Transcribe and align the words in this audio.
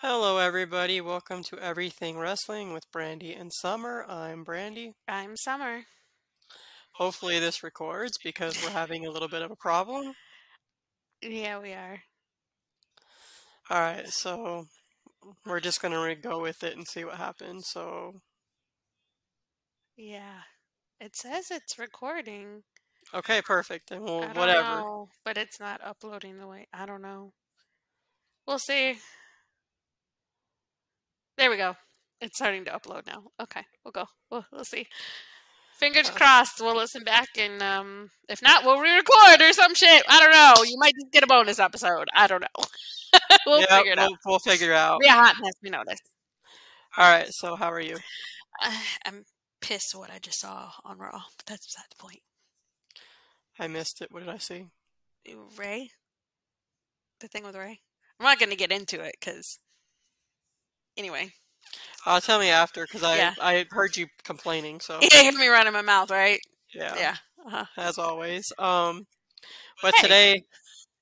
Hello, 0.00 0.38
everybody. 0.38 1.00
Welcome 1.00 1.42
to 1.44 1.58
Everything 1.58 2.18
Wrestling 2.18 2.72
with 2.72 2.90
Brandy 2.92 3.32
and 3.34 3.52
Summer. 3.52 4.04
I'm 4.08 4.44
Brandy. 4.44 4.94
I'm 5.08 5.36
Summer. 5.36 5.82
Hopefully, 6.94 7.38
this 7.38 7.62
records 7.62 8.16
because 8.22 8.60
we're 8.62 8.70
having 8.70 9.06
a 9.06 9.10
little 9.10 9.28
bit 9.28 9.42
of 9.42 9.50
a 9.50 9.56
problem. 9.56 10.12
Yeah, 11.22 11.58
we 11.58 11.72
are. 11.72 12.00
All 13.70 13.80
right, 13.80 14.08
so 14.08 14.66
we're 15.44 15.60
just 15.60 15.82
going 15.82 15.92
to 15.92 16.14
go 16.20 16.40
with 16.40 16.62
it 16.62 16.76
and 16.76 16.86
see 16.86 17.04
what 17.04 17.16
happens. 17.16 17.66
So, 17.68 18.20
Yeah. 19.96 20.40
It 21.00 21.14
says 21.14 21.50
it's 21.52 21.78
recording. 21.78 22.62
okay, 23.14 23.40
perfect. 23.42 23.90
Then 23.90 24.02
we'll, 24.02 24.22
I 24.22 24.26
don't 24.26 24.36
whatever. 24.36 24.62
know, 24.80 25.08
but 25.24 25.36
it's 25.36 25.60
not 25.60 25.80
uploading 25.84 26.38
the 26.38 26.46
way. 26.48 26.66
I 26.72 26.86
don't 26.86 27.02
know. 27.02 27.32
We'll 28.46 28.58
see. 28.58 28.96
There 31.38 31.50
we 31.50 31.56
go. 31.56 31.76
It's 32.20 32.36
starting 32.36 32.64
to 32.64 32.72
upload 32.72 33.06
now. 33.06 33.22
Okay, 33.40 33.62
we'll 33.84 33.92
go. 33.92 34.06
We'll, 34.30 34.44
we'll 34.52 34.64
see. 34.64 34.86
Fingers 35.78 36.10
crossed. 36.10 36.60
We'll 36.60 36.76
listen 36.76 37.04
back 37.04 37.28
and 37.38 37.62
um, 37.62 38.10
if 38.28 38.42
not, 38.42 38.64
we'll 38.64 38.80
re-record 38.80 39.40
or 39.40 39.52
some 39.52 39.76
shit. 39.76 40.02
I 40.08 40.20
don't 40.20 40.32
know. 40.32 40.64
You 40.64 40.76
might 40.78 40.94
just 41.00 41.12
get 41.12 41.22
a 41.22 41.28
bonus 41.28 41.60
episode. 41.60 42.08
I 42.12 42.26
don't 42.26 42.40
know. 42.40 42.64
we'll 43.46 43.60
yeah, 43.60 43.78
figure 43.78 43.92
it 43.92 43.98
out. 44.00 44.10
we'll, 44.10 44.18
we'll 44.26 44.38
figure 44.40 44.72
it 44.72 44.76
out. 44.76 44.98
Be 44.98 45.06
a 45.06 45.12
hot 45.12 45.36
mess. 45.40 45.52
We 45.62 45.70
know 45.70 45.84
this. 45.86 46.00
All 46.96 47.08
right, 47.08 47.28
so 47.30 47.54
how 47.54 47.70
are 47.70 47.80
you? 47.80 47.96
I'm 49.06 49.24
pissed 49.60 49.94
what 49.94 50.10
I 50.10 50.18
just 50.18 50.40
saw 50.40 50.72
on 50.84 50.98
Raw, 50.98 51.22
but 51.36 51.46
that's 51.46 51.66
beside 51.66 51.86
the 51.90 52.02
point. 52.02 52.20
I 53.60 53.68
missed 53.68 54.02
it. 54.02 54.08
What 54.10 54.24
did 54.24 54.28
I 54.28 54.38
see? 54.38 54.66
Rey, 55.56 55.90
the 57.20 57.28
thing 57.28 57.44
with 57.44 57.54
Rey. 57.54 57.78
I'm 58.18 58.24
not 58.24 58.40
going 58.40 58.50
to 58.50 58.56
get 58.56 58.72
into 58.72 59.00
it 59.00 59.14
because, 59.20 59.58
anyway, 60.98 61.30
Uh, 62.06 62.20
tell 62.20 62.38
me 62.38 62.48
after 62.50 62.84
because 62.84 63.02
I, 63.02 63.16
Yeah. 63.16 63.34
I 63.40 63.66
heard 63.70 63.96
you 63.96 64.06
complaining. 64.24 64.80
So, 64.80 64.98
you 65.02 65.08
hear 65.12 65.32
me 65.32 65.46
in 65.46 65.72
my 65.72 65.82
mouth, 65.82 66.10
right? 66.10 66.40
yeah, 66.74 66.94
Yeah. 66.98 67.16
Uh-huh. 67.46 67.64
as 67.76 67.98
always. 67.98 68.52
Um, 68.58 69.06
but 69.82 69.94
Hey. 69.96 70.02
today, 70.02 70.42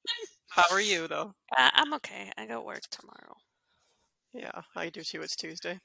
how 0.50 0.64
are 0.70 0.80
you, 0.80 1.08
though? 1.08 1.32
Uh, 1.56 1.70
I'm 1.74 1.94
okay. 1.94 2.30
I 2.36 2.46
got 2.46 2.64
work 2.64 2.82
tomorrow. 2.90 3.36
Yeah, 4.32 4.62
I 4.74 4.90
do 4.90 5.02
too. 5.02 5.22
It's 5.22 5.36
Tuesday. 5.36 5.78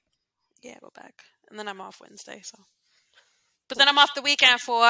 Yeah, 0.62 0.76
go 0.82 0.90
back, 0.96 1.24
and 1.50 1.58
then 1.58 1.68
I'm 1.68 1.82
off 1.82 2.02
Wednesday. 2.02 2.42
So, 2.44 2.58
but 3.68 3.78
then 3.78 3.88
I'm 3.88 3.98
off 3.98 4.14
the 4.16 4.22
weekend 4.22 4.60
for 4.62 4.86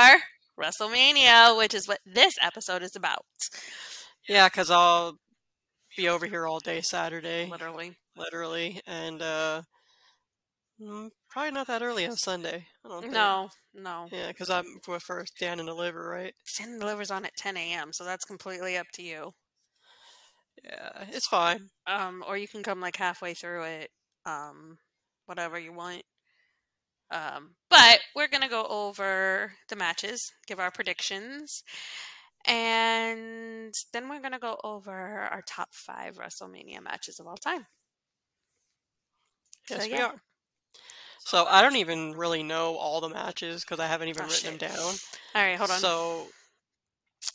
WrestleMania, 0.59 1.57
which 1.57 1.73
is 1.73 1.87
what 1.87 1.99
this 2.05 2.35
episode 2.41 2.83
is 2.83 2.95
about. 2.95 3.25
Yeah, 4.27 4.47
because 4.47 4.69
I'll 4.71 5.17
be 5.97 6.09
over 6.09 6.25
here 6.25 6.47
all 6.47 6.59
day 6.59 6.81
Saturday, 6.81 7.45
Literally. 7.49 7.95
Literally, 8.21 8.79
and 8.87 9.21
uh, 9.21 9.61
mm, 10.81 11.09
probably 11.29 11.51
not 11.51 11.67
that 11.67 11.81
early 11.81 12.05
on 12.05 12.15
Sunday. 12.15 12.65
I 12.85 12.87
don't 12.87 13.01
think. 13.01 13.13
No, 13.13 13.49
no. 13.73 14.07
Yeah, 14.11 14.29
because 14.29 14.49
I'm 14.49 14.65
for 14.83 14.99
first 14.99 15.33
Dan 15.39 15.59
and 15.59 15.67
Deliver, 15.67 16.07
right? 16.09 16.33
Sin 16.45 16.79
delivers 16.79 17.11
on 17.11 17.25
at 17.25 17.35
10 17.35 17.57
a.m., 17.57 17.91
so 17.93 18.03
that's 18.05 18.25
completely 18.25 18.77
up 18.77 18.87
to 18.93 19.03
you. 19.03 19.31
Yeah, 20.63 21.05
it's 21.11 21.27
fine. 21.27 21.69
um, 21.87 22.23
or 22.27 22.37
you 22.37 22.47
can 22.47 22.63
come 22.63 22.79
like 22.81 22.95
halfway 22.97 23.33
through 23.33 23.63
it, 23.63 23.89
um, 24.25 24.77
whatever 25.25 25.57
you 25.59 25.73
want. 25.73 26.03
Um, 27.11 27.55
but 27.69 27.99
we're 28.15 28.27
gonna 28.29 28.47
go 28.49 28.65
over 28.67 29.53
the 29.69 29.75
matches, 29.75 30.31
give 30.47 30.59
our 30.59 30.71
predictions, 30.71 31.63
and 32.45 33.73
then 33.91 34.07
we're 34.09 34.21
gonna 34.21 34.39
go 34.39 34.57
over 34.63 34.91
our 35.31 35.41
top 35.45 35.69
five 35.73 36.17
WrestleMania 36.17 36.81
matches 36.81 37.19
of 37.19 37.27
all 37.27 37.37
time. 37.37 37.65
Yes, 39.69 39.81
So, 39.81 39.85
we 39.87 39.97
yeah. 39.97 40.05
are. 40.07 40.21
So 41.19 41.45
I 41.45 41.61
don't 41.61 41.75
even 41.77 42.11
really 42.13 42.43
know 42.43 42.75
all 42.75 42.99
the 42.99 43.09
matches 43.09 43.63
because 43.63 43.79
I 43.79 43.87
haven't 43.87 44.09
even 44.09 44.23
Oh, 44.23 44.27
written 44.27 44.51
shit. 44.51 44.59
them 44.59 44.69
down. 44.69 44.95
All 45.35 45.41
right, 45.41 45.57
hold 45.57 45.69
on. 45.69 45.79
So 45.79 46.27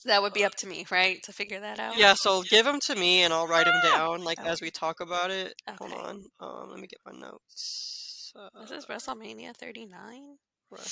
that 0.05 0.21
would 0.23 0.33
be 0.33 0.45
up 0.45 0.55
to 0.57 0.67
me, 0.67 0.87
right, 0.91 1.23
to 1.25 1.33
figure 1.33 1.61
that 1.61 1.79
out. 1.79 1.97
yeah, 1.97 2.15
so 2.15 2.43
give 2.43 2.65
them 2.67 2.79
to 2.87 2.95
me 2.97 3.23
and 3.23 3.33
I'll 3.33 3.47
write 3.47 3.67
them 3.67 3.81
down 3.81 4.25
like 4.25 4.39
That 4.39 4.49
as 4.49 4.61
we 4.61 4.71
talk 4.71 5.01
about 5.01 5.31
it. 5.31 5.55
Hold 5.79 5.93
on. 5.93 6.25
Um, 6.41 6.71
let 6.71 6.81
me 6.81 6.89
get 6.89 6.99
my 7.07 7.13
notes. 7.19 8.33
Uh, 8.37 8.49
This 8.61 8.71
is 8.73 8.87
WrestleMania 8.87 9.55
39, 9.57 10.37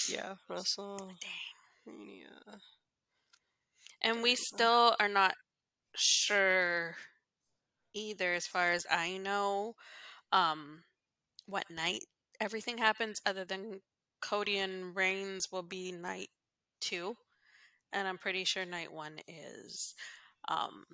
yeah, 0.08 0.34
WrestleMania. 0.50 1.10
and 4.02 4.22
we 4.22 4.34
still 4.34 4.94
are 5.00 5.08
not 5.08 5.34
sure 5.96 6.96
either, 7.94 8.34
as 8.34 8.46
far 8.46 8.72
as 8.72 8.84
I 8.90 9.18
know, 9.18 9.74
um, 10.32 10.82
what 11.46 11.70
night 11.70 12.04
everything 12.40 12.78
happens, 12.78 13.20
other 13.26 13.44
than 13.44 13.80
Cody 14.20 14.58
and 14.58 14.96
Reigns 14.96 15.52
will 15.52 15.62
be 15.62 15.92
night 15.92 16.30
two, 16.80 17.16
and 17.92 18.08
I'm 18.08 18.18
pretty 18.18 18.44
sure 18.44 18.64
night 18.64 18.92
one 18.92 19.18
is 19.28 19.94
um, 20.48 20.84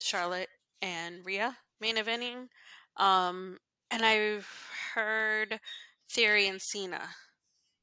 Charlotte 0.00 0.48
and 0.80 1.24
Rhea 1.24 1.56
main 1.80 1.96
eventing. 1.96 2.48
Um, 2.96 3.58
and 3.90 4.04
I've 4.04 4.48
heard 4.94 5.60
Theory 6.10 6.48
and 6.48 6.60
Cena 6.60 7.00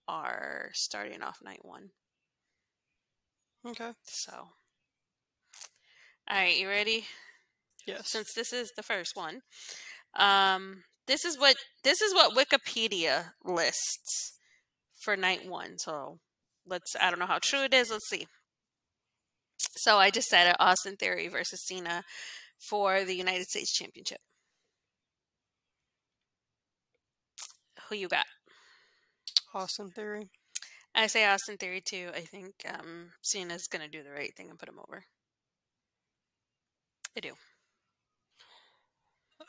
are 0.08 0.70
starting 0.74 1.22
off 1.22 1.40
night 1.44 1.64
one. 1.64 1.90
Okay. 3.66 3.92
So, 4.04 4.32
all 4.34 4.50
right, 6.30 6.58
you 6.58 6.68
ready? 6.68 7.06
Yes. 7.88 8.10
Since 8.10 8.34
this 8.34 8.54
is 8.54 8.72
the 8.76 8.84
first 8.84 9.16
one, 9.16 9.42
um, 10.16 10.84
this 11.08 11.26
is 11.26 11.38
what 11.38 11.56
this 11.84 12.02
is 12.02 12.14
what 12.14 12.36
Wikipedia 12.36 13.32
lists 13.44 14.34
for 15.02 15.16
night 15.16 15.48
one. 15.48 15.78
So 15.78 16.20
let's. 16.68 16.96
I 17.00 17.10
don't 17.10 17.20
know 17.20 17.26
how 17.26 17.40
true 17.42 17.64
it 17.64 17.74
is. 17.74 17.92
Let's 17.92 18.10
see. 18.10 18.28
So 19.58 19.98
I 19.98 20.10
just 20.10 20.28
said 20.28 20.48
it, 20.48 20.56
Austin 20.60 20.96
Theory 20.96 21.28
versus 21.28 21.66
Cena 21.66 22.04
for 22.70 23.04
the 23.04 23.16
United 23.16 23.48
States 23.48 23.74
Championship. 23.74 24.20
Who 27.90 27.96
you 27.96 28.08
got? 28.08 28.26
Austin 29.54 29.92
Theory. 29.92 30.30
I 30.94 31.08
say 31.08 31.26
Austin 31.26 31.58
Theory 31.58 31.82
too. 31.82 32.10
I 32.16 32.22
think 32.22 32.54
um, 32.68 33.12
Cena's 33.22 33.68
gonna 33.68 33.88
do 33.88 34.04
the 34.04 34.12
right 34.12 34.34
thing 34.36 34.50
and 34.50 34.58
put 34.58 34.70
him 34.70 34.80
over. 34.80 35.04
I 37.16 37.20
do. 37.20 37.34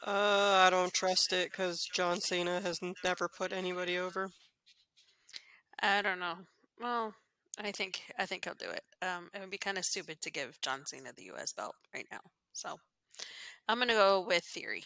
Uh, 0.05 0.65
I 0.67 0.71
don't 0.71 0.93
trust 0.93 1.33
it 1.33 1.51
because 1.51 1.89
John 1.95 2.21
Cena 2.21 2.61
has 2.61 2.79
never 3.05 3.29
put 3.29 3.53
anybody 3.53 3.99
over. 3.99 4.31
I 5.81 6.03
don't 6.03 6.21
know. 6.21 6.34
Well, 6.81 7.15
I 7.59 7.73
think 7.73 8.03
I 8.19 8.27
think 8.27 8.45
he'll 8.45 8.55
do 8.55 8.71
it. 8.71 8.83
Um, 9.03 9.31
it 9.34 9.41
would 9.41 9.51
be 9.51 9.59
kind 9.59 9.79
of 9.79 9.84
stupid 9.84 10.21
to 10.23 10.31
give 10.31 10.61
John 10.61 10.84
Cena 10.87 11.11
the 11.17 11.25
U.S. 11.25 11.53
belt 11.53 11.75
right 11.95 12.07
now. 12.11 12.21
So 12.53 12.77
I'm 13.69 13.79
gonna 13.79 13.95
go 13.95 14.25
with 14.27 14.45
Theory. 14.45 14.84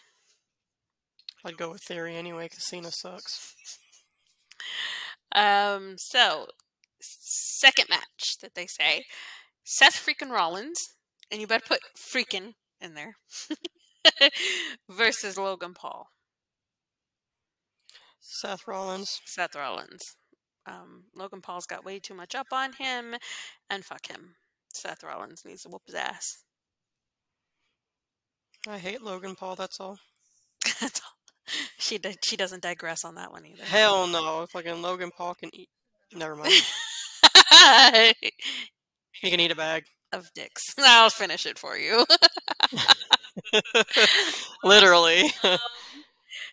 I'd 1.45 1.57
go 1.57 1.71
with 1.71 1.83
Theory 1.83 2.17
anyway 2.17 2.47
because 2.47 2.65
Cena 2.65 2.91
sucks. 2.91 3.55
Um, 5.33 5.95
so 5.97 6.47
second 7.01 7.89
match 7.89 8.39
that 8.43 8.57
they 8.57 8.67
say 8.67 9.05
Seth 9.63 9.95
freaking 9.95 10.31
Rollins, 10.31 10.95
and 11.31 11.41
you 11.41 11.47
better 11.47 11.65
put 11.67 11.81
freaking 11.97 12.55
in 12.81 12.95
there 12.95 13.15
versus 14.91 15.37
Logan 15.39 15.75
Paul. 15.75 16.07
Seth 18.21 18.67
Rollins. 18.67 19.21
Seth 19.25 19.55
Rollins. 19.55 20.17
Um, 20.67 21.05
Logan 21.17 21.41
Paul's 21.41 21.67
got 21.67 21.85
way 21.85 21.99
too 21.99 22.15
much 22.15 22.35
up 22.35 22.47
on 22.53 22.73
him, 22.75 23.15
and 23.69 23.85
fuck 23.85 24.07
him. 24.09 24.35
Seth 24.73 25.03
Rollins 25.03 25.43
needs 25.45 25.63
to 25.63 25.69
whoop 25.69 25.83
his 25.87 25.95
ass. 25.95 26.45
I 28.69 28.79
hate 28.79 29.03
Logan 29.03 29.35
Paul. 29.35 29.57
That's 29.57 29.81
all. 29.81 29.99
That's 30.81 31.01
all. 31.01 31.55
She 31.79 31.99
di- 31.99 32.17
she 32.23 32.37
doesn't 32.37 32.63
digress 32.63 33.05
on 33.05 33.15
that 33.17 33.33
one 33.33 33.45
either. 33.47 33.65
Hell 33.65 34.07
no. 34.07 34.47
Fucking 34.53 34.83
Logan 34.83 35.11
Paul 35.17 35.35
can 35.35 35.51
eat. 35.55 35.69
Never 36.15 36.37
mind. 36.37 36.53
He 39.13 39.31
can 39.31 39.41
eat 39.41 39.51
a 39.51 39.57
bag. 39.57 39.85
of 40.13 40.33
dicks. 40.35 40.63
I'll 40.79 41.11
finish 41.11 41.45
it 41.45 41.59
for 41.59 41.77
you. 41.77 42.07
Literally. 44.65 45.25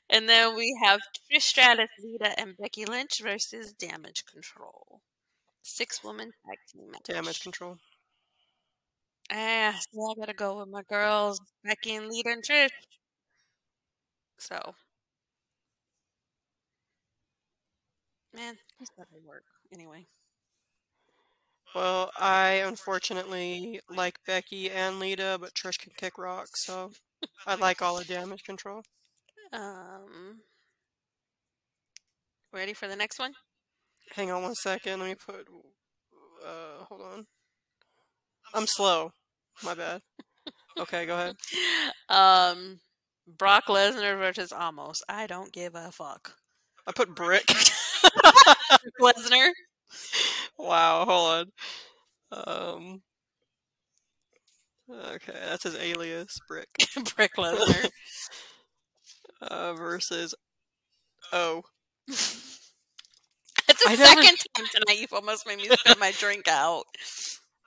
and 0.09 0.27
then 0.27 0.56
we 0.56 0.77
have 0.83 1.00
Trish 1.31 1.41
Stratus, 1.44 1.89
Lita, 2.03 2.38
and 2.39 2.57
Becky 2.57 2.85
Lynch 2.85 3.19
versus 3.21 3.74
Damage 3.74 4.25
Control. 4.25 5.01
Six 5.63 6.03
woman 6.03 6.31
tag 6.45 6.57
team 6.71 6.91
match. 6.91 7.03
Damage 7.03 7.41
control. 7.41 7.77
Ah, 9.31 9.79
so 9.94 10.12
I 10.12 10.15
gotta 10.19 10.33
go 10.33 10.59
with 10.59 10.68
my 10.69 10.83
girls, 10.83 11.39
Becky 11.63 11.95
and 11.95 12.09
Lita 12.09 12.29
and 12.29 12.44
Trish. 12.44 12.71
So, 14.39 14.75
man, 18.33 18.57
this 18.79 18.89
doesn't 18.97 19.24
work 19.25 19.44
anyway. 19.74 20.07
Well, 21.75 22.11
I 22.17 22.63
unfortunately 22.65 23.79
like 23.89 24.17
Becky 24.25 24.69
and 24.71 24.99
Lita, 24.99 25.37
but 25.39 25.53
Trish 25.53 25.77
can 25.79 25.91
kick 25.97 26.17
rock, 26.17 26.47
so 26.55 26.91
I 27.45 27.55
like 27.55 27.81
all 27.81 27.97
the 27.97 28.05
damage 28.05 28.43
control. 28.43 28.81
Um, 29.53 30.41
ready 32.53 32.73
for 32.73 32.87
the 32.87 32.95
next 32.95 33.19
one? 33.19 33.33
Hang 34.15 34.31
on 34.31 34.43
one 34.43 34.55
second. 34.55 34.99
Let 34.99 35.09
me 35.09 35.15
put. 35.15 35.47
Uh, 36.45 36.85
hold 36.85 37.01
on. 37.01 37.25
I'm 38.53 38.65
slow. 38.67 39.11
My 39.63 39.73
bad. 39.73 40.01
Okay, 40.79 41.05
go 41.05 41.13
ahead. 41.15 41.35
Um, 42.09 42.79
Brock 43.37 43.65
Lesnar 43.67 44.17
versus 44.17 44.53
Omos. 44.53 45.01
I 45.09 45.27
don't 45.27 45.51
give 45.51 45.75
a 45.75 45.91
fuck. 45.91 46.35
I 46.85 46.93
put 46.93 47.13
brick. 47.13 47.45
Lesnar. 49.01 49.49
wow, 50.57 51.06
hold 51.06 51.50
on. 52.31 52.71
Um. 52.80 53.01
Okay, 54.89 55.33
that's 55.50 55.63
his 55.63 55.75
alias, 55.75 56.39
Brick. 56.48 56.69
Brick 57.15 57.36
Lesnar. 57.38 57.89
Uh, 59.39 59.74
versus 59.75 60.33
O. 61.31 61.62
It's 63.69 63.83
the 63.83 63.89
I 63.92 63.95
never- 63.95 64.24
second 64.24 64.38
time 64.56 64.65
tonight 64.71 65.00
you've 65.00 65.13
almost 65.13 65.45
made 65.45 65.57
me 65.57 65.68
spit 65.68 66.00
my 66.00 66.12
drink 66.18 66.48
out. 66.48 66.86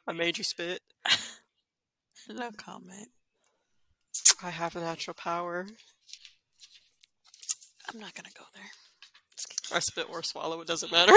I 0.08 0.12
made 0.12 0.36
you 0.38 0.42
spit. 0.44 0.80
No 2.28 2.50
comment. 2.56 3.08
I 4.42 4.50
have 4.50 4.74
a 4.76 4.80
natural 4.80 5.14
power. 5.14 5.66
I'm 7.92 8.00
not 8.00 8.14
gonna 8.14 8.30
go 8.36 8.44
there. 8.54 8.70
I 9.72 9.78
spit 9.80 10.06
or 10.10 10.22
swallow, 10.22 10.60
it 10.62 10.66
doesn't 10.66 10.90
matter. 10.90 11.12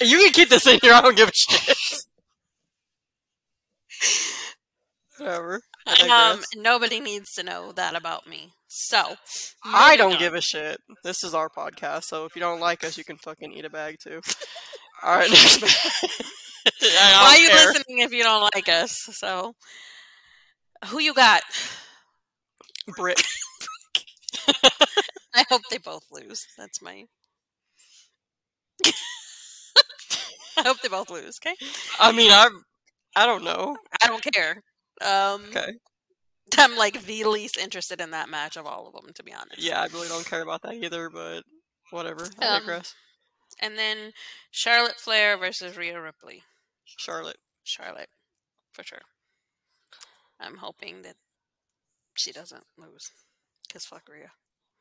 You 0.00 0.18
can 0.18 0.32
keep 0.32 0.48
this 0.48 0.66
in 0.66 0.78
here, 0.82 0.92
I 0.92 1.00
don't 1.00 1.16
give 1.16 1.28
a 1.28 1.32
shit. 1.32 1.76
Whatever. 5.18 5.60
I 5.86 6.32
Um, 6.34 6.42
nobody 6.56 7.00
needs 7.00 7.32
to 7.34 7.42
know 7.42 7.72
that 7.72 7.94
about 7.94 8.26
me. 8.26 8.52
So 8.68 9.16
I 9.64 9.96
don't 9.96 10.14
on. 10.14 10.18
give 10.18 10.34
a 10.34 10.40
shit. 10.40 10.78
This 11.04 11.24
is 11.24 11.34
our 11.34 11.48
podcast, 11.48 12.04
so 12.04 12.24
if 12.26 12.34
you 12.34 12.40
don't 12.40 12.60
like 12.60 12.84
us, 12.84 12.98
you 12.98 13.04
can 13.04 13.16
fucking 13.16 13.52
eat 13.52 13.64
a 13.64 13.70
bag 13.70 13.96
too. 14.02 14.20
Alright, 15.02 15.30
next 15.30 15.62
Why 15.62 17.36
are 17.36 17.38
you 17.38 17.48
care. 17.48 17.66
listening 17.68 18.00
if 18.00 18.12
you 18.12 18.22
don't 18.24 18.50
like 18.54 18.68
us? 18.68 18.92
So, 19.12 19.54
who 20.86 21.00
you 21.00 21.14
got? 21.14 21.42
Brick. 22.96 23.22
I 25.34 25.44
hope 25.48 25.62
they 25.70 25.78
both 25.78 26.04
lose. 26.10 26.46
That's 26.58 26.82
my. 26.82 27.04
I 30.58 30.62
hope 30.62 30.80
they 30.80 30.88
both 30.88 31.10
lose. 31.10 31.38
Okay, 31.44 31.54
I 31.98 32.12
mean, 32.12 32.30
I'm. 32.32 32.62
I 33.14 33.24
don't 33.26 33.44
know. 33.44 33.76
I 34.02 34.06
don't 34.08 34.22
care. 34.32 34.62
Um, 35.00 35.42
Okay. 35.50 35.72
I'm 36.58 36.76
like 36.76 37.02
the 37.04 37.24
least 37.24 37.56
interested 37.56 38.00
in 38.00 38.12
that 38.12 38.28
match 38.28 38.56
of 38.56 38.66
all 38.66 38.86
of 38.86 38.92
them, 38.94 39.12
to 39.14 39.22
be 39.24 39.32
honest. 39.32 39.58
Yeah, 39.58 39.80
I 39.80 39.86
really 39.86 40.08
don't 40.08 40.24
care 40.24 40.42
about 40.42 40.62
that 40.62 40.74
either, 40.74 41.10
but 41.10 41.42
whatever. 41.90 42.24
I 42.40 42.46
Um, 42.46 42.60
digress. 42.60 42.94
And 43.58 43.76
then 43.76 44.12
Charlotte 44.52 44.96
Flair 45.00 45.36
versus 45.38 45.76
Rhea 45.76 46.00
Ripley. 46.00 46.42
Charlotte. 46.84 47.38
Charlotte, 47.64 48.08
for 48.72 48.84
sure. 48.84 49.00
I'm 50.38 50.56
hoping 50.56 51.02
that 51.02 51.16
she 52.14 52.30
doesn't 52.32 52.64
lose, 52.78 53.10
cause 53.72 53.84
fuck 53.84 54.02
Rhea. 54.08 54.30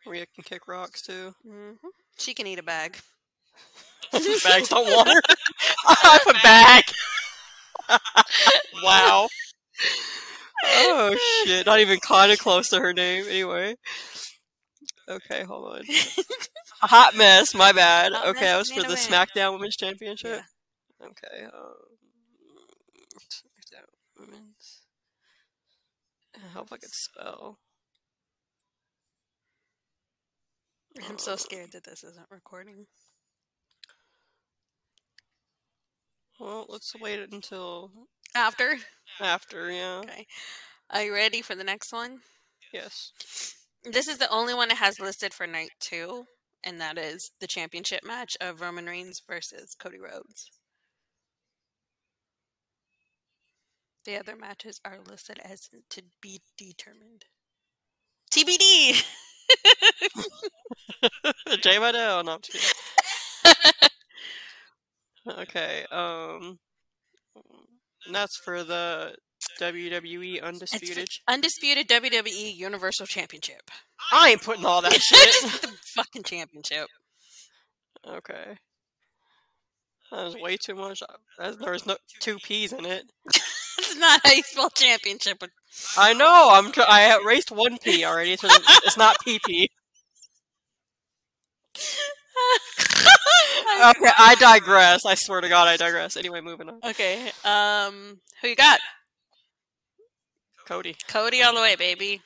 Rhea 0.05 0.25
can 0.35 0.43
kick 0.43 0.67
rocks 0.67 1.01
too. 1.01 1.33
hmm 1.43 1.71
She 2.19 2.33
can 2.33 2.45
eat 2.47 2.59
a 2.59 2.63
bag. 2.63 2.97
Bags 4.11 4.69
don't 4.69 4.93
water. 4.95 5.19
I 6.03 6.19
put 6.23 6.35
bag. 6.41 6.83
wow. 8.83 9.27
Oh 10.65 11.17
shit! 11.45 11.65
Not 11.65 11.79
even 11.79 11.99
kind 11.99 12.31
of 12.31 12.39
close 12.39 12.69
to 12.69 12.79
her 12.79 12.93
name. 12.93 13.25
Anyway. 13.27 13.75
Okay, 15.07 15.43
hold 15.43 15.75
on. 15.75 15.83
A 16.81 16.87
hot 16.87 17.15
mess. 17.15 17.53
My 17.53 17.71
bad. 17.71 18.13
Hot 18.13 18.27
okay, 18.29 18.45
that 18.45 18.57
was 18.57 18.71
for 18.71 18.81
the. 18.81 18.95
SmackDown 18.95 19.53
Women's 19.53 19.75
Championship. 19.75 20.41
Yeah. 20.99 21.07
Okay. 21.07 21.45
Um, 21.45 21.75
SmackDown 23.29 24.19
Women's. 24.19 24.81
I 26.35 26.47
hope 26.57 26.69
I 26.71 26.77
could 26.77 26.93
spell. 26.93 27.59
I'm 31.07 31.17
so 31.19 31.35
scared 31.35 31.73
that 31.73 31.83
this 31.83 32.03
isn't 32.03 32.27
recording. 32.31 32.87
Well, 36.39 36.65
let's 36.69 36.93
wait 36.99 37.19
until 37.31 37.91
After. 38.35 38.75
after. 39.19 39.71
Yeah. 39.71 40.01
Okay. 40.03 40.25
Are 40.91 41.03
you 41.03 41.13
ready 41.13 41.41
for 41.41 41.55
the 41.55 41.63
next 41.63 41.91
one? 41.93 42.19
Yes. 42.73 43.11
This 43.83 44.07
is 44.07 44.17
the 44.17 44.29
only 44.29 44.53
one 44.53 44.69
it 44.71 44.77
has 44.77 44.99
listed 44.99 45.33
for 45.33 45.47
night 45.47 45.69
two, 45.79 46.25
and 46.63 46.79
that 46.81 46.97
is 46.97 47.31
the 47.39 47.47
championship 47.47 48.03
match 48.03 48.35
of 48.41 48.61
Roman 48.61 48.85
Reigns 48.85 49.21
versus 49.27 49.75
Cody 49.79 49.99
Rhodes. 49.99 50.49
The 54.05 54.17
other 54.19 54.35
matches 54.35 54.79
are 54.85 54.99
listed 55.09 55.39
as 55.43 55.69
to 55.89 56.01
be 56.21 56.39
determined. 56.57 57.25
TBD. 58.31 59.03
Jay 61.61 61.77
Vidal. 61.77 62.23
No, 62.23 62.33
I'm 62.33 62.41
just 62.41 62.75
kidding. 63.45 63.89
Okay. 65.27 65.85
Um. 65.91 66.59
That's 68.11 68.37
for 68.37 68.63
the 68.63 69.15
WWE 69.59 70.41
Undisputed. 70.43 71.07
Undisputed 71.27 71.87
WWE 71.89 72.55
Universal 72.55 73.07
Championship. 73.07 73.71
I 74.11 74.29
ain't 74.31 74.43
putting 74.43 74.65
all 74.65 74.81
that 74.83 74.93
shit. 75.01 75.33
Just 75.41 75.61
the 75.63 75.67
fucking 75.95 76.23
championship. 76.23 76.87
okay. 78.07 78.57
That 80.11 80.23
was 80.25 80.35
way 80.35 80.55
too 80.57 80.75
much. 80.75 81.01
That- 81.39 81.59
There's 81.59 81.85
no 81.87 81.97
two 82.21 82.37
P's 82.37 82.73
in 82.73 82.85
it. 82.85 83.05
It's 83.77 83.97
not 83.97 84.21
how 84.23 84.31
you 84.31 84.41
spell 84.41 84.69
championship. 84.69 85.43
I 85.97 86.13
know. 86.13 86.47
I'm. 86.53 86.71
Tr- 86.71 86.81
I 86.87 87.19
erased 87.21 87.51
one 87.51 87.77
P 87.77 88.05
already. 88.05 88.37
So 88.37 88.47
it's 88.49 88.95
not 88.97 89.17
PP. 89.27 89.67
Okay, 93.97 94.11
I 94.17 94.35
digress. 94.39 95.05
I 95.05 95.15
swear 95.15 95.41
to 95.41 95.49
God, 95.49 95.67
I 95.67 95.75
digress. 95.75 96.15
Anyway, 96.15 96.39
moving 96.41 96.69
on. 96.69 96.79
okay. 96.83 97.29
Um, 97.43 98.19
who 98.41 98.47
you 98.47 98.55
got? 98.55 98.79
Cody. 100.65 100.95
Cody 101.07 101.43
all 101.43 101.53
the 101.53 101.61
way, 101.61 101.75
baby. 101.75 102.21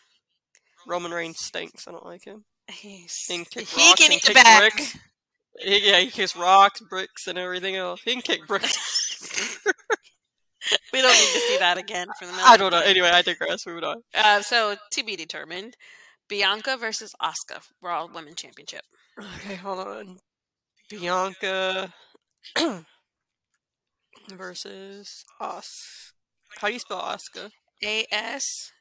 Roman 0.87 1.11
Reigns 1.11 1.37
stinks. 1.39 1.87
I 1.87 1.91
don't 1.91 2.05
like 2.05 2.23
him. 2.25 2.43
He's, 2.69 3.15
He 3.27 3.35
can 3.37 3.45
kick 3.45 3.67
he 3.67 3.89
rocks 3.89 4.01
can 4.01 4.11
eat 4.13 4.23
the 4.23 4.57
bricks. 4.59 4.97
He, 5.59 5.89
yeah, 5.89 5.99
he 5.99 6.07
kicks 6.11 6.35
rocks, 6.35 6.81
bricks, 6.89 7.27
and 7.27 7.37
everything 7.37 7.75
else. 7.75 8.01
He 8.03 8.13
can 8.13 8.21
kick 8.21 8.47
bricks. 8.47 9.59
We 10.93 11.01
don't 11.01 11.11
need 11.13 11.33
to 11.33 11.39
see 11.47 11.57
that 11.59 11.77
again 11.77 12.07
for 12.19 12.25
the 12.25 12.33
I 12.33 12.57
don't 12.57 12.71
know. 12.71 12.81
Anyway, 12.81 13.09
I 13.09 13.21
digress. 13.21 13.65
Moving 13.65 13.83
on. 13.85 14.03
Uh, 14.13 14.41
so 14.41 14.75
to 14.91 15.03
be 15.03 15.15
determined. 15.15 15.75
Bianca 16.27 16.77
versus 16.77 17.15
Asuka 17.21 17.61
Raw 17.81 18.07
Women's 18.13 18.35
Championship. 18.35 18.83
Okay, 19.17 19.55
hold 19.55 19.79
on. 19.79 20.17
Bianca 20.89 21.93
versus 24.31 25.23
Os. 25.39 26.13
How 26.57 26.67
do 26.67 26.73
you 26.73 26.79
spell 26.79 27.01
Asuka? 27.01 27.51
A 27.83 28.05
S 28.11 28.71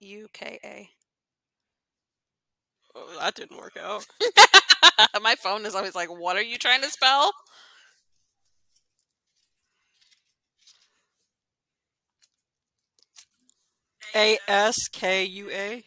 U 0.00 0.28
K 0.32 0.58
A. 0.64 0.88
Oh, 2.94 3.16
that 3.18 3.34
didn't 3.34 3.58
work 3.58 3.76
out. 3.80 4.06
My 5.22 5.34
phone 5.34 5.66
is 5.66 5.74
always 5.74 5.94
like, 5.94 6.08
"What 6.08 6.36
are 6.36 6.42
you 6.42 6.56
trying 6.56 6.80
to 6.82 6.90
spell?" 6.90 7.32
A 14.14 14.38
S 14.48 14.88
K 14.90 15.24
U 15.24 15.50
A. 15.50 15.84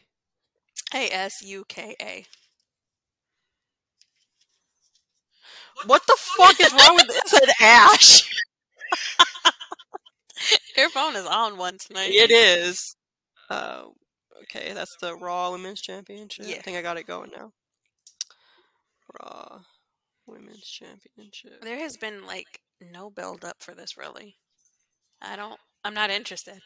A 0.94 1.10
S 1.12 1.42
U 1.42 1.66
K 1.68 1.96
A. 2.00 2.26
What 5.86 6.06
the 6.08 6.18
fuck 6.38 6.60
is 6.60 6.74
wrong 6.74 6.96
with 6.96 7.08
this? 7.08 7.22
Said 7.26 7.50
Ash. 7.60 8.30
Your 10.78 10.90
phone 10.90 11.16
is 11.16 11.26
on 11.26 11.58
one 11.58 11.78
tonight. 11.78 12.12
It 12.12 12.32
is. 12.32 12.96
Uh, 13.50 13.84
okay, 14.44 14.74
that's 14.74 14.96
the 15.02 15.16
Raw 15.16 15.52
Women's 15.52 15.82
Championship. 15.82 16.46
Yeah. 16.48 16.56
I 16.58 16.62
think 16.62 16.78
I 16.78 16.82
got 16.82 16.98
it 16.98 17.08
going 17.08 17.32
now. 17.36 17.52
Raw 19.20 19.60
Women's 20.28 20.68
Championship. 20.68 21.62
There 21.62 21.80
has 21.80 21.98
been 21.98 22.26
like 22.26 22.62
no 22.80 23.10
build 23.10 23.46
up 23.46 23.58
for 23.60 23.76
this 23.76 23.98
really. 23.98 24.38
I 25.22 25.36
don't 25.36 25.60
I'm 25.84 25.94
not 25.94 26.10
interested. 26.10 26.60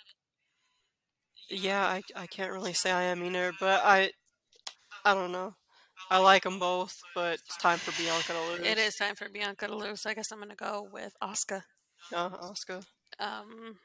Yeah, 1.50 1.86
I 1.86 2.02
I 2.16 2.28
can't 2.28 2.52
really 2.52 2.74
say 2.74 2.92
I 2.92 3.04
am 3.04 3.24
either, 3.24 3.54
but 3.60 3.82
I 3.84 4.12
I 5.04 5.14
don't 5.14 5.32
know. 5.32 5.56
I 6.12 6.20
like 6.20 6.44
them 6.44 6.60
both, 6.60 6.96
but 7.16 7.36
it's 7.36 7.58
time 7.58 7.80
for 7.80 7.92
Bianca 8.02 8.34
to 8.34 8.42
lose. 8.52 8.60
It 8.68 8.78
is 8.78 8.96
time 8.96 9.16
for 9.16 9.28
Bianca 9.30 9.68
to 9.68 9.76
lose. 9.76 10.06
I 10.06 10.14
guess 10.14 10.32
I'm 10.32 10.40
gonna 10.40 10.56
go 10.56 10.88
with 10.92 11.14
Asuka. 11.22 11.62
Uh, 12.14 12.30
Asuka. 12.30 12.84
Um 13.20 13.78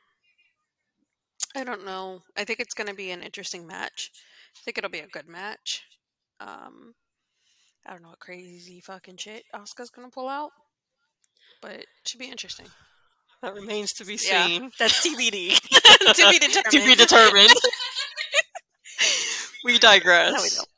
I 1.56 1.64
don't 1.64 1.84
know. 1.84 2.20
I 2.36 2.44
think 2.44 2.60
it's 2.60 2.74
gonna 2.74 2.94
be 2.94 3.10
an 3.10 3.22
interesting 3.22 3.66
match. 3.66 4.10
I 4.56 4.60
think 4.64 4.78
it'll 4.78 4.90
be 4.90 5.00
a 5.00 5.06
good 5.06 5.28
match. 5.28 5.82
Um, 6.40 6.94
I 7.86 7.92
don't 7.92 8.02
know 8.02 8.10
what 8.10 8.18
crazy 8.20 8.80
fucking 8.80 9.16
shit 9.16 9.44
Asuka's 9.54 9.90
gonna 9.90 10.10
pull 10.10 10.28
out, 10.28 10.50
but 11.62 11.72
it 11.72 11.86
should 12.06 12.20
be 12.20 12.30
interesting. 12.30 12.66
That 13.42 13.54
remains 13.54 13.92
to 13.94 14.04
be 14.04 14.18
Yeah. 14.22 14.46
seen. 14.46 14.70
That's 14.78 15.00
TBD. 15.04 15.58
to 16.14 16.28
be 16.30 16.38
determined. 16.38 16.72
to 16.72 16.84
be 16.84 16.94
determined. 16.94 17.50
we 19.64 19.78
digress. 19.78 20.32
No, 20.34 20.42
we 20.42 20.48
don't. 20.50 20.68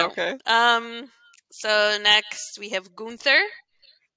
Okay. 0.00 0.36
Um. 0.46 1.10
So 1.50 1.98
next 2.02 2.58
we 2.58 2.70
have 2.70 2.94
Gunther 2.94 3.40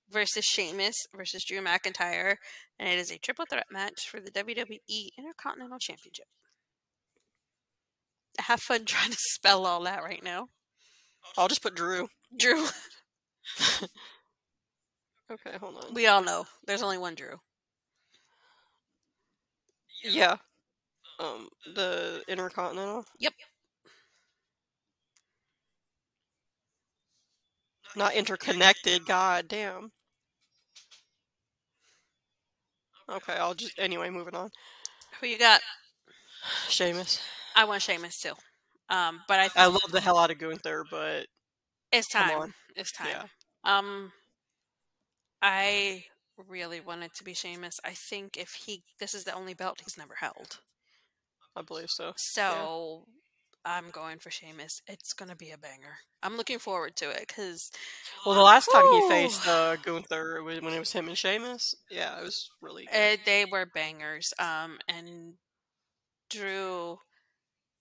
versus 0.10 0.46
Sheamus 0.46 0.96
versus 1.16 1.44
Drew 1.44 1.62
McIntyre, 1.62 2.36
and 2.80 2.90
it 2.90 3.00
is 3.00 3.12
a 3.12 3.18
triple 3.18 3.46
threat 3.50 3.68
match 3.72 4.08
for 4.10 4.20
the 4.20 4.32
WWE 4.32 5.10
Intercontinental 5.18 5.80
Championship. 5.80 6.28
Have 8.40 8.62
fun 8.62 8.86
trying 8.86 9.12
to 9.12 9.18
spell 9.20 9.66
all 9.66 9.84
that 9.84 10.04
right 10.04 10.24
now, 10.24 10.48
I'll 11.38 11.48
just 11.48 11.62
put 11.64 11.76
Drew. 11.76 12.08
Drew. 12.38 12.66
Okay, 15.32 15.58
hold 15.60 15.84
on. 15.84 15.94
We 15.94 16.06
all 16.08 16.24
know 16.24 16.46
there's 16.68 16.84
only 16.84 16.98
one 16.98 17.16
Drew. 17.16 17.38
Yeah. 20.04 20.36
Um, 21.20 21.50
the 21.74 22.22
Intercontinental. 22.28 23.06
Yep. 23.20 23.34
Not 27.96 28.14
interconnected. 28.14 29.06
God 29.06 29.48
damn. 29.48 29.92
Okay, 33.10 33.34
I'll 33.34 33.54
just 33.54 33.78
anyway. 33.80 34.10
Moving 34.10 34.36
on. 34.36 34.50
Who 35.20 35.28
you 35.28 35.38
got? 35.38 35.62
Sheamus. 36.70 37.22
I 37.56 37.66
want 37.66 37.82
Sheamus 37.82 38.20
too. 38.20 38.34
Um, 38.90 39.22
but 39.28 39.40
I 39.40 39.48
think 39.48 39.58
I 39.58 39.66
love 39.68 39.92
the 39.92 40.02
hell 40.02 40.18
out 40.18 40.32
of 40.32 40.38
Gunther, 40.38 40.86
but 40.92 41.28
it's 41.92 42.08
come 42.08 42.28
time. 42.28 42.40
on. 42.40 42.54
It's 42.76 42.92
time. 42.92 43.08
yeah, 43.10 43.24
Um, 43.64 44.12
I 45.42 46.04
really 46.48 46.82
wanted 46.82 47.14
to 47.16 47.24
be 47.24 47.34
Sheamus. 47.34 47.80
I 47.84 47.92
think 47.92 48.38
if 48.38 48.50
he, 48.66 48.84
this 49.00 49.14
is 49.14 49.24
the 49.24 49.34
only 49.34 49.54
belt 49.54 49.82
he's 49.84 49.98
never 49.98 50.16
held. 50.20 50.60
I 51.56 51.62
believe 51.62 51.90
so. 51.90 52.14
So 52.18 53.06
I'm 53.66 53.90
going 53.90 54.20
for 54.20 54.30
Sheamus. 54.30 54.82
It's 54.88 55.14
gonna 55.14 55.36
be 55.36 55.50
a 55.52 55.58
banger. 55.58 55.98
I'm 56.22 56.38
looking 56.38 56.60
forward 56.60 56.96
to 56.98 57.10
it 57.10 57.26
because 57.28 57.72
Well, 58.26 58.36
the 58.36 58.42
last 58.42 58.68
time 58.72 58.86
he 58.92 59.10
faced 59.10 59.48
uh, 59.48 59.76
Gunther 59.78 60.44
when 60.44 60.74
it 60.74 60.80
was 60.80 60.92
him 60.92 61.08
and 61.08 61.18
Sheamus. 61.18 61.76
Yeah, 61.90 62.20
it 62.20 62.24
was 62.24 62.50
really 62.62 62.86
good. 62.86 63.20
uh, 63.20 63.22
they 63.26 63.46
were 63.46 63.66
bangers. 63.74 64.34
Um, 64.40 64.78
and 64.88 65.34
Drew, 66.30 67.00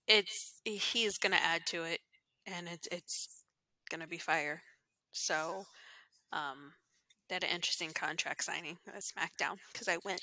it's 0.07 0.59
he's 0.63 1.17
gonna 1.19 1.39
add 1.41 1.61
to 1.67 1.83
it, 1.83 1.99
and 2.47 2.67
it's 2.67 2.87
it's 2.91 3.43
gonna 3.89 4.07
be 4.07 4.17
fire. 4.17 4.61
So, 5.11 5.65
um, 6.33 6.73
that 7.29 7.43
an 7.43 7.49
interesting 7.51 7.91
contract 7.91 8.43
signing 8.43 8.77
at 8.87 9.01
SmackDown 9.03 9.57
because 9.71 9.87
I 9.87 9.97
went. 10.03 10.21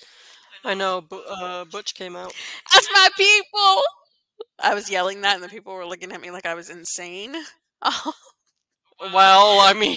I 0.65 0.75
know. 0.75 1.01
Bu- 1.01 1.23
uh, 1.29 1.65
Butch 1.65 1.95
came 1.95 2.15
out. 2.17 2.35
That's 2.73 2.89
my 2.93 3.09
people. 3.17 3.83
I 4.63 4.75
was 4.75 4.91
yelling 4.91 5.23
that, 5.23 5.35
and 5.35 5.43
the 5.45 5.49
people 5.49 5.75
were 5.75 5.85
looking 5.87 6.13
at 6.13 6.21
me 6.21 6.31
like 6.31 6.47
I 6.47 6.55
was 6.55 6.71
insane. 6.71 7.35
Oh, 7.85 8.13
Well, 9.13 9.59
I 9.61 9.73
mean, 9.73 9.97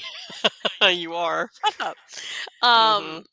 you 0.91 1.13
are. 1.13 1.50
shut 1.63 1.81
up. 1.81 1.95
Um, 2.63 3.03
Mhm. 3.03 3.25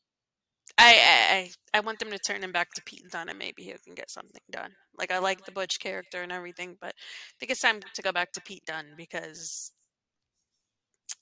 I, 0.79 1.51
I 1.73 1.79
I 1.79 1.81
want 1.81 1.99
them 2.01 2.11
to 2.11 2.19
turn 2.19 2.43
him 2.43 2.53
back 2.53 2.71
to 2.75 2.83
Pete 2.85 3.09
Dunne, 3.11 3.31
and 3.31 3.39
maybe 3.39 3.63
he 3.63 3.73
can 3.85 3.95
get 3.95 4.11
something 4.11 4.41
done. 4.51 4.73
Like 4.99 5.11
I 5.11 5.19
like 5.19 5.45
the 5.47 5.53
Butch 5.53 5.79
character 5.81 6.21
and 6.23 6.31
everything, 6.33 6.77
but 6.81 6.91
I 6.95 7.35
think 7.41 7.51
it's 7.53 7.61
time 7.63 7.81
to 7.95 8.03
go 8.03 8.13
back 8.13 8.33
to 8.33 8.43
Pete 8.43 8.65
Dunne 8.67 8.93
because 8.97 9.73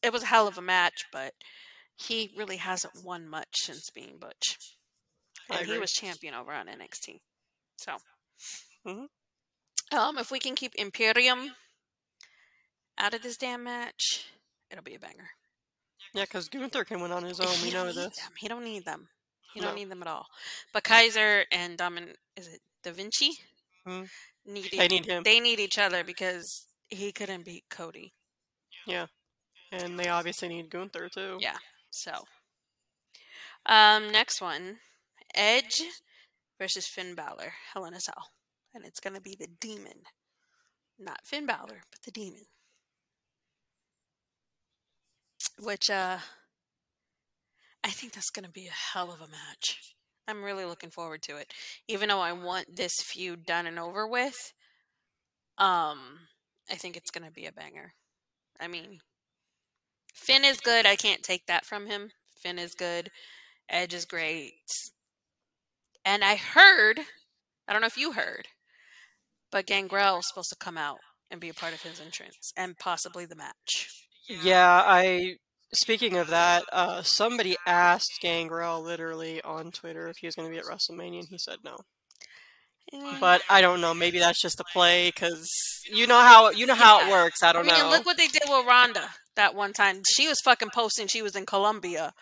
it 0.02 0.12
was 0.12 0.22
a 0.24 0.26
hell 0.26 0.48
of 0.48 0.58
a 0.58 0.62
match, 0.62 1.04
but 1.12 1.32
he 1.96 2.32
really 2.36 2.56
hasn't 2.56 3.04
won 3.04 3.28
much 3.28 3.54
since 3.54 3.90
being 3.90 4.18
Butch, 4.18 4.56
and 5.50 5.66
he 5.66 5.78
was 5.78 5.92
champion 5.92 6.34
over 6.34 6.52
on 6.52 6.66
NXT. 6.66 7.20
So, 7.78 7.96
Mhm. 8.86 9.06
Um, 9.92 10.18
if 10.18 10.30
we 10.30 10.38
can 10.38 10.54
keep 10.54 10.74
Imperium 10.76 11.50
out 12.98 13.14
of 13.14 13.22
this 13.22 13.36
damn 13.36 13.64
match, 13.64 14.26
it'll 14.70 14.84
be 14.84 14.94
a 14.94 14.98
banger. 14.98 15.30
Yeah, 16.14 16.24
because 16.24 16.48
Gunther 16.48 16.84
can 16.84 17.00
win 17.00 17.12
on 17.12 17.24
his 17.24 17.40
own. 17.40 17.54
We 17.62 17.70
know 17.70 17.86
this. 17.86 17.96
Them. 17.96 18.32
He 18.38 18.48
don't 18.48 18.64
need 18.64 18.84
them. 18.84 19.08
He 19.54 19.60
No. 19.60 19.66
don't 19.66 19.76
need 19.76 19.88
them 19.90 20.02
at 20.02 20.08
all. 20.08 20.26
But 20.72 20.84
Kaiser 20.84 21.44
and 21.52 21.78
Domin 21.78 22.14
is 22.36 22.48
it 22.48 22.60
Da 22.82 22.92
Vinci? 22.92 23.30
Hmm. 23.86 24.04
Need 24.46 24.70
They 24.72 24.88
need 24.88 25.06
him. 25.06 25.22
they 25.22 25.38
need 25.40 25.60
each 25.60 25.78
other 25.78 26.02
because 26.04 26.66
he 26.88 27.12
couldn't 27.12 27.44
beat 27.44 27.64
Cody. 27.70 28.12
Yeah. 28.86 29.06
And 29.72 29.98
they 29.98 30.08
obviously 30.08 30.48
need 30.48 30.70
Gunther 30.70 31.08
too. 31.10 31.36
Yeah. 31.40 31.58
So 31.90 32.24
um 33.66 34.10
next 34.10 34.40
one. 34.40 34.78
Edge 35.34 35.82
versus 36.58 36.86
Finn 36.88 37.14
Balor, 37.14 37.52
Hell 37.72 37.84
in 37.84 37.94
a 37.94 38.00
Cell. 38.00 38.30
And 38.74 38.84
it's 38.84 39.00
gonna 39.00 39.20
be 39.20 39.36
the 39.38 39.48
demon. 39.60 40.04
Not 40.98 41.24
Finn 41.24 41.46
Balor, 41.46 41.82
but 41.90 42.02
the 42.04 42.10
demon. 42.10 42.46
Which 45.58 45.90
uh 45.90 46.18
I 47.82 47.90
think 47.90 48.12
that's 48.12 48.30
gonna 48.30 48.48
be 48.48 48.66
a 48.66 48.70
hell 48.70 49.10
of 49.12 49.20
a 49.20 49.28
match. 49.28 49.94
I'm 50.28 50.42
really 50.44 50.64
looking 50.64 50.90
forward 50.90 51.22
to 51.22 51.36
it. 51.36 51.52
Even 51.88 52.08
though 52.08 52.20
I 52.20 52.32
want 52.32 52.76
this 52.76 53.02
feud 53.02 53.46
done 53.46 53.66
and 53.66 53.78
over 53.78 54.06
with, 54.06 54.52
um, 55.58 56.20
I 56.70 56.74
think 56.76 56.96
it's 56.96 57.10
gonna 57.10 57.30
be 57.30 57.46
a 57.46 57.52
banger. 57.52 57.94
I 58.60 58.68
mean, 58.68 59.00
Finn 60.14 60.44
is 60.44 60.60
good. 60.60 60.86
I 60.86 60.96
can't 60.96 61.22
take 61.22 61.46
that 61.46 61.64
from 61.64 61.86
him. 61.86 62.12
Finn 62.36 62.58
is 62.58 62.74
good. 62.74 63.10
Edge 63.68 63.94
is 63.94 64.04
great. 64.04 64.52
And 66.04 66.22
I 66.24 66.36
heard, 66.36 67.00
I 67.66 67.72
don't 67.72 67.80
know 67.80 67.86
if 67.86 67.96
you 67.96 68.12
heard, 68.12 68.48
but 69.50 69.66
Gangrel 69.66 70.18
is 70.18 70.28
supposed 70.28 70.50
to 70.50 70.56
come 70.56 70.78
out 70.78 70.98
and 71.30 71.40
be 71.40 71.48
a 71.48 71.54
part 71.54 71.72
of 71.72 71.82
his 71.82 72.00
entrance 72.00 72.52
and 72.56 72.78
possibly 72.78 73.24
the 73.26 73.36
match. 73.36 73.88
Yeah, 74.28 74.82
I. 74.84 75.36
Speaking 75.72 76.16
of 76.16 76.28
that, 76.28 76.64
uh, 76.72 77.02
somebody 77.02 77.56
asked 77.64 78.18
Gangrel 78.20 78.82
literally 78.82 79.40
on 79.42 79.70
Twitter 79.70 80.08
if 80.08 80.16
he 80.20 80.26
was 80.26 80.34
going 80.34 80.48
to 80.48 80.52
be 80.52 80.58
at 80.58 80.64
WrestleMania, 80.64 81.20
and 81.20 81.28
he 81.28 81.38
said 81.38 81.58
no. 81.64 81.78
But 83.20 83.42
I 83.48 83.60
don't 83.60 83.80
know. 83.80 83.94
Maybe 83.94 84.18
that's 84.18 84.42
just 84.42 84.58
a 84.58 84.64
play 84.72 85.12
because 85.14 85.48
you 85.92 86.08
know 86.08 86.20
how 86.20 86.50
you 86.50 86.66
know 86.66 86.74
how 86.74 87.06
it 87.06 87.10
works. 87.10 87.40
I 87.42 87.50
I 87.50 87.52
don't 87.52 87.66
mean, 87.66 87.78
know. 87.78 87.88
look 87.88 88.04
what 88.04 88.16
they 88.16 88.26
did 88.26 88.42
with 88.48 88.66
Ronda 88.66 89.08
that 89.36 89.54
one 89.54 89.72
time. 89.72 90.02
She 90.08 90.26
was 90.26 90.40
fucking 90.44 90.70
posting 90.74 91.06
she 91.06 91.22
was 91.22 91.36
in 91.36 91.46
Colombia 91.46 92.12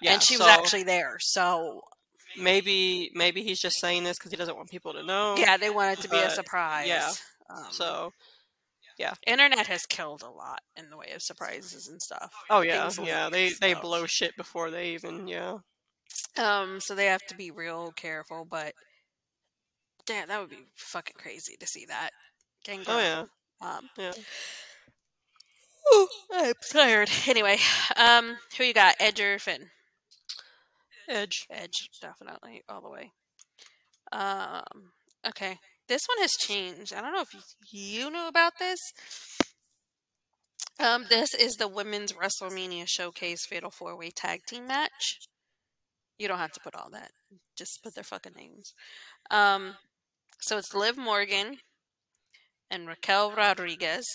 yeah, 0.00 0.12
and 0.12 0.22
she 0.22 0.36
was 0.36 0.46
actually 0.46 0.84
there. 0.84 1.16
So 1.20 1.82
maybe 2.38 3.10
maybe 3.14 3.42
he's 3.42 3.60
just 3.60 3.78
saying 3.80 4.04
this 4.04 4.18
because 4.18 4.30
he 4.30 4.36
doesn't 4.36 4.56
want 4.56 4.70
people 4.70 4.92
to 4.94 5.02
know. 5.02 5.36
yeah, 5.38 5.56
they 5.56 5.70
want 5.70 5.98
it 5.98 6.02
to 6.02 6.08
be 6.08 6.18
a 6.18 6.30
surprise. 6.30 6.86
yeah. 6.88 7.10
Um, 7.50 7.64
So 7.70 8.12
yeah 8.98 9.14
internet 9.26 9.66
has 9.66 9.86
killed 9.86 10.22
a 10.22 10.28
lot 10.30 10.60
in 10.76 10.90
the 10.90 10.96
way 10.98 11.10
of 11.14 11.22
surprises 11.22 11.88
and 11.88 12.00
stuff. 12.00 12.30
oh 12.50 12.60
yeah, 12.60 12.88
things 12.88 13.08
yeah. 13.08 13.28
They 13.30 13.50
they 13.60 13.74
blow 13.74 14.06
shit 14.06 14.36
before 14.36 14.70
they 14.70 14.90
even 14.90 15.26
yeah. 15.28 15.58
Um, 16.38 16.78
so 16.80 16.94
they 16.94 17.06
have 17.06 17.24
to 17.28 17.34
be 17.36 17.50
real 17.50 17.92
careful. 17.96 18.44
But 18.48 18.74
damn, 20.06 20.28
that 20.28 20.40
would 20.40 20.50
be 20.50 20.66
fucking 20.76 21.16
crazy 21.18 21.56
to 21.58 21.66
see 21.66 21.86
that. 21.86 22.10
Gangrel. 22.64 22.96
Oh 22.96 23.00
yeah, 23.00 23.24
Um, 23.60 23.88
yeah. 23.98 24.12
whew, 25.90 26.08
I'm 26.32 26.54
tired. 26.70 27.10
Anyway, 27.26 27.58
um, 27.96 28.36
who 28.56 28.64
you 28.64 28.74
got? 28.74 28.96
Edge 29.00 29.20
or 29.20 29.38
Finn? 29.38 29.70
Edge. 31.08 31.46
Edge, 31.50 31.90
definitely, 32.00 32.62
all 32.68 32.80
the 32.80 32.90
way. 32.90 33.12
Um, 34.12 34.92
okay. 35.26 35.58
This 35.88 36.02
one 36.06 36.22
has 36.22 36.32
changed. 36.32 36.94
I 36.94 37.00
don't 37.00 37.12
know 37.12 37.22
if 37.22 37.34
you 37.70 38.10
knew 38.10 38.28
about 38.28 38.52
this. 38.58 38.78
Um, 40.80 41.04
this 41.08 41.34
is 41.34 41.54
the 41.54 41.68
women's 41.68 42.12
WrestleMania 42.12 42.84
Showcase 42.88 43.46
Fatal 43.46 43.70
Four 43.70 43.96
Way 43.96 44.10
Tag 44.10 44.40
Team 44.46 44.66
match. 44.66 45.18
You 46.18 46.28
don't 46.28 46.38
have 46.38 46.52
to 46.52 46.60
put 46.60 46.74
all 46.74 46.88
that. 46.92 47.10
Just 47.56 47.82
put 47.82 47.94
their 47.94 48.04
fucking 48.04 48.32
names. 48.36 48.72
Um, 49.30 49.74
so 50.40 50.56
it's 50.56 50.74
Liv 50.74 50.96
Morgan 50.96 51.58
and 52.70 52.88
Raquel 52.88 53.32
Rodriguez 53.32 54.06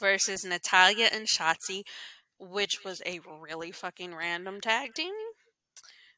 versus 0.00 0.44
Natalya 0.44 1.08
and 1.12 1.26
Shotzi, 1.26 1.82
which 2.38 2.84
was 2.84 3.00
a 3.06 3.20
really 3.40 3.70
fucking 3.70 4.14
random 4.14 4.60
tag 4.60 4.94
team 4.94 5.14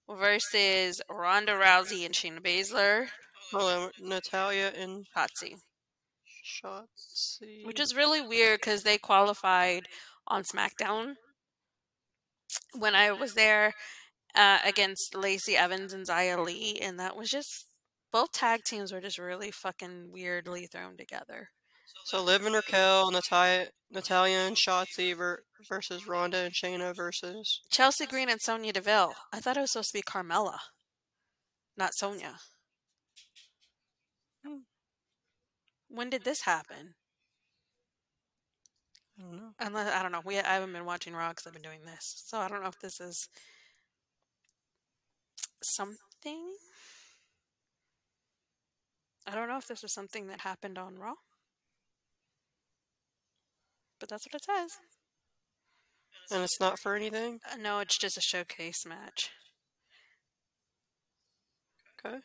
versus 0.09 1.01
Ronda 1.11 1.53
Rousey 1.53 2.05
and 2.05 2.15
Shayna 2.15 2.41
Baszler, 2.41 3.09
Oh, 3.53 3.91
Natalya 4.01 4.73
and 4.77 5.07
Shotzi, 5.17 5.55
Shotzi. 6.45 7.65
which 7.65 7.81
is 7.81 7.95
really 7.95 8.21
weird 8.21 8.61
because 8.61 8.83
they 8.83 8.99
qualified 8.99 9.87
on 10.27 10.43
SmackDown 10.43 11.15
when 12.79 12.95
I 12.95 13.13
was 13.13 13.35
there 13.35 13.73
uh, 14.35 14.59
against 14.65 15.15
Lacey 15.15 15.57
Evans 15.57 15.93
and 15.93 16.07
Xia 16.07 16.45
Li, 16.45 16.81
and 16.81 16.99
that 17.01 17.17
was 17.17 17.31
just 17.31 17.67
both 18.13 18.33
tag 18.33 18.65
teams 18.65 18.93
were 18.93 19.01
just 19.01 19.19
really 19.19 19.51
fucking 19.51 20.11
weirdly 20.13 20.67
thrown 20.67 20.97
together. 20.97 21.49
So 22.07 22.23
Liv 22.23 22.47
and 22.47 22.55
Raquel, 22.55 23.11
Natalya, 23.11 23.67
Natalya 23.91 24.37
and 24.37 24.57
Shotzi 24.57 25.13
ver- 25.17 25.43
versus 25.69 26.07
Ronda 26.07 26.39
and 26.39 26.55
Shayna 26.55 26.95
versus. 26.95 27.63
Chelsea 27.69 28.07
Green 28.07 28.29
and 28.29 28.41
Sonya 28.41 28.73
Deville. 28.73 29.15
I 29.33 29.41
thought 29.41 29.57
it 29.57 29.61
was 29.61 29.73
supposed 29.73 29.91
to 29.91 29.99
be 29.99 30.03
Carmella, 30.03 30.59
not 31.77 31.91
Sonya. 31.97 32.37
Hmm. 34.47 34.59
When 35.89 36.09
did 36.09 36.23
this 36.23 36.43
happen? 36.43 36.95
I 39.19 39.23
don't 39.23 39.37
know. 39.37 39.51
Unless 39.59 39.93
I 39.93 40.01
don't 40.05 40.13
know. 40.13 40.23
We 40.25 40.39
I 40.39 40.55
haven't 40.55 40.73
been 40.73 40.85
watching 40.85 41.13
Raw 41.13 41.31
because 41.31 41.49
I've 41.49 41.55
been 41.55 41.63
doing 41.63 41.87
this, 41.87 42.23
so 42.25 42.39
I 42.39 42.47
don't 42.47 42.63
know 42.63 42.69
if 42.69 42.79
this 42.79 43.01
is 43.01 43.29
something. 45.61 46.55
I 49.27 49.35
don't 49.35 49.49
know 49.49 49.59
if 49.59 49.67
this 49.67 49.83
was 49.83 49.93
something 49.93 50.29
that 50.29 50.43
happened 50.43 50.79
on 50.79 50.95
Raw, 50.95 51.15
but 53.99 54.09
that's 54.09 54.27
what 54.27 54.35
it 54.35 54.45
says. 54.45 54.79
And 56.31 56.43
it's 56.43 56.61
not 56.61 56.79
for 56.79 56.95
anything? 56.95 57.41
Uh, 57.53 57.57
no, 57.57 57.79
it's 57.79 57.99
just 57.99 58.17
a 58.17 58.21
showcase 58.21 58.85
match. 58.87 59.31
Okay. 62.05 62.19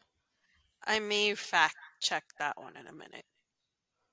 I 0.86 1.00
may 1.00 1.36
fact 1.36 1.76
check 2.02 2.24
that 2.40 2.58
one 2.60 2.76
in 2.76 2.88
a 2.88 2.94
minute 2.94 3.26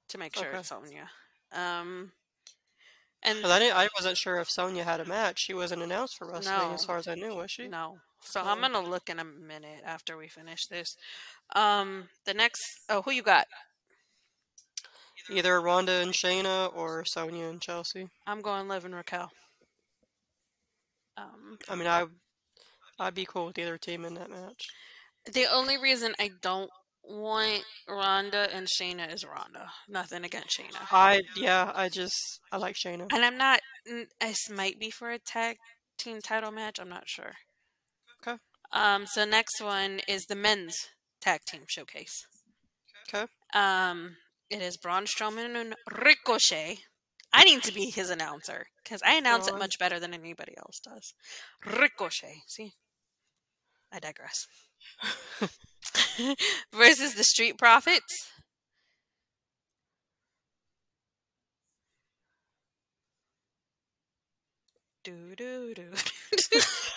to 0.09 0.19
make 0.19 0.35
sure 0.35 0.45
Okay. 0.49 0.59
it's 0.59 0.69
Sonya. 0.69 1.09
Um, 1.53 2.12
and 3.23 3.45
I, 3.45 3.85
I 3.85 3.88
wasn't 3.97 4.17
sure 4.17 4.38
if 4.41 4.50
Sonya 4.50 4.85
had 4.85 5.00
a 5.00 5.05
match. 5.05 5.41
She 5.41 5.55
wasn't 5.55 5.83
announced 5.83 6.17
for 6.19 6.27
WrestleMania 6.27 6.75
as 6.75 6.85
far 6.85 6.99
as 6.99 7.09
I 7.09 7.15
knew, 7.15 7.35
was 7.35 7.50
she? 7.50 7.69
No. 7.69 7.99
So 8.23 8.41
I'm 8.41 8.59
Oh. 8.59 8.61
gonna 8.61 8.81
look 8.88 9.09
in 9.09 9.19
a 9.19 9.25
minute 9.25 9.83
after 9.85 10.17
we 10.17 10.29
finish 10.29 10.67
this. 10.67 10.97
Um, 11.55 12.09
the 12.27 12.35
next. 12.35 12.61
Oh, 12.88 13.03
who 13.03 13.11
you 13.11 13.23
got? 13.23 13.47
Either 15.31 15.61
Ronda 15.61 15.93
and 15.93 16.13
Shayna 16.13 16.75
or 16.75 17.05
Sonya 17.05 17.47
and 17.47 17.61
Chelsea. 17.61 18.09
I'm 18.27 18.41
going 18.41 18.69
Liv 18.69 18.85
and 18.85 18.95
Raquel. 18.95 19.31
Um, 21.17 21.59
I 21.69 21.75
mean, 21.75 21.87
I, 21.89 22.07
I'd 22.99 23.15
be 23.15 23.27
cool 23.27 23.47
with 23.47 23.59
either 23.59 23.77
team 23.77 24.05
in 24.05 24.15
that 24.15 24.31
match. 24.31 24.69
the 25.33 25.47
only 25.53 25.77
reason 25.77 26.15
I 26.19 26.31
don't 26.41 26.71
want 27.03 27.63
Ronda 27.89 28.49
and 28.55 28.67
Shayna 28.67 29.13
is 29.13 29.25
Ronda. 29.25 29.71
Nothing 29.89 30.25
against 30.25 30.59
Shayna. 30.59 30.87
I, 30.91 31.23
yeah, 31.37 31.73
I 31.75 31.89
just, 31.89 32.41
I 32.53 32.57
like 32.59 32.77
Shayna. 32.77 33.09
And 33.13 33.25
I'm 33.25 33.37
not. 33.37 33.61
This 34.21 34.51
might 34.51 34.79
be 34.79 34.91
for 34.91 35.11
a 35.11 35.19
tag 35.19 35.57
team 35.99 36.21
title 36.21 36.51
match. 36.53 36.79
I'm 36.81 36.89
not 36.89 37.09
sure. 37.09 37.33
Okay. 38.23 38.39
Um. 38.73 39.07
So 39.07 39.25
next 39.25 39.61
one 39.61 40.01
is 40.07 40.25
the 40.27 40.37
men's 40.37 40.77
tag 41.21 41.41
team 41.47 41.63
showcase. 41.67 42.27
Okay. 43.13 43.27
Um. 43.55 44.17
It 44.50 44.62
is 44.62 44.78
Braun 44.78 45.05
Strowman 45.05 45.55
and 45.61 45.75
Ricochet. 45.93 46.78
I 47.33 47.45
need 47.45 47.62
to 47.64 47.73
be 47.73 47.90
his 47.90 48.09
announcer 48.09 48.67
because 48.83 49.02
I 49.02 49.14
announce 49.17 49.47
it 49.47 49.59
much 49.59 49.78
better 49.78 50.00
than 50.00 50.14
anybody 50.14 50.55
else 50.57 50.81
does. 50.81 51.12
Ricochet. 51.67 52.43
See, 52.47 52.73
I 53.93 53.99
digress. 53.99 54.47
Versus 56.73 57.14
the 57.14 57.25
Street 57.25 57.59
Profits. 57.59 58.31
Do 65.05 65.35
do 65.37 65.75
do. 65.75 65.90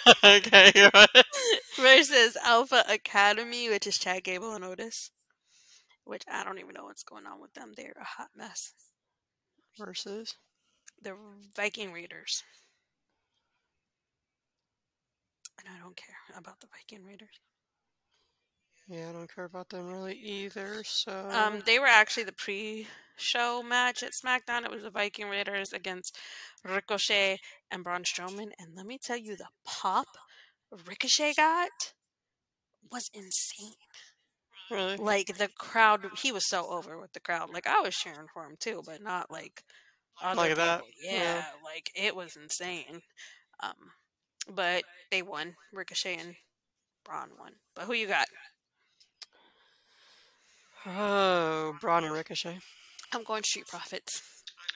okay, 0.23 0.89
right. 0.93 1.25
versus 1.77 2.37
Alpha 2.43 2.83
Academy, 2.89 3.69
which 3.69 3.85
is 3.85 3.97
Chad 3.97 4.23
Gable 4.23 4.53
and 4.53 4.63
Otis. 4.63 5.11
Which 6.03 6.23
I 6.31 6.43
don't 6.43 6.59
even 6.59 6.73
know 6.73 6.85
what's 6.85 7.03
going 7.03 7.25
on 7.25 7.39
with 7.39 7.53
them. 7.53 7.73
They're 7.75 7.93
a 7.99 8.03
hot 8.03 8.29
mess. 8.35 8.73
Versus. 9.77 10.35
The 11.01 11.15
Viking 11.55 11.93
Raiders. 11.93 12.43
And 15.59 15.67
I 15.73 15.79
don't 15.79 15.95
care 15.95 16.15
about 16.37 16.59
the 16.59 16.67
Viking 16.67 17.05
Raiders. 17.05 17.39
Yeah, 18.87 19.09
I 19.09 19.13
don't 19.13 19.33
care 19.33 19.45
about 19.45 19.69
them 19.69 19.87
really 19.87 20.15
either, 20.15 20.83
so. 20.83 21.29
Um, 21.29 21.61
they 21.65 21.79
were 21.79 21.85
actually 21.85 22.23
the 22.23 22.33
pre-show 22.33 23.63
match 23.63 24.03
at 24.03 24.11
SmackDown. 24.11 24.65
It 24.65 24.71
was 24.71 24.83
the 24.83 24.89
Viking 24.89 25.29
Raiders 25.29 25.71
against 25.71 26.17
Ricochet 26.65 27.39
and 27.69 27.83
Braun 27.83 28.03
Strowman. 28.03 28.51
And 28.59 28.75
let 28.75 28.85
me 28.85 28.97
tell 28.97 29.17
you, 29.17 29.35
the 29.37 29.47
pop 29.65 30.07
Ricochet 30.87 31.35
got 31.35 31.69
was 32.91 33.09
insane. 33.13 33.75
Really? 34.71 34.95
like 34.97 35.37
the 35.37 35.49
crowd 35.57 36.05
he 36.21 36.31
was 36.31 36.47
so 36.47 36.67
over 36.69 36.97
with 36.99 37.11
the 37.13 37.19
crowd 37.19 37.49
like 37.53 37.67
i 37.67 37.79
was 37.81 37.93
cheering 37.95 38.27
for 38.33 38.43
him 38.45 38.55
too 38.59 38.81
but 38.85 39.01
not 39.01 39.29
like 39.31 39.63
other 40.23 40.41
Like 40.41 40.55
that? 40.55 40.81
yeah, 41.01 41.21
Yeah. 41.21 41.43
like 41.63 41.91
it 41.95 42.15
was 42.15 42.35
insane 42.35 43.01
um 43.61 43.73
but 44.53 44.83
they 45.11 45.21
won 45.21 45.55
ricochet 45.73 46.15
and 46.17 46.35
braun 47.05 47.29
won 47.39 47.53
but 47.75 47.85
who 47.85 47.93
you 47.93 48.07
got 48.07 48.27
Oh, 50.85 51.75
Braun 51.79 52.03
and 52.03 52.13
Ricochet. 52.13 52.57
i'm 53.13 53.23
going 53.23 53.43
street 53.43 53.67
profits 53.67 54.21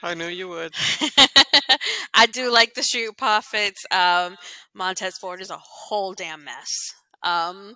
I 0.02 0.12
knew 0.14 0.26
you 0.26 0.48
would. 0.48 0.74
i 2.14 2.26
do 2.26 2.52
like 2.52 2.74
the 2.74 2.82
street 2.82 3.16
profits 3.16 3.84
um 3.90 4.36
montez 4.74 5.16
ford 5.18 5.40
is 5.40 5.50
a 5.50 5.58
whole 5.58 6.12
damn 6.12 6.44
mess 6.44 6.68
um 7.22 7.74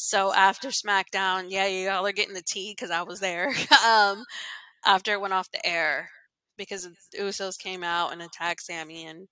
so 0.00 0.32
after 0.32 0.68
smackdown 0.68 1.46
yeah 1.48 1.66
y'all 1.66 2.06
are 2.06 2.12
getting 2.12 2.34
the 2.34 2.42
tea 2.46 2.72
because 2.72 2.90
i 2.90 3.02
was 3.02 3.20
there 3.20 3.48
um 3.86 4.24
after 4.86 5.12
it 5.12 5.20
went 5.20 5.34
off 5.34 5.50
the 5.50 5.66
air 5.66 6.08
because 6.56 6.88
Usos 7.18 7.58
came 7.58 7.82
out 7.82 8.12
and 8.12 8.20
attacked 8.20 8.62
Sami 8.62 9.06
and 9.06 9.28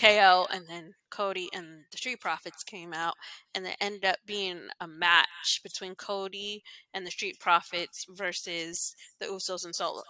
KO, 0.00 0.46
and 0.52 0.64
then 0.68 0.92
Cody 1.10 1.48
and 1.52 1.84
the 1.90 1.98
Street 1.98 2.20
Profits 2.20 2.64
came 2.64 2.92
out, 2.92 3.14
and 3.54 3.66
it 3.66 3.76
ended 3.80 4.04
up 4.04 4.16
being 4.26 4.60
a 4.80 4.86
match 4.88 5.60
between 5.62 5.94
Cody 5.94 6.62
and 6.94 7.06
the 7.06 7.10
Street 7.10 7.38
Profits 7.40 8.06
versus 8.10 8.94
the 9.20 9.26
Usos 9.26 9.64
and 9.64 9.74
Solo. 9.74 10.02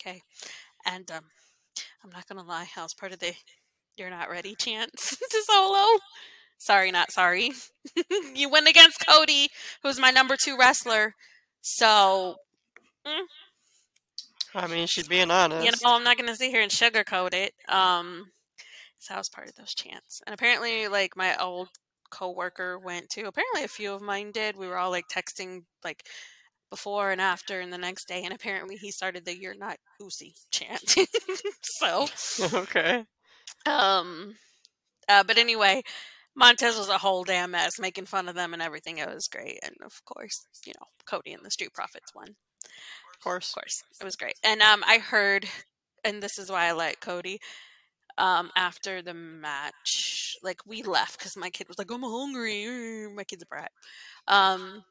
Okay, 0.00 0.20
and 0.84 1.10
um, 1.10 1.24
I'm 2.02 2.10
not 2.10 2.26
gonna 2.26 2.44
lie, 2.44 2.68
I 2.76 2.82
was 2.82 2.94
part 2.94 3.12
of 3.12 3.20
the 3.20 3.34
"You're 3.96 4.10
not 4.10 4.30
ready" 4.30 4.54
chants 4.58 5.16
to 5.16 5.42
Solo. 5.46 5.86
Sorry, 6.58 6.90
not 6.90 7.12
sorry. 7.12 7.52
you 8.34 8.50
went 8.50 8.68
against 8.68 9.04
Cody, 9.06 9.48
who's 9.82 10.00
my 10.00 10.10
number 10.10 10.36
two 10.36 10.56
wrestler. 10.58 11.14
So 11.60 12.36
I 14.54 14.66
mean, 14.66 14.86
she's 14.86 15.08
being 15.08 15.30
honest. 15.30 15.64
you 15.64 15.70
know, 15.70 15.94
I'm 15.94 16.04
not 16.04 16.16
gonna 16.16 16.34
sit 16.34 16.50
here 16.50 16.62
and 16.62 16.70
sugarcoat 16.70 17.34
it. 17.34 17.52
Um, 17.68 18.26
so 18.98 19.14
I 19.14 19.18
was 19.18 19.28
part 19.28 19.48
of 19.48 19.54
those 19.54 19.74
chants, 19.74 20.22
and 20.26 20.34
apparently, 20.34 20.88
like 20.88 21.16
my 21.16 21.36
old 21.36 21.68
coworker 22.10 22.78
went 22.78 23.10
to. 23.10 23.26
Apparently, 23.26 23.64
a 23.64 23.68
few 23.68 23.92
of 23.92 24.00
mine 24.00 24.32
did. 24.32 24.56
We 24.56 24.66
were 24.66 24.78
all 24.78 24.90
like 24.90 25.08
texting 25.08 25.64
like 25.84 26.04
before 26.70 27.10
and 27.10 27.20
after, 27.20 27.60
and 27.60 27.72
the 27.72 27.78
next 27.78 28.08
day, 28.08 28.22
and 28.24 28.32
apparently, 28.32 28.76
he 28.76 28.90
started 28.90 29.24
the 29.24 29.38
"You're 29.38 29.54
not 29.54 29.76
Usi" 30.00 30.34
chant. 30.50 30.96
so, 31.62 32.06
okay. 32.54 33.04
um, 33.66 34.34
uh, 35.08 35.22
but 35.24 35.38
anyway. 35.38 35.82
Montez 36.36 36.76
was 36.76 36.88
a 36.90 36.98
whole 36.98 37.24
damn 37.24 37.52
mess, 37.52 37.78
making 37.78 38.06
fun 38.06 38.28
of 38.28 38.34
them 38.34 38.52
and 38.52 38.62
everything. 38.62 38.98
It 38.98 39.08
was 39.08 39.26
great, 39.28 39.58
and 39.62 39.74
of 39.84 40.04
course, 40.04 40.46
you 40.66 40.72
know, 40.78 40.86
Cody 41.06 41.32
and 41.32 41.44
the 41.44 41.50
Street 41.50 41.72
Profits 41.72 42.14
won. 42.14 42.36
Of 43.16 43.22
course. 43.22 43.50
of 43.50 43.54
course. 43.62 43.82
it 44.00 44.04
was 44.04 44.16
great. 44.16 44.34
And 44.44 44.60
um 44.60 44.84
i 44.86 44.98
heard 44.98 45.46
and 46.04 46.22
this 46.22 46.38
is 46.38 46.50
why 46.50 46.66
i 46.66 46.72
like 46.72 47.00
cody 47.00 47.40
um 48.18 48.50
after 48.56 49.02
the 49.02 49.14
match 49.14 50.36
like 50.42 50.60
we 50.66 50.82
left 50.82 51.18
because 51.18 51.36
my 51.36 51.50
kid 51.50 51.68
was 51.68 51.78
like 51.78 51.90
i'm 51.90 52.02
hungry. 52.02 53.06
My 53.14 53.24
kid's 53.24 53.42
a 53.42 53.46
brat. 53.46 53.72
Um 54.28 54.84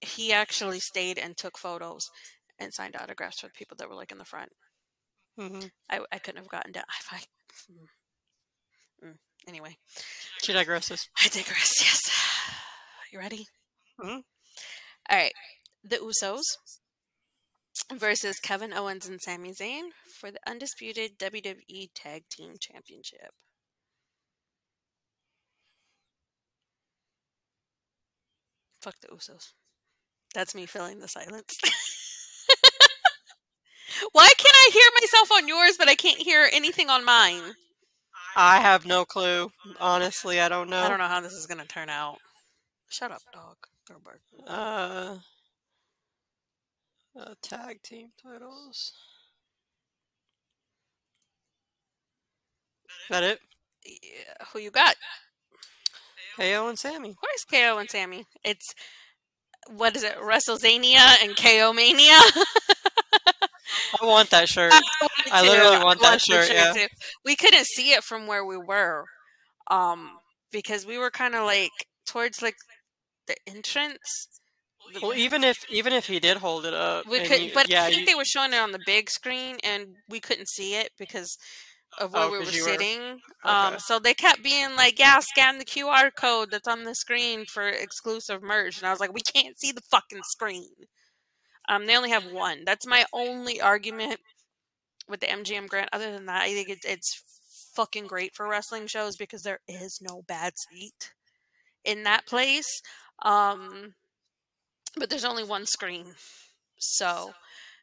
he 0.00 0.32
actually 0.32 0.78
stayed 0.80 1.18
and 1.18 1.36
took 1.36 1.58
photos 1.58 2.10
and 2.60 2.72
signed 2.72 2.96
autographs 2.96 3.40
for 3.40 3.46
the 3.48 3.52
people 3.52 3.76
that 3.78 3.88
were 3.88 3.96
like 3.96 4.12
in 4.12 4.18
the 4.18 4.24
front. 4.24 4.50
Hmm 5.36 5.60
i, 5.90 6.00
I 6.12 6.18
couldn't 6.18 6.38
have 6.40 6.48
gotten 6.48 6.72
down. 6.72 6.84
If 7.00 7.08
i 7.12 7.16
mm, 7.72 9.08
mm. 9.10 9.14
Anyway 9.48 9.76
She 10.42 10.52
digresses. 10.52 11.08
i 11.24 11.28
digress 11.28 11.80
yes 11.80 12.10
you 13.12 13.18
ready 13.18 13.46
Mhm. 14.00 14.22
all 15.10 15.16
right 15.18 15.32
the 15.82 15.96
usos 15.96 16.42
versus 17.94 18.38
Kevin 18.40 18.72
Owens 18.72 19.06
and 19.08 19.20
Sami 19.20 19.52
Zayn 19.52 19.90
for 20.20 20.30
the 20.30 20.40
undisputed 20.46 21.18
WWE 21.18 21.88
Tag 21.94 22.24
Team 22.28 22.54
Championship. 22.60 23.30
Fuck 28.80 28.94
the 29.00 29.08
Usos. 29.08 29.52
That's 30.34 30.54
me 30.54 30.66
filling 30.66 31.00
the 31.00 31.08
silence. 31.08 31.58
Why 34.12 34.30
can't 34.36 34.54
I 34.56 34.70
hear 34.72 34.84
myself 35.00 35.32
on 35.32 35.48
yours, 35.48 35.76
but 35.78 35.88
I 35.88 35.94
can't 35.94 36.20
hear 36.20 36.48
anything 36.52 36.88
on 36.90 37.04
mine? 37.04 37.42
I 38.36 38.60
have 38.60 38.86
no 38.86 39.04
clue. 39.04 39.50
Honestly, 39.80 40.40
I 40.40 40.48
don't 40.48 40.70
know. 40.70 40.82
I 40.82 40.88
don't 40.88 40.98
know 40.98 41.08
how 41.08 41.20
this 41.20 41.32
is 41.32 41.46
gonna 41.46 41.64
turn 41.64 41.88
out. 41.88 42.18
Shut 42.88 43.10
up, 43.10 43.22
dog. 43.32 43.56
Or 43.90 43.98
bark. 43.98 44.20
Uh, 44.46 45.18
Uh, 47.18 47.34
tag 47.42 47.82
team 47.82 48.10
titles. 48.22 48.92
That 53.10 53.24
it? 53.24 53.40
Yeah, 53.84 54.46
who 54.52 54.60
you 54.60 54.70
got? 54.70 54.94
KO 56.36 56.68
and 56.68 56.78
Sami. 56.78 57.16
Where's 57.20 57.44
KO 57.50 57.78
and 57.78 57.90
Sami? 57.90 58.24
It's 58.44 58.72
what 59.68 59.96
is 59.96 60.04
it? 60.04 60.16
WrestleZania 60.18 61.24
and 61.24 61.36
KO 61.36 61.72
Mania. 61.72 62.12
I 64.00 64.04
want 64.06 64.30
that 64.30 64.48
shirt. 64.48 64.72
I, 64.72 64.82
I 65.32 65.42
literally 65.42 65.82
want 65.82 66.00
that 66.00 66.14
the 66.14 66.18
shirt, 66.18 66.50
yeah. 66.52 66.86
We 67.24 67.36
couldn't 67.36 67.66
see 67.66 67.92
it 67.92 68.04
from 68.04 68.26
where 68.26 68.44
we 68.44 68.56
were, 68.56 69.04
um, 69.70 70.18
because 70.52 70.86
we 70.86 70.98
were 70.98 71.10
kind 71.10 71.34
of 71.34 71.44
like 71.44 71.72
towards 72.06 72.40
like 72.42 72.56
the 73.26 73.36
entrance. 73.46 74.28
Well, 75.02 75.12
even 75.14 75.44
if 75.44 75.58
even 75.70 75.92
if 75.92 76.06
he 76.06 76.18
did 76.18 76.38
hold 76.38 76.64
it 76.64 76.72
up, 76.74 77.06
We 77.06 77.20
could, 77.20 77.40
you- 77.42 77.50
but 77.52 77.68
yeah, 77.68 77.84
I 77.84 77.88
think 77.90 78.00
you- 78.00 78.06
they 78.06 78.14
were 78.14 78.24
showing 78.24 78.52
it 78.54 78.58
on 78.58 78.72
the 78.72 78.80
big 78.86 79.10
screen, 79.10 79.58
and 79.62 79.96
we 80.08 80.20
couldn't 80.20 80.48
see 80.48 80.76
it 80.76 80.92
because 80.98 81.36
of 81.98 82.12
where 82.14 82.22
Oh, 82.24 82.30
we 82.30 82.38
were 82.38 82.44
you 82.44 82.62
were- 82.64 82.70
sitting. 82.70 83.20
Um, 83.44 83.74
okay. 83.74 83.78
so 83.86 83.98
they 83.98 84.14
kept 84.14 84.42
being 84.42 84.74
like, 84.76 84.98
"Yeah, 84.98 85.20
scan 85.20 85.58
the 85.58 85.64
QR 85.64 86.10
code 86.10 86.50
that's 86.50 86.68
on 86.68 86.84
the 86.84 86.94
screen 86.94 87.44
for 87.46 87.68
exclusive 87.68 88.42
merch," 88.42 88.78
and 88.78 88.86
I 88.86 88.90
was 88.90 89.00
like, 89.00 89.12
"We 89.12 89.20
can't 89.20 89.58
see 89.58 89.72
the 89.72 89.82
fucking 89.90 90.22
screen." 90.24 90.74
Um, 91.68 91.84
they 91.86 91.96
only 91.96 92.10
have 92.10 92.24
one. 92.26 92.64
That's 92.64 92.86
my 92.86 93.04
only 93.12 93.60
argument 93.60 94.20
with 95.08 95.20
the 95.20 95.26
MGM 95.26 95.68
Grand. 95.68 95.88
Other 95.92 96.12
than 96.12 96.26
that, 96.26 96.42
I 96.42 96.52
think 96.52 96.68
it's 96.68 96.84
it's 96.84 97.22
fucking 97.74 98.06
great 98.06 98.34
for 98.34 98.48
wrestling 98.48 98.86
shows 98.86 99.16
because 99.16 99.42
there 99.42 99.60
is 99.68 100.00
no 100.02 100.22
bad 100.26 100.52
seat 100.70 101.12
in 101.84 102.02
that 102.04 102.26
place. 102.26 102.82
Um, 103.22 103.94
but 104.96 105.10
there's 105.10 105.24
only 105.24 105.44
one 105.44 105.66
screen, 105.66 106.06
so 106.78 107.32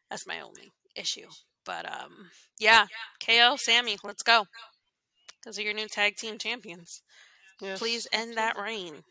that's 0.09 0.27
my 0.27 0.39
only 0.41 0.71
issue. 0.95 1.27
But 1.65 1.85
um, 1.91 2.29
yeah, 2.59 2.85
KO, 3.25 3.55
Sami, 3.57 3.97
let's 4.03 4.23
go. 4.23 4.45
Those 5.45 5.59
are 5.59 5.63
your 5.63 5.73
new 5.73 5.87
tag 5.87 6.15
team 6.17 6.37
champions. 6.37 7.01
yes, 7.61 7.79
Please 7.79 8.07
end 8.11 8.35
that 8.37 8.57
reign. 8.57 9.03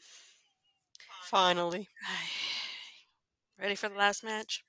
finally. 1.30 1.88
Ready 3.60 3.76
for 3.76 3.88
the 3.88 3.94
last 3.96 4.24
match? 4.24 4.64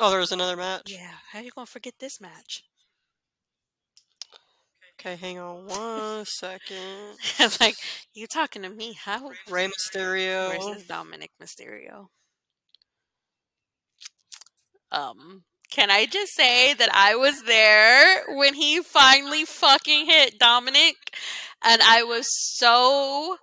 Oh, 0.00 0.10
there 0.10 0.20
was 0.20 0.32
another 0.32 0.56
match. 0.56 0.90
Yeah. 0.90 1.12
How 1.32 1.40
you 1.40 1.50
gonna 1.50 1.66
forget 1.66 1.94
this 1.98 2.20
match? 2.20 2.64
Okay, 4.98 5.16
hang 5.16 5.38
on 5.38 5.66
one 5.66 6.24
second. 6.24 7.16
like 7.60 7.76
you 8.14 8.26
talking 8.26 8.62
to 8.62 8.70
me? 8.70 8.94
How 8.94 9.30
Rey 9.50 9.68
Mysterio. 9.68 10.48
versus 10.50 10.86
Dominic 10.86 11.30
Mysterio? 11.42 12.08
Um, 14.90 15.44
can 15.70 15.90
I 15.90 16.06
just 16.06 16.34
say 16.34 16.72
that 16.74 16.88
I 16.94 17.16
was 17.16 17.42
there 17.42 18.24
when 18.36 18.54
he 18.54 18.80
finally 18.80 19.44
fucking 19.44 20.06
hit 20.06 20.38
Dominic, 20.38 20.96
and 21.62 21.82
I 21.82 22.02
was 22.04 22.26
so 22.30 23.36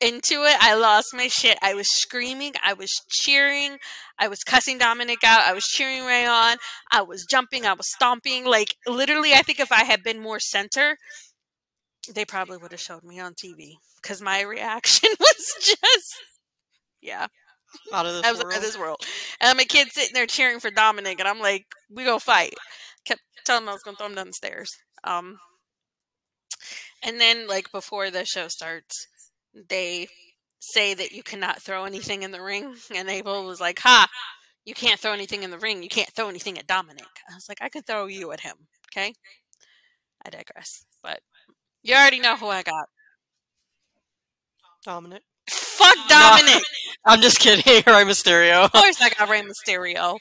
into 0.00 0.44
it. 0.44 0.56
I 0.60 0.74
lost 0.74 1.08
my 1.14 1.28
shit. 1.28 1.58
I 1.62 1.74
was 1.74 1.86
screaming. 1.90 2.52
I 2.62 2.72
was 2.74 2.90
cheering. 3.08 3.78
I 4.18 4.28
was 4.28 4.40
cussing 4.40 4.78
Dominic 4.78 5.24
out. 5.24 5.42
I 5.42 5.52
was 5.52 5.64
cheering 5.64 6.04
Rey 6.04 6.26
on. 6.26 6.56
I 6.92 7.02
was 7.02 7.24
jumping. 7.28 7.66
I 7.66 7.72
was 7.74 7.90
stomping. 7.90 8.44
Like 8.44 8.76
literally, 8.86 9.32
I 9.32 9.42
think 9.42 9.60
if 9.60 9.72
I 9.72 9.84
had 9.84 10.02
been 10.02 10.20
more 10.20 10.40
center, 10.40 10.96
they 12.12 12.24
probably 12.24 12.58
would 12.58 12.72
have 12.72 12.80
showed 12.80 13.04
me 13.04 13.18
on 13.20 13.34
TV 13.34 13.74
because 14.02 14.20
my 14.20 14.40
reaction 14.42 15.10
was 15.20 15.54
just, 15.62 16.14
yeah, 17.00 17.26
out 17.92 18.06
of 18.06 18.14
this 18.14 18.24
I 18.24 18.30
was 18.30 18.40
world. 18.42 18.52
out 18.52 18.58
of 18.58 18.62
this 18.62 18.78
world. 18.78 19.00
And 19.40 19.56
my 19.56 19.64
kid 19.64 19.88
sitting 19.90 20.14
there 20.14 20.26
cheering 20.26 20.60
for 20.60 20.70
Dominic, 20.70 21.18
and 21.18 21.28
I'm 21.28 21.40
like, 21.40 21.64
we 21.90 22.04
gonna 22.04 22.20
fight. 22.20 22.54
Kept 23.06 23.20
telling 23.44 23.64
him 23.64 23.68
I 23.70 23.72
was 23.72 23.82
gonna 23.82 23.96
throw 23.96 24.06
him 24.06 24.14
down 24.14 24.26
the 24.28 24.32
stairs. 24.32 24.70
Um, 25.04 25.38
and 27.02 27.20
then 27.20 27.46
like 27.46 27.70
before 27.72 28.10
the 28.10 28.24
show 28.24 28.48
starts, 28.48 29.06
they 29.68 30.08
say 30.60 30.94
that 30.94 31.12
you 31.12 31.22
cannot 31.22 31.62
throw 31.62 31.84
anything 31.84 32.22
in 32.22 32.30
the 32.30 32.42
ring, 32.42 32.74
and 32.94 33.08
Abel 33.08 33.44
was 33.46 33.60
like, 33.60 33.78
"Ha." 33.80 34.08
You 34.66 34.72
can't 34.72 34.98
throw 34.98 35.12
anything 35.12 35.42
in 35.42 35.50
the 35.50 35.58
ring. 35.58 35.82
You 35.82 35.90
can't 35.90 36.08
throw 36.08 36.30
anything 36.30 36.58
at 36.58 36.66
Dominic. 36.66 37.04
I 37.30 37.34
was 37.34 37.50
like, 37.50 37.58
I 37.60 37.68
can 37.68 37.82
throw 37.82 38.06
you 38.06 38.32
at 38.32 38.40
him. 38.40 38.54
Okay. 38.90 39.12
I 40.24 40.30
digress. 40.30 40.86
But 41.02 41.20
you 41.82 41.94
already 41.94 42.18
know 42.18 42.34
who 42.36 42.46
I 42.48 42.62
got. 42.62 42.86
Dominic. 44.84 45.22
Fuck 45.50 45.96
Dominic. 46.08 46.62
I'm 47.04 47.20
just 47.20 47.40
kidding. 47.40 47.62
Rey 47.86 48.04
Mysterio. 48.04 48.64
of 48.64 48.72
course 48.72 49.02
I 49.02 49.10
got 49.10 49.28
Rey 49.28 49.42
Mysterio. 49.42 50.18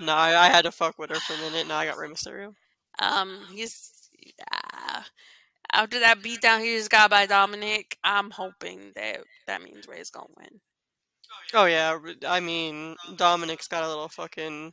no, 0.00 0.12
I, 0.12 0.46
I 0.46 0.48
had 0.50 0.66
to 0.66 0.72
fuck 0.72 0.98
with 0.98 1.08
her 1.08 1.16
for 1.16 1.32
a 1.32 1.38
minute. 1.50 1.66
Now 1.66 1.78
I 1.78 1.86
got 1.86 1.96
Rey 1.96 2.08
Mysterio. 2.08 2.52
Um, 2.98 3.38
he's 3.50 3.90
uh, 4.52 5.00
after 5.72 6.00
that 6.00 6.20
beatdown 6.20 6.60
he 6.60 6.76
just 6.76 6.90
got 6.90 7.10
by 7.10 7.26
Dominic. 7.26 7.96
I'm 8.04 8.30
hoping 8.30 8.92
that 8.96 9.20
that 9.46 9.62
means 9.62 9.86
Rey's 9.88 10.10
gonna 10.10 10.26
win. 10.36 10.60
Oh 11.54 11.64
yeah, 11.66 11.98
I 12.26 12.40
mean 12.40 12.96
Dominic's 13.16 13.68
got 13.68 13.84
a 13.84 13.88
little 13.88 14.08
fucking 14.08 14.72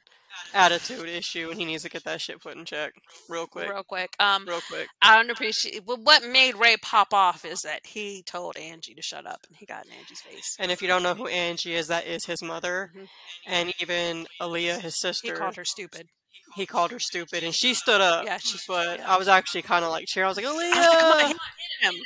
attitude 0.53 1.07
issue, 1.09 1.49
and 1.49 1.59
he 1.59 1.65
needs 1.65 1.83
to 1.83 1.89
get 1.89 2.03
that 2.03 2.21
shit 2.21 2.41
put 2.41 2.55
in 2.55 2.65
check 2.65 2.93
real 3.29 3.47
quick, 3.47 3.69
Real 3.69 3.83
quick. 3.83 4.11
Um, 4.19 4.45
real 4.45 4.61
quick. 4.69 4.87
I 5.01 5.15
don't 5.15 5.31
appreciate. 5.31 5.83
Well, 5.85 5.97
what 6.01 6.23
made 6.23 6.55
Rey 6.55 6.75
pop 6.81 7.13
off 7.13 7.45
is 7.45 7.59
that 7.61 7.85
he 7.85 8.23
told 8.23 8.57
Angie 8.57 8.93
to 8.93 9.01
shut 9.01 9.25
up, 9.25 9.39
and 9.47 9.57
he 9.57 9.65
got 9.65 9.85
in 9.85 9.91
Angie's 9.93 10.21
face. 10.21 10.55
And 10.59 10.71
if 10.71 10.81
you 10.81 10.87
don't 10.87 11.03
know 11.03 11.15
who 11.15 11.27
Angie 11.27 11.73
is, 11.73 11.87
that 11.87 12.05
is 12.05 12.25
his 12.25 12.43
mother, 12.43 12.91
Mhm. 12.95 13.07
and 13.47 13.73
even 13.81 14.27
Aaliyah, 14.41 14.79
his 14.81 14.99
sister. 14.99 15.27
He 15.33 15.39
called 15.39 15.55
her 15.55 15.65
stupid. 15.65 16.09
He 16.55 16.65
called 16.65 16.91
her 16.91 16.99
stupid, 16.99 17.43
and 17.43 17.53
she 17.53 17.73
stood 17.73 18.01
up. 18.01 18.25
Yeah, 18.25 18.37
she- 18.37 18.57
but 18.67 18.99
yeah. 18.99 19.13
I 19.13 19.17
was 19.17 19.27
actually 19.27 19.61
kind 19.63 19.83
of 19.85 19.91
like 19.91 20.05
cheering. 20.07 20.25
I 20.25 20.29
was 20.29 20.37
like, 20.37 20.45
I 20.45 20.51
was 20.51 20.57
like, 20.57 20.75
come 20.81 21.11
on, 21.11 21.29
hit 21.29 21.93
him. 21.93 22.01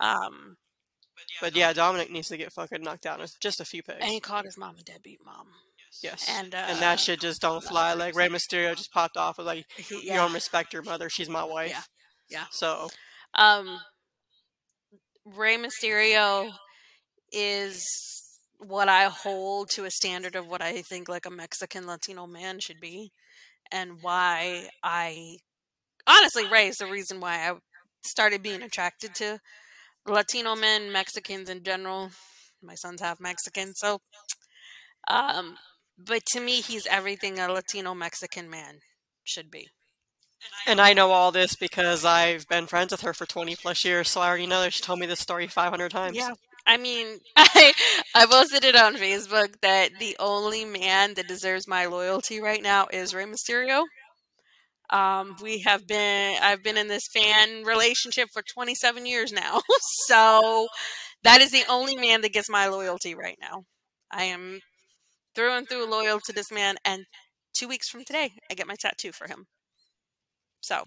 Um, 0.00 0.56
But 1.40 1.54
yeah, 1.56 1.72
Dominic 1.72 2.10
needs 2.10 2.28
to 2.28 2.36
get 2.36 2.52
fucking 2.52 2.82
knocked 2.82 3.02
down 3.02 3.20
with 3.20 3.34
just 3.40 3.60
a 3.60 3.64
few 3.64 3.82
pegs. 3.82 3.98
and 4.02 4.10
he 4.10 4.20
called 4.20 4.44
his 4.44 4.58
mom 4.58 4.76
a 4.78 4.82
deadbeat 4.82 5.20
mom. 5.24 5.46
yes, 6.02 6.26
and, 6.28 6.54
and 6.54 6.76
uh, 6.78 6.80
that 6.80 6.98
shit 7.00 7.20
just 7.20 7.40
don't 7.40 7.62
fly. 7.62 7.92
Like 7.94 8.14
Rey 8.16 8.28
Mysterio 8.28 8.74
just 8.76 8.92
popped 8.92 9.16
off. 9.16 9.38
Was 9.38 9.46
like, 9.46 9.66
He, 9.76 10.00
you 10.08 10.14
don't 10.14 10.32
respect 10.32 10.72
your 10.72 10.82
mother. 10.82 11.08
She's 11.08 11.28
my 11.28 11.44
wife. 11.44 11.70
Yeah, 11.70 11.82
yeah. 12.38 12.44
So 12.50 12.88
Um, 13.34 13.78
Rey 15.24 15.56
Mysterio 15.56 16.50
is 17.32 17.84
what 18.58 18.88
I 18.88 19.04
hold 19.04 19.70
to 19.70 19.84
a 19.84 19.90
standard 19.90 20.36
of 20.36 20.46
what 20.46 20.62
I 20.62 20.82
think 20.82 21.08
like 21.08 21.26
a 21.26 21.30
Mexican 21.30 21.86
Latino 21.86 22.26
man 22.26 22.58
should 22.60 22.80
be, 22.80 23.12
and 23.72 24.02
why 24.02 24.68
I 24.82 25.38
honestly 26.06 26.46
Rey 26.48 26.68
is 26.68 26.76
the 26.76 26.86
reason 26.86 27.20
why 27.20 27.48
I 27.48 27.54
started 28.02 28.42
being 28.42 28.62
attracted 28.62 29.14
to 29.16 29.40
Latino 30.06 30.54
men, 30.54 30.92
Mexicans 30.92 31.48
in 31.48 31.62
general. 31.62 32.10
My 32.62 32.74
sons 32.74 33.00
have 33.00 33.20
Mexican, 33.20 33.74
so 33.74 34.00
um, 35.08 35.56
but 35.98 36.24
to 36.26 36.40
me, 36.40 36.60
he's 36.60 36.86
everything 36.86 37.38
a 37.38 37.50
Latino 37.50 37.94
Mexican 37.94 38.48
man 38.48 38.80
should 39.24 39.50
be. 39.50 39.68
And 40.66 40.80
I 40.80 40.92
know 40.92 41.12
all 41.12 41.30
this 41.30 41.54
because 41.54 42.04
I've 42.04 42.48
been 42.48 42.66
friends 42.66 42.90
with 42.90 43.02
her 43.02 43.14
for 43.14 43.26
20 43.26 43.56
plus 43.56 43.84
years, 43.84 44.08
so 44.08 44.20
I 44.20 44.28
already 44.28 44.46
know 44.46 44.60
that 44.62 44.72
she 44.72 44.82
told 44.82 44.98
me 44.98 45.06
this 45.06 45.20
story 45.20 45.46
500 45.46 45.90
times. 45.90 46.16
Yeah. 46.16 46.32
I 46.66 46.76
mean, 46.76 47.18
I 47.36 47.72
I 48.14 48.26
posted 48.26 48.64
it 48.64 48.74
on 48.76 48.96
Facebook 48.96 49.60
that 49.60 49.90
the 49.98 50.16
only 50.18 50.64
man 50.64 51.14
that 51.14 51.28
deserves 51.28 51.68
my 51.68 51.86
loyalty 51.86 52.40
right 52.40 52.62
now 52.62 52.88
is 52.92 53.14
Rey 53.14 53.24
Mysterio. 53.26 53.84
Um, 54.90 55.36
we 55.42 55.60
have 55.60 55.86
been 55.86 56.36
I've 56.42 56.62
been 56.62 56.76
in 56.76 56.88
this 56.88 57.08
fan 57.08 57.64
relationship 57.64 58.28
for 58.32 58.42
27 58.42 59.06
years 59.06 59.32
now. 59.32 59.62
so 60.06 60.68
that 61.24 61.40
is 61.42 61.52
the 61.52 61.64
only 61.68 61.96
man 61.96 62.22
that 62.22 62.32
gets 62.34 62.50
my 62.50 62.68
loyalty 62.68 63.14
right 63.14 63.38
now. 63.40 63.64
I 64.10 64.24
am 64.24 64.60
through 65.34 65.52
and 65.56 65.68
through 65.68 65.90
loyal 65.90 66.20
to 66.26 66.32
this 66.34 66.52
man 66.52 66.76
and 66.84 67.06
2 67.54 67.68
weeks 67.68 67.88
from 67.90 68.04
today 68.04 68.32
I 68.50 68.54
get 68.54 68.68
my 68.68 68.76
tattoo 68.80 69.12
for 69.12 69.28
him. 69.28 69.46
So, 70.60 70.84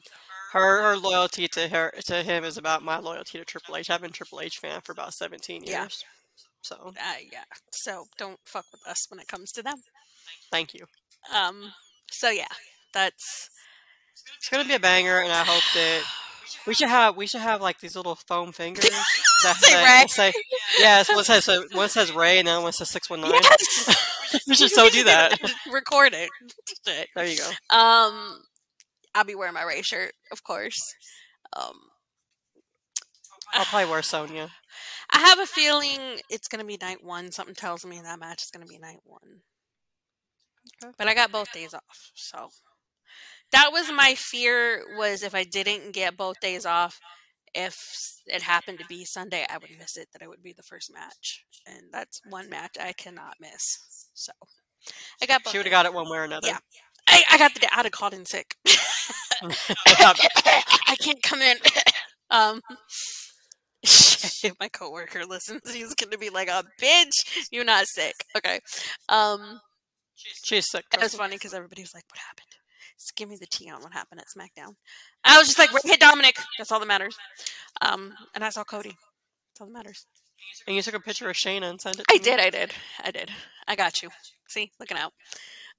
Her, 0.56 0.84
her 0.84 0.98
loyalty 0.98 1.50
to 1.50 1.68
her 1.68 1.92
to 2.06 2.24
him 2.24 2.46
is 2.46 2.58
about 2.58 2.82
my 2.82 2.98
loyalty 2.98 3.38
to 3.38 3.44
Triple 3.44 3.76
H. 3.76 3.90
I've 3.90 4.02
been 4.02 4.12
Triple 4.12 4.40
H 4.40 4.58
fan 4.58 4.80
for 4.82 4.94
about 4.94 5.14
17 5.14 5.64
years. 5.64 5.70
Yeah. 5.70 5.88
So 6.62 6.76
uh, 6.88 6.92
yeah. 7.32 7.44
So 7.72 8.06
don't 8.18 8.40
fuck 8.46 8.64
with 8.72 8.82
us 8.88 9.06
when 9.10 9.20
it 9.20 9.28
comes 9.28 9.52
to 9.52 9.62
them. 9.62 9.76
thank 10.52 10.74
you. 10.74 10.86
Um 11.36 11.74
so 12.10 12.30
yeah, 12.30 12.48
that's 12.94 13.50
It's 14.38 14.48
gonna 14.50 14.64
be 14.64 14.76
a 14.76 14.80
banger, 14.80 15.20
and 15.20 15.32
I 15.32 15.44
hope 15.44 15.64
that 15.74 16.04
we 16.66 16.74
should 16.74 16.88
have 16.88 17.18
we 17.18 17.28
should 17.28 17.42
have 17.42 17.62
like 17.62 17.80
these 17.82 17.96
little 17.98 18.16
foam 18.16 18.52
fingers 18.54 18.90
that 19.44 19.58
Say 19.58 19.72
say, 19.74 19.84
Rey. 19.84 20.08
say 20.08 20.34
yes. 20.80 21.10
One 21.14 21.24
says 21.26 21.44
so 21.44 21.66
one 21.74 21.90
says 21.90 22.12
Rey, 22.14 22.40
and 22.40 22.48
then 22.48 22.64
one 22.64 22.72
says 22.72 22.90
six 22.90 23.10
one 23.10 23.20
nine. 23.22 23.34
Yes. 23.34 24.12
We 24.48 24.56
should 24.56 24.72
so 24.72 24.90
do 24.90 25.04
that. 25.06 25.38
Record 25.72 26.14
it. 26.14 26.30
There 27.16 27.26
you 27.26 27.38
go. 27.38 27.76
Um, 27.78 28.42
I'll 29.16 29.24
be 29.24 29.34
wearing 29.34 29.54
my 29.54 29.64
Rey 29.64 29.82
shirt, 29.82 30.12
of 30.32 30.44
course. 30.44 30.94
Um, 31.54 31.80
I'll 33.54 33.66
probably 33.66 33.90
wear 33.90 34.02
Sonya. 34.04 34.52
I 35.12 35.20
have 35.20 35.40
a 35.40 35.46
feeling 35.46 36.20
it's 36.30 36.50
gonna 36.50 36.66
be 36.66 36.78
night 36.80 37.04
one. 37.04 37.32
Something 37.32 37.56
tells 37.56 37.86
me 37.86 38.02
that 38.02 38.20
match 38.20 38.44
is 38.44 38.52
gonna 38.52 38.66
be 38.66 38.78
night 38.78 39.00
one. 39.06 39.40
Okay. 40.84 40.94
But 40.98 41.08
I 41.08 41.14
got 41.14 41.32
both 41.32 41.52
days 41.54 41.74
off, 41.74 42.12
so 42.16 42.50
that 43.52 43.72
was 43.72 43.92
my 43.92 44.16
fear. 44.16 44.84
Was 44.98 45.24
if 45.24 45.34
I 45.34 45.46
didn't 45.46 45.94
get 45.94 46.18
both 46.18 46.40
days 46.42 46.66
off, 46.66 47.00
if 47.54 47.78
it 48.26 48.42
happened 48.42 48.80
to 48.80 48.86
be 48.88 49.06
Sunday, 49.06 49.46
I 49.50 49.58
would 49.58 49.70
miss 49.80 49.96
it. 49.96 50.10
That 50.12 50.24
it 50.24 50.28
would 50.28 50.44
be 50.44 50.54
the 50.54 50.64
first 50.64 50.92
match, 50.94 51.46
and 51.66 51.84
that's 51.94 52.20
one 52.30 52.50
match 52.50 52.76
I 52.82 52.92
cannot 52.92 53.36
miss. 53.40 54.10
So 54.14 54.34
I 55.22 55.26
got 55.28 55.44
both. 55.44 55.52
She 55.52 55.60
would 55.60 55.68
have 55.68 55.72
got 55.72 55.86
it 55.86 55.94
one 55.94 56.10
way 56.10 56.18
or 56.18 56.24
another. 56.24 56.48
Yeah. 56.48 56.58
I, 57.08 57.24
I 57.32 57.38
got 57.38 57.54
the 57.54 57.60
day. 57.60 57.68
I'd 57.72 57.86
have 57.86 57.92
called 57.92 58.14
in 58.14 58.26
sick. 58.26 58.56
I 59.44 60.96
can't 61.00 61.22
come 61.22 61.42
in. 61.42 61.58
um, 62.30 62.62
my 64.60 64.68
coworker 64.70 65.26
listens, 65.26 65.72
he's 65.72 65.94
gonna 65.94 66.18
be 66.18 66.30
like, 66.30 66.48
"A 66.48 66.64
bitch, 66.82 67.48
you're 67.52 67.66
not 67.66 67.86
sick." 67.88 68.16
Okay. 68.38 68.60
Um, 69.10 69.60
She's 70.16 70.70
sick. 70.72 70.86
it 70.94 71.02
was 71.02 71.14
funny 71.16 71.36
because 71.36 71.54
everybody 71.54 71.82
was 71.84 71.94
like, 71.94 72.06
"What 72.10 72.20
happened?" 72.20 72.48
Just 72.98 73.16
give 73.16 73.30
me 73.30 73.38
the 73.40 73.48
tea 73.48 73.70
on 73.70 73.82
what 73.82 73.94
happened 73.94 74.22
at 74.22 74.28
SmackDown. 74.28 74.74
I 75.24 75.38
was 75.38 75.48
just 75.48 75.60
like, 75.60 75.70
"Hit 75.84 76.00
Dominic." 76.00 76.38
That's 76.58 76.72
all 76.72 76.80
that 76.80 76.88
matters. 76.88 77.16
Um, 77.82 78.14
and 78.34 78.44
I 78.44 78.50
saw 78.50 78.64
Cody. 78.64 78.96
That's 79.52 79.62
all 79.62 79.68
that 79.68 79.74
matters. 79.74 80.06
And 80.68 80.76
you 80.76 80.82
took 80.82 80.94
a 80.94 81.00
picture 81.00 81.30
of 81.30 81.36
Shayna 81.36 81.70
and 81.70 81.80
sent 81.82 82.00
it. 82.00 82.06
To 82.08 82.14
I 82.14 82.18
me? 82.18 82.24
did. 82.24 82.40
I 82.40 82.50
did. 82.50 82.72
I 83.04 83.12
did. 83.12 83.30
I 83.68 83.76
got 83.76 84.02
you. 84.02 84.10
See, 84.48 84.72
looking 84.80 84.98
out. 84.98 85.14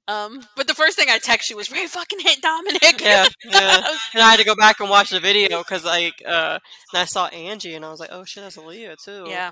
Um, 0.08 0.40
but 0.56 0.66
the 0.68 0.74
first 0.74 0.96
thing 0.96 1.08
I 1.10 1.18
text 1.18 1.50
you 1.50 1.56
was, 1.56 1.70
"Rey 1.70 1.86
fucking 1.86 2.20
hit 2.20 2.40
Dominic." 2.40 3.00
Yeah, 3.00 3.26
yeah. 3.44 3.86
And 4.14 4.22
I 4.22 4.30
had 4.30 4.38
to 4.38 4.44
go 4.44 4.54
back 4.54 4.78
and 4.80 4.88
watch 4.88 5.10
the 5.10 5.20
video 5.20 5.58
because, 5.58 5.84
like, 5.84 6.14
uh, 6.24 6.58
and 6.92 7.02
I 7.02 7.04
saw 7.06 7.26
Angie 7.26 7.74
and 7.74 7.84
I 7.84 7.90
was 7.90 7.98
like, 8.00 8.10
oh 8.12 8.24
shit, 8.24 8.42
that's 8.44 8.56
Aaliyah 8.56 8.96
too. 9.04 9.24
yeah. 9.28 9.50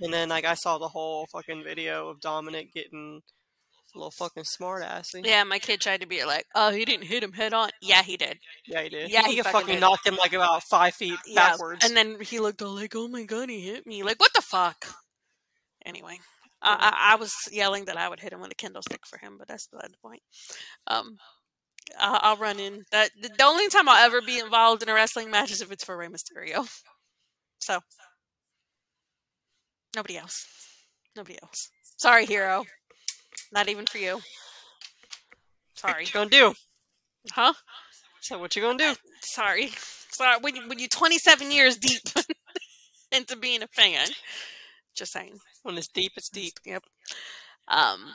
And 0.00 0.12
then, 0.12 0.28
like, 0.28 0.44
I 0.44 0.54
saw 0.54 0.78
the 0.78 0.88
whole 0.88 1.26
fucking 1.32 1.62
video 1.62 2.08
of 2.08 2.20
Dominic 2.20 2.72
getting 2.74 3.20
a 3.94 3.98
little 3.98 4.10
fucking 4.10 4.42
smart 4.42 4.82
assy. 4.82 5.22
Yeah, 5.24 5.44
my 5.44 5.60
kid 5.60 5.80
tried 5.80 6.00
to 6.00 6.06
be 6.08 6.24
like, 6.24 6.46
"Oh, 6.56 6.72
he 6.72 6.84
didn't 6.84 7.04
hit 7.06 7.22
him 7.22 7.32
head 7.32 7.54
on." 7.54 7.70
Yeah, 7.80 8.02
he 8.02 8.16
did. 8.16 8.38
Yeah, 8.66 8.82
he 8.82 8.88
did. 8.88 9.08
Yeah, 9.12 9.22
he, 9.28 9.36
he 9.36 9.42
fucking, 9.42 9.60
fucking 9.60 9.80
knocked 9.80 10.04
him 10.04 10.16
like 10.16 10.32
about 10.32 10.64
five 10.64 10.94
feet 10.94 11.18
Yeah, 11.26 11.50
backwards. 11.50 11.84
and 11.86 11.96
then 11.96 12.18
he 12.20 12.40
looked 12.40 12.60
all 12.62 12.74
like, 12.74 12.96
"Oh 12.96 13.06
my 13.06 13.22
god, 13.22 13.48
he 13.48 13.60
hit 13.60 13.86
me!" 13.86 14.02
Like, 14.02 14.18
what 14.18 14.32
the 14.34 14.42
fuck? 14.42 14.84
Anyway, 15.86 16.18
I, 16.64 16.76
I, 16.80 17.12
I 17.12 17.16
was 17.16 17.34
yelling 17.52 17.84
that 17.84 17.96
I 17.96 18.08
would 18.08 18.20
hit 18.20 18.32
him 18.32 18.40
with 18.40 18.50
a 18.50 18.54
kendo 18.54 18.82
stick 18.82 19.06
for 19.06 19.18
him, 19.18 19.36
but 19.38 19.46
that's 19.46 19.68
beside 19.68 19.90
the 19.92 19.98
point. 20.02 20.22
Um, 20.86 21.16
I'll, 21.98 22.18
I'll 22.22 22.36
run 22.36 22.58
in. 22.58 22.84
That 22.90 23.10
the 23.20 23.28
the 23.28 23.44
only 23.44 23.68
time 23.68 23.88
I'll 23.88 24.04
ever 24.06 24.22
be 24.22 24.38
involved 24.38 24.82
in 24.82 24.88
a 24.88 24.94
wrestling 24.94 25.30
match 25.30 25.52
is 25.52 25.60
if 25.60 25.70
it's 25.70 25.84
for 25.84 25.96
Rey 25.96 26.08
Mysterio. 26.08 26.66
So, 27.58 27.78
nobody 29.94 30.16
else. 30.16 30.46
Nobody 31.16 31.38
else. 31.42 31.70
Sorry, 31.98 32.26
hero. 32.26 32.64
Not 33.52 33.68
even 33.68 33.86
for 33.86 33.98
you. 33.98 34.20
Sorry. 35.74 36.04
what 36.04 36.08
you 36.08 36.12
gonna 36.12 36.30
do? 36.30 36.54
Huh? 37.32 37.52
So 38.20 38.38
what 38.38 38.56
you 38.56 38.62
gonna 38.62 38.78
do? 38.78 38.94
sorry, 39.22 39.70
sorry. 40.10 40.38
When, 40.40 40.68
when 40.68 40.78
you're 40.78 40.88
27 40.88 41.50
years 41.50 41.76
deep 41.76 42.02
into 43.12 43.36
being 43.36 43.62
a 43.62 43.68
fan, 43.68 44.08
just 44.96 45.12
saying. 45.12 45.38
When 45.64 45.78
it's 45.78 45.88
deep, 45.88 46.12
it's 46.16 46.28
deep. 46.28 46.54
Yep. 46.64 46.84
Um. 47.68 48.12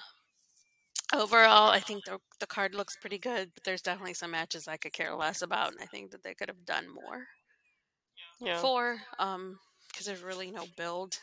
Overall, 1.13 1.71
I 1.71 1.79
think 1.79 2.05
the 2.05 2.19
the 2.39 2.45
card 2.45 2.75
looks 2.75 2.95
pretty 2.95 3.17
good, 3.17 3.51
but 3.55 3.63
there's 3.63 3.81
definitely 3.81 4.13
some 4.13 4.31
matches 4.31 4.67
I 4.67 4.77
could 4.77 4.93
care 4.93 5.15
less 5.15 5.41
about, 5.41 5.71
and 5.71 5.81
I 5.81 5.87
think 5.87 6.11
that 6.11 6.23
they 6.23 6.35
could 6.35 6.47
have 6.47 6.65
done 6.65 6.87
more 6.87 7.27
Yeah. 8.39 8.61
for. 8.61 9.01
Um, 9.17 9.59
because 9.87 10.05
there's 10.05 10.21
really 10.21 10.51
no 10.51 10.67
build 10.77 11.17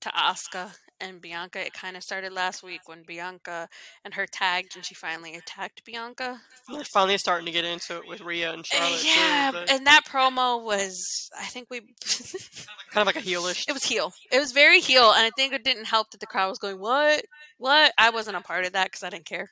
to 0.00 0.08
Asuka 0.10 0.76
and 1.02 1.20
Bianca. 1.20 1.64
It 1.64 1.72
kind 1.72 1.96
of 1.96 2.02
started 2.02 2.32
last 2.32 2.62
week 2.62 2.82
when 2.86 3.02
Bianca 3.02 3.68
and 4.04 4.14
her 4.14 4.26
tagged, 4.26 4.76
and 4.76 4.84
she 4.84 4.94
finally 4.94 5.34
attacked 5.34 5.84
Bianca. 5.84 6.40
They're 6.72 6.84
finally 6.84 7.18
starting 7.18 7.46
to 7.46 7.52
get 7.52 7.64
into 7.64 7.96
it 7.98 8.08
with 8.08 8.20
Rhea 8.20 8.52
and 8.52 8.60
Uh, 8.60 8.62
Charlotte 8.64 9.04
yeah, 9.04 9.50
too. 9.50 9.58
But 9.58 9.70
and 9.70 9.86
that 9.86 10.02
promo 10.06 10.62
was, 10.62 11.30
I 11.38 11.44
think 11.46 11.68
we. 11.70 11.80
kind 12.90 13.06
of 13.06 13.06
like 13.06 13.16
a 13.16 13.20
heelish. 13.20 13.64
It 13.68 13.72
was 13.72 13.84
heel. 13.84 14.12
It 14.30 14.38
was 14.38 14.52
very 14.52 14.80
heel, 14.80 15.12
and 15.12 15.26
I 15.26 15.30
think 15.36 15.52
it 15.52 15.64
didn't 15.64 15.86
help 15.86 16.10
that 16.12 16.20
the 16.20 16.26
crowd 16.26 16.48
was 16.50 16.58
going, 16.58 16.78
"What? 16.78 17.24
What?" 17.58 17.92
I 17.98 18.10
wasn't 18.10 18.36
a 18.36 18.40
part 18.42 18.64
of 18.64 18.72
that 18.72 18.86
because 18.86 19.02
I 19.02 19.10
didn't 19.10 19.26
care. 19.26 19.50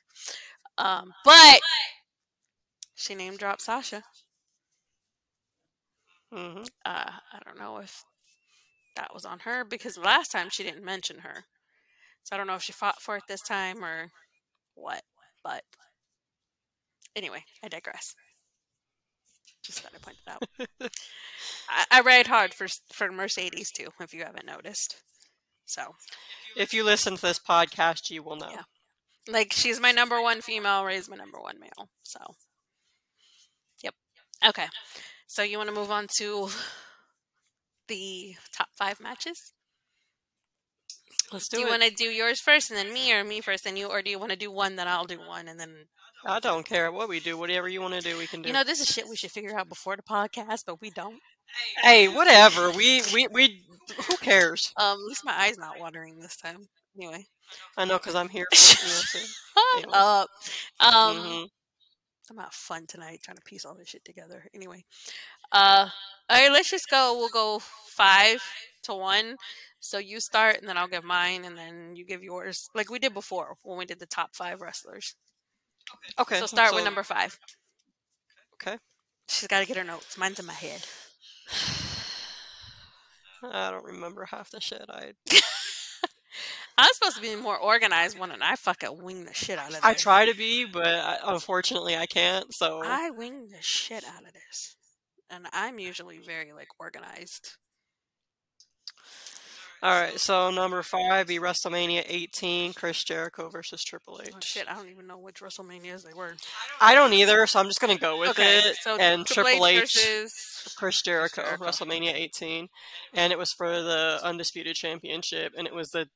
Um, 0.77 1.11
but 1.25 1.59
she 2.95 3.15
name 3.15 3.35
dropped 3.37 3.61
Sasha. 3.61 4.03
hmm 6.31 6.63
Uh, 6.85 7.11
I 7.33 7.39
don't 7.45 7.59
know 7.59 7.77
if 7.77 8.03
that 8.95 9.13
was 9.13 9.25
on 9.25 9.39
her 9.39 9.63
because 9.63 9.97
last 9.97 10.31
time 10.31 10.49
she 10.49 10.63
didn't 10.63 10.83
mention 10.83 11.19
her, 11.19 11.45
so 12.23 12.35
I 12.35 12.37
don't 12.37 12.47
know 12.47 12.55
if 12.55 12.63
she 12.63 12.73
fought 12.73 13.01
for 13.01 13.17
it 13.17 13.23
this 13.27 13.41
time 13.41 13.83
or 13.83 14.11
what. 14.75 15.03
But 15.43 15.63
anyway, 17.15 17.43
I 17.63 17.67
digress. 17.67 18.15
Just 19.63 19.81
thought 19.81 19.91
I'd 19.93 20.01
point 20.01 20.17
it 20.25 20.31
out. 20.31 20.89
I, 21.69 21.99
I 21.99 22.01
ride 22.01 22.27
hard 22.27 22.53
for 22.53 22.67
for 22.91 23.11
Mercedes 23.11 23.71
too, 23.71 23.87
if 23.99 24.13
you 24.13 24.23
haven't 24.23 24.45
noticed. 24.45 24.97
So. 25.65 25.95
If 26.55 26.73
you 26.73 26.83
listen 26.83 27.15
to 27.15 27.21
this 27.21 27.39
podcast, 27.39 28.09
you 28.09 28.23
will 28.23 28.35
know. 28.35 28.49
Yeah. 28.51 28.63
Like 29.31 29.53
she's 29.53 29.79
my 29.79 29.91
number 29.91 30.21
one 30.21 30.41
female, 30.41 30.83
Rey's 30.83 31.09
my 31.09 31.15
number 31.15 31.39
one 31.39 31.59
male. 31.59 31.89
So, 32.03 32.19
yep. 33.83 33.93
Okay. 34.47 34.65
So 35.27 35.43
you 35.43 35.57
want 35.57 35.69
to 35.69 35.75
move 35.75 35.91
on 35.91 36.07
to 36.17 36.49
the 37.91 38.35
top 38.53 38.69
five 38.73 38.99
matches? 38.99 39.53
Let's 41.31 41.47
Do, 41.47 41.57
it. 41.57 41.59
do, 41.59 41.65
you 41.65 41.69
want 41.69 41.83
to 41.83 41.89
do 41.91 42.05
yours 42.05 42.39
first, 42.39 42.71
and 42.71 42.77
then 42.77 42.93
me, 42.93 43.13
or 43.13 43.23
me 43.23 43.41
first, 43.41 43.65
and 43.65 43.77
you, 43.77 43.87
or 43.87 44.01
do 44.01 44.09
you 44.11 44.19
want 44.19 44.31
to 44.31 44.37
do 44.37 44.51
one, 44.51 44.75
then 44.75 44.87
I'll 44.87 45.05
do 45.05 45.17
one, 45.19 45.47
and 45.47 45.59
then 45.59 45.73
I 46.25 46.39
don't 46.39 46.65
care 46.65 46.91
what 46.91 47.09
we 47.09 47.19
do. 47.19 47.37
Whatever 47.37 47.67
you 47.69 47.81
want 47.81 47.93
to 47.93 48.01
do, 48.01 48.17
we 48.17 48.27
can 48.27 48.41
do. 48.41 48.47
you 48.47 48.53
know 48.53 48.63
this 48.63 48.81
is 48.81 48.87
shit 48.87 49.07
we 49.07 49.15
should 49.15 49.31
figure 49.31 49.57
out 49.57 49.69
before 49.69 49.95
the 49.95 50.03
podcast, 50.03 50.63
but 50.65 50.81
we 50.81 50.89
don't. 50.91 51.19
hey, 51.83 52.07
whatever. 52.07 52.71
We 52.71 53.01
we 53.13 53.27
we. 53.31 53.63
Who 54.07 54.17
cares? 54.17 54.71
Um, 54.77 54.99
at 54.99 55.05
least 55.07 55.25
my 55.25 55.33
eyes 55.33 55.57
not 55.57 55.79
watering 55.79 56.19
this 56.19 56.35
time. 56.37 56.67
Anyway, 56.97 57.25
I 57.77 57.85
know 57.85 57.97
because 57.97 58.15
I'm 58.15 58.29
here. 58.29 58.45
For, 58.53 58.55
you 58.85 58.87
know, 58.87 58.99
so- 59.01 59.19
Shut 59.79 59.83
Anyway. 59.83 59.91
up. 59.93 60.29
Um, 60.79 61.15
Mhm. 61.17 61.47
I'm 62.29 62.35
not 62.37 62.53
fun 62.53 62.85
tonight 62.87 63.19
trying 63.23 63.35
to 63.37 63.43
piece 63.43 63.65
all 63.65 63.75
this 63.75 63.89
shit 63.89 64.05
together. 64.05 64.45
Anyway, 64.53 64.85
uh, 65.51 65.89
all 66.29 66.41
right, 66.41 66.51
let's 66.51 66.69
just 66.69 66.89
go. 66.89 67.15
We'll 67.17 67.29
go 67.29 67.59
five 67.87 68.41
to 68.83 68.93
one. 68.93 69.35
So 69.79 69.97
you 69.97 70.19
start, 70.19 70.59
and 70.59 70.69
then 70.69 70.77
I'll 70.77 70.87
give 70.87 71.03
mine, 71.03 71.43
and 71.43 71.57
then 71.57 71.95
you 71.95 72.05
give 72.05 72.23
yours, 72.23 72.69
like 72.75 72.91
we 72.91 72.99
did 72.99 73.13
before 73.13 73.55
when 73.63 73.77
we 73.77 73.85
did 73.85 73.99
the 73.99 74.05
top 74.05 74.35
five 74.35 74.61
wrestlers. 74.61 75.15
Okay. 76.19 76.39
So 76.39 76.45
start 76.45 76.75
with 76.75 76.83
number 76.83 77.03
five. 77.03 77.37
Okay. 78.55 78.77
She's 79.27 79.47
got 79.47 79.61
to 79.61 79.65
get 79.65 79.77
her 79.77 79.83
notes. 79.83 80.17
Mine's 80.17 80.39
in 80.39 80.45
my 80.45 80.53
head. 80.53 80.85
I 83.43 83.71
don't 83.71 83.85
remember 83.85 84.25
half 84.25 84.51
the 84.51 84.61
shit. 84.61 84.85
I 84.87 85.13
I'm 86.77 86.89
supposed 86.93 87.15
to 87.17 87.21
be 87.21 87.35
more 87.35 87.57
organized 87.57 88.17
one, 88.17 88.31
and 88.31 88.43
I 88.43 88.55
fucking 88.55 89.03
wing 89.03 89.25
the 89.25 89.33
shit 89.33 89.59
out 89.59 89.67
of 89.69 89.75
this. 89.75 89.83
I 89.83 89.93
try 89.93 90.25
to 90.25 90.35
be, 90.35 90.65
but 90.65 90.87
I, 90.87 91.17
unfortunately 91.25 91.95
I 91.95 92.05
can't. 92.05 92.53
So 92.53 92.81
I 92.83 93.09
wing 93.11 93.49
the 93.49 93.61
shit 93.61 94.03
out 94.03 94.23
of 94.25 94.33
this, 94.33 94.75
and 95.31 95.47
I'm 95.53 95.79
usually 95.79 96.19
very 96.19 96.51
like 96.53 96.67
organized. 96.79 97.55
all 99.83 99.99
right. 99.99 100.19
So 100.19 100.51
number 100.51 100.83
five 100.83 101.27
be 101.27 101.39
WrestleMania 101.39 102.03
18, 102.07 102.73
Chris 102.73 103.03
Jericho 103.03 103.49
versus 103.49 103.83
Triple 103.83 104.21
H. 104.23 104.31
Oh 104.35 104.37
shit! 104.41 104.67
I 104.69 104.75
don't 104.75 104.89
even 104.89 105.07
know 105.07 105.17
which 105.17 105.41
WrestleManias 105.41 106.03
they 106.05 106.13
were. 106.13 106.35
I 106.79 106.93
don't 106.93 107.13
either, 107.13 107.47
so 107.47 107.59
I'm 107.59 107.65
just 107.67 107.81
gonna 107.81 107.97
go 107.97 108.19
with 108.19 108.31
okay, 108.31 108.59
it. 108.59 108.75
so 108.81 108.97
and 108.97 109.25
Triple 109.25 109.65
H, 109.65 109.79
versus 109.81 110.33
Chris 110.77 111.01
Jericho, 111.01 111.41
Jericho. 111.41 111.65
WrestleMania 111.65 112.13
18, 112.13 112.67
and 113.15 113.33
it 113.33 113.39
was 113.39 113.51
for 113.53 113.69
the 113.69 114.19
undisputed 114.23 114.75
championship, 114.75 115.53
and 115.57 115.65
it 115.65 115.73
was 115.73 115.89
the 115.89 116.07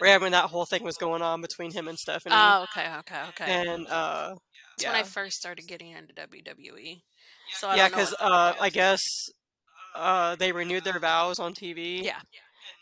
right 0.00 0.20
when 0.20 0.32
that 0.32 0.46
whole 0.46 0.66
thing 0.66 0.82
was 0.84 0.96
going 0.96 1.22
on 1.22 1.40
between 1.40 1.72
him 1.72 1.88
and 1.88 1.98
Stephanie, 1.98 2.34
Oh, 2.36 2.64
okay, 2.64 2.88
okay, 2.98 3.22
okay. 3.30 3.44
and 3.68 3.86
uh, 3.86 4.30
That's 4.30 4.82
yeah, 4.82 4.92
when 4.92 5.00
I 5.00 5.04
first 5.04 5.36
started 5.38 5.66
getting 5.66 5.92
into 5.92 6.12
WWE. 6.14 7.00
So 7.54 7.68
I 7.68 7.76
yeah, 7.76 7.88
because 7.88 8.14
uh, 8.20 8.54
I 8.60 8.70
guess 8.70 9.02
uh, 9.94 10.36
they 10.36 10.52
renewed 10.52 10.84
their 10.84 10.98
vows 10.98 11.38
on 11.38 11.54
TV. 11.54 12.02
yeah. 12.04 12.20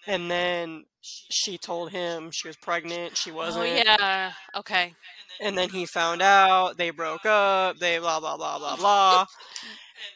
and 0.07 0.31
then 0.31 0.85
she 1.03 1.57
told 1.59 1.91
him 1.93 2.31
she 2.31 2.49
was 2.49 2.57
pregnant. 2.57 3.17
She 3.17 3.31
wasn't. 3.31 3.65
Oh 3.65 3.69
yeah. 3.75 4.33
Okay. 4.57 4.95
And 5.41 5.57
then 5.57 5.69
he 5.69 5.85
found 5.87 6.23
out. 6.23 6.77
They 6.79 6.91
broke 6.91 7.25
up. 7.27 7.79
They 7.79 7.99
blah 7.99 8.21
blah 8.21 8.37
blah 8.37 8.59
blah 8.59 8.77
blah. 8.77 9.27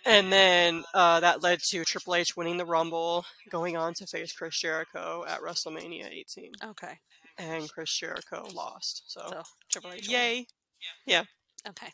and 0.06 0.30
then 0.32 0.82
uh, 0.94 1.20
that 1.20 1.42
led 1.42 1.60
to 1.70 1.84
Triple 1.84 2.14
H 2.16 2.36
winning 2.36 2.56
the 2.58 2.66
Rumble, 2.66 3.24
going 3.50 3.76
on 3.76 3.94
to 3.94 4.06
face 4.06 4.32
Chris 4.32 4.58
Jericho 4.60 5.24
at 5.28 5.40
WrestleMania 5.40 6.10
18, 6.10 6.52
Okay. 6.70 6.98
and 7.38 7.70
Chris 7.70 7.96
Jericho 7.98 8.46
lost. 8.54 9.04
So, 9.06 9.20
So 9.30 9.42
Triple 9.70 9.92
H. 9.92 10.06
won. 10.08 10.12
yay! 10.14 10.46
Okay. 11.68 11.92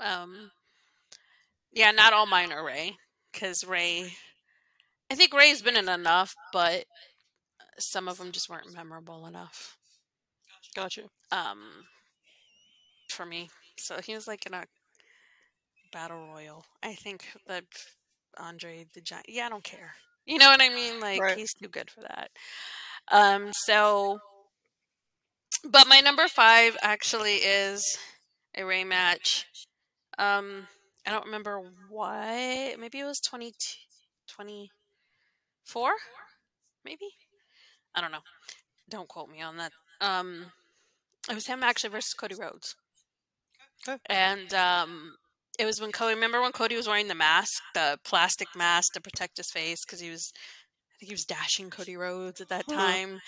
Um. 0.00 0.50
Yeah, 1.72 1.90
not 1.92 2.12
all 2.12 2.26
mine 2.26 2.52
are 2.52 2.64
Rey, 2.64 2.96
because 3.32 3.64
Rey. 3.64 4.12
I 5.10 5.14
think 5.14 5.32
Rey's 5.32 5.62
been 5.62 5.76
in 5.76 5.88
enough, 5.88 6.34
but 6.52 6.84
some 7.78 8.08
of 8.08 8.18
them 8.18 8.32
just 8.32 8.48
weren't 8.48 8.74
memorable 8.74 9.26
enough. 9.26 9.76
Gotcha. 10.74 11.02
Um, 11.32 11.58
for 13.10 13.26
me, 13.26 13.50
so 13.78 14.00
he 14.00 14.14
was 14.14 14.26
like 14.28 14.46
in 14.46 14.54
a 14.54 14.64
battle 15.92 16.28
royal. 16.32 16.64
I 16.82 16.94
think 16.94 17.26
that 17.46 17.64
Andre 18.38 18.86
the 18.94 19.00
Giant. 19.00 19.26
Yeah, 19.28 19.46
I 19.46 19.48
don't 19.48 19.64
care. 19.64 19.92
You 20.26 20.38
know 20.38 20.48
what 20.50 20.60
I 20.62 20.68
mean? 20.68 21.00
Like 21.00 21.20
Right. 21.20 21.36
he's 21.38 21.54
too 21.54 21.68
good 21.68 21.90
for 21.90 22.02
that. 22.02 22.30
Um, 23.10 23.50
so, 23.52 24.18
but 25.64 25.88
my 25.88 26.00
number 26.00 26.28
five 26.28 26.76
actually 26.82 27.36
is 27.36 27.82
a 28.56 28.64
Rey 28.64 28.84
match. 28.84 29.46
Um, 30.18 30.68
I 31.06 31.10
don't 31.10 31.26
remember 31.26 31.62
what. 31.88 32.78
Maybe 32.78 32.98
it 32.98 33.04
was 33.04 33.20
20, 33.20 33.52
24? 34.28 35.92
Maybe? 36.84 37.06
I 37.94 38.00
don't 38.00 38.12
know. 38.12 38.18
Don't 38.88 39.08
quote 39.08 39.30
me 39.30 39.40
on 39.40 39.56
that. 39.56 39.72
Um, 40.00 40.46
it 41.28 41.34
was 41.34 41.46
him 41.46 41.62
actually 41.62 41.90
versus 41.90 42.14
Cody 42.14 42.34
Rhodes. 42.34 42.76
Okay. 43.88 43.98
And 44.06 44.52
um, 44.54 45.16
it 45.58 45.64
was 45.64 45.80
when 45.80 45.92
Cody. 45.92 46.14
Remember 46.14 46.40
when 46.40 46.52
Cody 46.52 46.76
was 46.76 46.88
wearing 46.88 47.08
the 47.08 47.14
mask, 47.14 47.62
the 47.74 47.98
plastic 48.04 48.48
mask 48.56 48.92
to 48.94 49.00
protect 49.00 49.36
his 49.36 49.50
face 49.50 49.84
because 49.84 50.00
he 50.00 50.10
was, 50.10 50.32
I 50.34 50.92
think 50.98 51.08
he 51.08 51.14
was 51.14 51.24
dashing 51.24 51.70
Cody 51.70 51.96
Rhodes 51.96 52.40
at 52.40 52.48
that 52.48 52.68
time. 52.68 53.20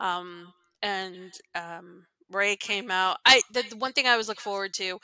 Um, 0.00 0.52
and 0.82 1.32
um, 1.54 2.04
Rey 2.30 2.56
came 2.56 2.90
out. 2.90 3.18
I 3.24 3.42
the, 3.52 3.64
the 3.68 3.76
one 3.76 3.92
thing 3.92 4.06
I 4.06 4.16
was 4.16 4.28
look 4.28 4.40
forward 4.40 4.72
to 4.74 4.98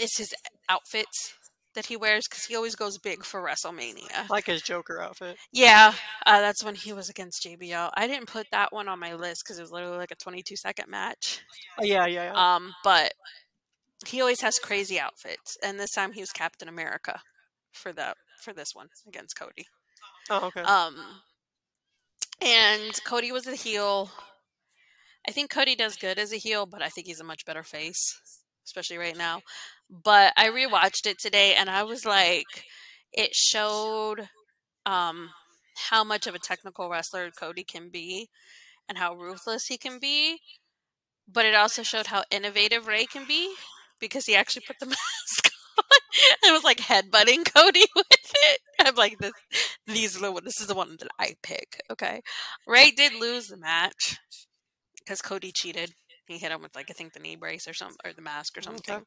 is 0.00 0.16
his 0.16 0.34
outfits 0.68 1.34
that 1.74 1.86
he 1.86 1.96
wears 1.96 2.24
because 2.28 2.44
he 2.44 2.56
always 2.56 2.74
goes 2.74 2.98
big 2.98 3.24
for 3.24 3.42
WrestleMania. 3.42 4.28
Like 4.28 4.46
his 4.46 4.62
Joker 4.62 5.00
outfit. 5.00 5.36
Yeah, 5.52 5.94
uh, 6.26 6.40
that's 6.40 6.64
when 6.64 6.74
he 6.74 6.92
was 6.92 7.08
against 7.08 7.44
JBL. 7.44 7.90
I 7.94 8.06
didn't 8.06 8.26
put 8.26 8.46
that 8.50 8.72
one 8.72 8.88
on 8.88 8.98
my 8.98 9.14
list 9.14 9.42
because 9.44 9.58
it 9.58 9.62
was 9.62 9.70
literally 9.70 9.98
like 9.98 10.10
a 10.10 10.16
22 10.16 10.56
second 10.56 10.90
match. 10.90 11.40
Oh, 11.78 11.84
yeah, 11.84 12.06
yeah, 12.06 12.32
yeah. 12.32 12.54
Um, 12.54 12.74
but 12.82 13.12
he 14.06 14.20
always 14.20 14.40
has 14.40 14.58
crazy 14.58 14.98
outfits, 14.98 15.56
and 15.62 15.78
this 15.78 15.92
time 15.92 16.12
he 16.12 16.20
was 16.20 16.30
Captain 16.30 16.68
America 16.68 17.20
for 17.72 17.92
the 17.92 18.14
for 18.42 18.52
this 18.52 18.70
one 18.74 18.88
against 19.06 19.38
Cody. 19.38 19.66
oh, 20.30 20.46
okay. 20.46 20.62
Um, 20.62 20.96
and 22.40 22.92
Cody 23.04 23.30
was 23.32 23.46
a 23.46 23.54
heel. 23.54 24.10
I 25.28 25.32
think 25.32 25.50
Cody 25.50 25.76
does 25.76 25.96
good 25.96 26.18
as 26.18 26.32
a 26.32 26.36
heel, 26.36 26.64
but 26.66 26.82
I 26.82 26.88
think 26.88 27.06
he's 27.06 27.20
a 27.20 27.24
much 27.24 27.44
better 27.44 27.62
face, 27.62 28.18
especially 28.64 28.98
right 28.98 29.16
now. 29.16 29.40
But 29.88 30.32
I 30.36 30.48
rewatched 30.48 31.06
it 31.06 31.18
today, 31.18 31.54
and 31.54 31.68
I 31.68 31.82
was 31.82 32.04
like, 32.04 32.46
it 33.12 33.34
showed 33.34 34.28
um, 34.86 35.30
how 35.90 36.04
much 36.04 36.26
of 36.26 36.34
a 36.34 36.38
technical 36.38 36.88
wrestler 36.88 37.30
Cody 37.38 37.64
can 37.64 37.88
be, 37.90 38.28
and 38.88 38.98
how 38.98 39.14
ruthless 39.14 39.66
he 39.66 39.78
can 39.78 39.98
be. 39.98 40.38
But 41.28 41.46
it 41.46 41.54
also 41.54 41.82
showed 41.82 42.06
how 42.08 42.24
innovative 42.30 42.86
Rey 42.86 43.06
can 43.06 43.26
be 43.26 43.54
because 44.00 44.26
he 44.26 44.34
actually 44.34 44.64
put 44.66 44.78
the 44.80 44.86
mask 44.86 45.50
on 45.78 45.84
and 46.44 46.52
was 46.52 46.64
like 46.64 46.78
headbutting 46.78 47.52
Cody 47.54 47.84
with 47.96 48.06
it. 48.10 48.60
I'm 48.80 48.94
like, 48.96 49.18
this, 49.18 49.32
these 49.86 50.16
are 50.16 50.20
the 50.20 50.32
one. 50.32 50.44
This 50.44 50.60
is 50.60 50.66
the 50.66 50.74
one 50.74 50.96
that 50.98 51.08
I 51.18 51.36
pick. 51.42 51.80
Okay, 51.90 52.20
Rey 52.66 52.90
did 52.90 53.14
lose 53.14 53.48
the 53.48 53.56
match 53.56 54.16
because 54.98 55.22
Cody 55.22 55.52
cheated. 55.52 55.92
He 56.30 56.38
hit 56.38 56.52
him 56.52 56.62
with 56.62 56.74
like 56.76 56.90
I 56.90 56.94
think 56.94 57.12
the 57.12 57.20
knee 57.20 57.36
brace 57.36 57.66
or 57.66 57.74
something 57.74 57.98
or 58.04 58.12
the 58.12 58.22
mask 58.22 58.56
or 58.56 58.60
Okay. 58.60 58.94
something. 58.94 59.04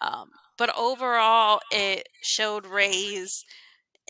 Um, 0.00 0.28
but 0.56 0.76
overall, 0.76 1.60
it 1.70 2.08
showed 2.22 2.66
Rey's 2.66 3.44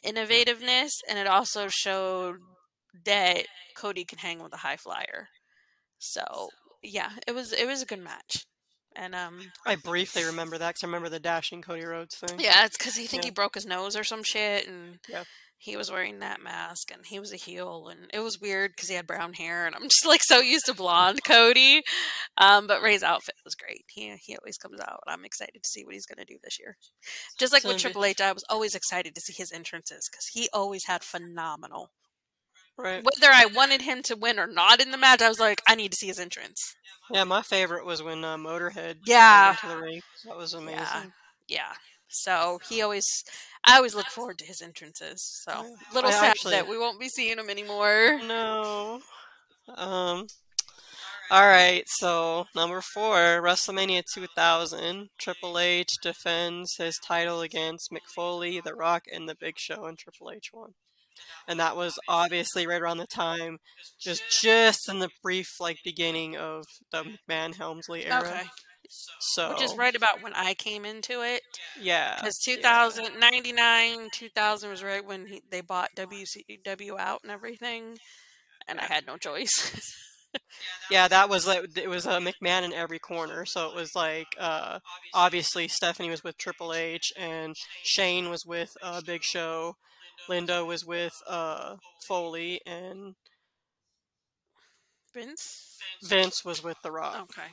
innovativeness, 0.05 0.91
and 1.09 1.19
it 1.19 1.27
also 1.27 1.69
showed 1.69 2.37
that 3.05 3.47
Cody 3.77 4.05
can 4.05 4.19
hang 4.19 4.43
with 4.43 4.53
a 4.53 4.59
high 4.59 4.77
flyer. 4.77 5.29
So 5.99 6.23
yeah, 6.83 7.11
it 7.27 7.35
was 7.35 7.53
it 7.53 7.67
was 7.67 7.83
a 7.83 7.87
good 7.87 8.03
match, 8.03 8.45
and 8.97 9.15
um, 9.15 9.41
I 9.67 9.77
briefly 9.77 10.25
remember 10.25 10.59
that 10.59 10.71
because 10.71 10.85
I 10.85 10.87
remember 10.87 11.09
the 11.09 11.21
dashing 11.21 11.63
Cody 11.63 11.85
Rhodes 11.85 12.17
thing. 12.17 12.39
yeah, 12.39 12.65
it's 12.65 12.77
because 12.77 12.97
he 12.97 13.07
think 13.07 13.23
Yeah. 13.23 13.29
he 13.29 13.35
broke 13.35 13.55
his 13.55 13.67
nose 13.67 13.97
or 13.97 14.05
some 14.05 14.23
shit, 14.23 14.67
and 14.67 14.99
Yeah. 15.09 15.25
He 15.63 15.77
was 15.77 15.91
wearing 15.91 16.21
that 16.21 16.41
mask, 16.43 16.91
and 16.91 17.03
he 17.05 17.21
was 17.21 17.35
a 17.35 17.37
heel, 17.37 17.89
and 17.91 18.09
it 18.15 18.21
was 18.21 18.41
weird 18.41 18.71
because 18.75 18.89
he 18.89 18.95
had 18.95 19.07
brown 19.07 19.35
hair, 19.35 19.67
and 19.67 19.77
I'm 19.77 19.83
just 19.91 20.07
like 20.07 20.23
so 20.23 20.41
used 20.41 20.65
to 20.67 20.75
blonde 20.75 21.23
Cody. 21.25 21.83
Um, 22.39 22.67
but 22.67 22.81
Rey's 22.81 23.03
outfit 23.03 23.35
was 23.45 23.55
great. 23.55 23.85
He 23.89 24.17
he 24.25 24.37
always 24.37 24.57
comes 24.57 24.81
out, 24.81 25.01
I'm 25.07 25.25
excited 25.27 25.63
to 25.63 25.69
see 25.69 25.85
what 25.85 25.93
he's 25.93 26.07
gonna 26.07 26.25
do 26.25 26.39
this 26.43 26.59
year. 26.59 26.77
Just 27.39 27.53
like 27.53 27.65
with 27.65 27.77
Triple 27.77 28.07
H, 28.07 28.23
I 28.23 28.33
was 28.33 28.45
always 28.49 28.75
excited 28.75 29.15
to 29.15 29.21
see 29.21 29.35
his 29.37 29.53
entrances 29.53 30.09
because 30.11 30.27
he 30.33 30.49
always 30.53 30.87
had 30.87 31.05
phenomenal. 31.05 31.91
Right. 32.79 33.05
Whether 33.05 33.31
I 33.31 33.45
wanted 33.45 33.83
him 33.83 34.03
to 34.05 34.17
win 34.17 34.39
or 34.39 34.47
not 34.47 34.81
in 34.81 34.91
the 34.93 34.97
match, 34.97 35.21
I 35.21 35.29
was 35.29 35.39
like, 35.39 35.61
I 35.69 35.75
need 35.75 35.91
to 35.93 35.97
see 35.97 36.07
his 36.07 36.19
entrance. 36.19 36.59
Yeah, 37.11 37.25
my 37.25 37.43
favorite 37.43 37.85
was 37.85 38.03
when 38.03 38.25
uh, 38.25 38.39
Motorhead 38.39 38.97
Yeah. 39.05 39.55
came 39.57 39.71
into 39.71 39.77
the 39.81 39.85
ring. 39.85 40.01
That 40.25 40.37
was 40.39 40.55
amazing. 40.55 40.79
Yeah. 40.79 41.05
Yeah. 41.49 41.73
So 42.11 42.61
he 42.69 42.83
always, 42.83 43.07
I 43.65 43.77
always 43.77 43.95
look 43.95 44.07
forward 44.07 44.39
to 44.39 44.45
his 44.45 44.61
entrances. 44.61 45.23
So 45.45 45.77
little 45.95 46.11
I 46.11 46.15
sad 46.15 46.31
actually- 46.31 46.53
that 46.53 46.69
we 46.69 46.79
won't 46.79 47.01
be 47.01 47.09
seeing 47.09 47.39
him 47.39 47.49
anymore. 47.51 48.21
No. 48.27 49.01
Um. 49.77 50.27
All 51.33 51.47
right, 51.47 51.85
so 51.87 52.47
number 52.57 52.81
four, 52.81 53.15
WrestleMania 53.41 54.03
2000. 54.13 55.11
Triple 55.17 55.61
H 55.61 55.91
defends 56.03 56.75
his 56.77 56.99
title 56.99 57.41
against 57.41 57.93
Mick 57.93 58.09
Foley, 58.13 58.61
The 58.61 58.75
Rock, 58.75 59.05
and 59.13 59.29
The 59.29 59.37
Big 59.37 59.57
Show, 59.57 59.85
and 59.85 59.97
Triple 59.97 60.33
H 60.33 60.51
won. 60.53 60.75
And 61.47 61.61
that 61.61 61.77
was 61.77 62.01
obviously 62.09 62.67
right 62.67 62.83
around 62.83 62.99
the 62.99 63.07
time, 63.07 63.59
just 64.01 64.25
just 64.43 64.89
in 64.89 64.99
the 64.99 65.11
brief 65.23 65.61
like 65.61 65.79
beginning 65.85 66.37
of 66.37 66.65
the 66.91 67.05
McMahon 67.29 67.55
Helmsley 67.55 68.07
era. 68.07 68.23
Okay. 68.23 68.43
So 69.21 69.51
Which 69.51 69.63
is 69.63 69.77
right 69.77 69.95
about 69.95 70.23
when 70.23 70.35
I 70.35 70.55
came 70.55 70.85
into 70.85 71.23
it. 71.23 71.43
Yeah. 71.81 72.17
Because 72.17 72.39
yeah. 72.47 72.57
2000, 72.57 73.21
99, 73.21 74.09
2000 74.13 74.71
was 74.71 74.83
right 74.83 75.05
when 75.05 75.27
he, 75.27 75.43
they 75.51 75.61
bought 75.61 75.91
WCW 75.97 76.99
out 76.99 77.21
and 77.23 77.31
everything. 77.31 77.99
And 78.69 78.81
I 78.81 78.85
had 78.85 79.07
no 79.07 79.17
choice. 79.17 79.97
Yeah, 80.93 81.09
that 81.09 81.29
was 81.29 81.45
like 81.45 81.77
it 81.77 81.89
was 81.89 82.07
a 82.07 82.19
McMahon 82.19 82.63
in 82.63 82.73
every 82.73 83.01
corner. 83.01 83.45
So 83.45 83.69
it 83.69 83.75
was 83.75 83.91
like 83.97 84.27
uh, 84.39 84.79
obviously 85.13 85.67
Stephanie 85.67 86.11
was 86.11 86.23
with 86.23 86.39
Triple 86.39 86.73
H 86.73 87.13
and 87.17 87.55
Shane 87.83 88.31
was 88.31 88.45
with 88.47 88.71
uh, 88.81 89.01
Big 89.05 89.25
Show, 89.25 89.75
Linda 90.29 90.65
was 90.65 90.85
with 90.85 91.13
uh, 91.29 91.77
Foley, 92.07 92.61
and 92.67 93.15
Vince? 95.15 95.79
Vince 96.05 96.45
was 96.45 96.63
with 96.63 96.77
The 96.83 96.93
Rock. 96.93 97.29
Okay. 97.31 97.49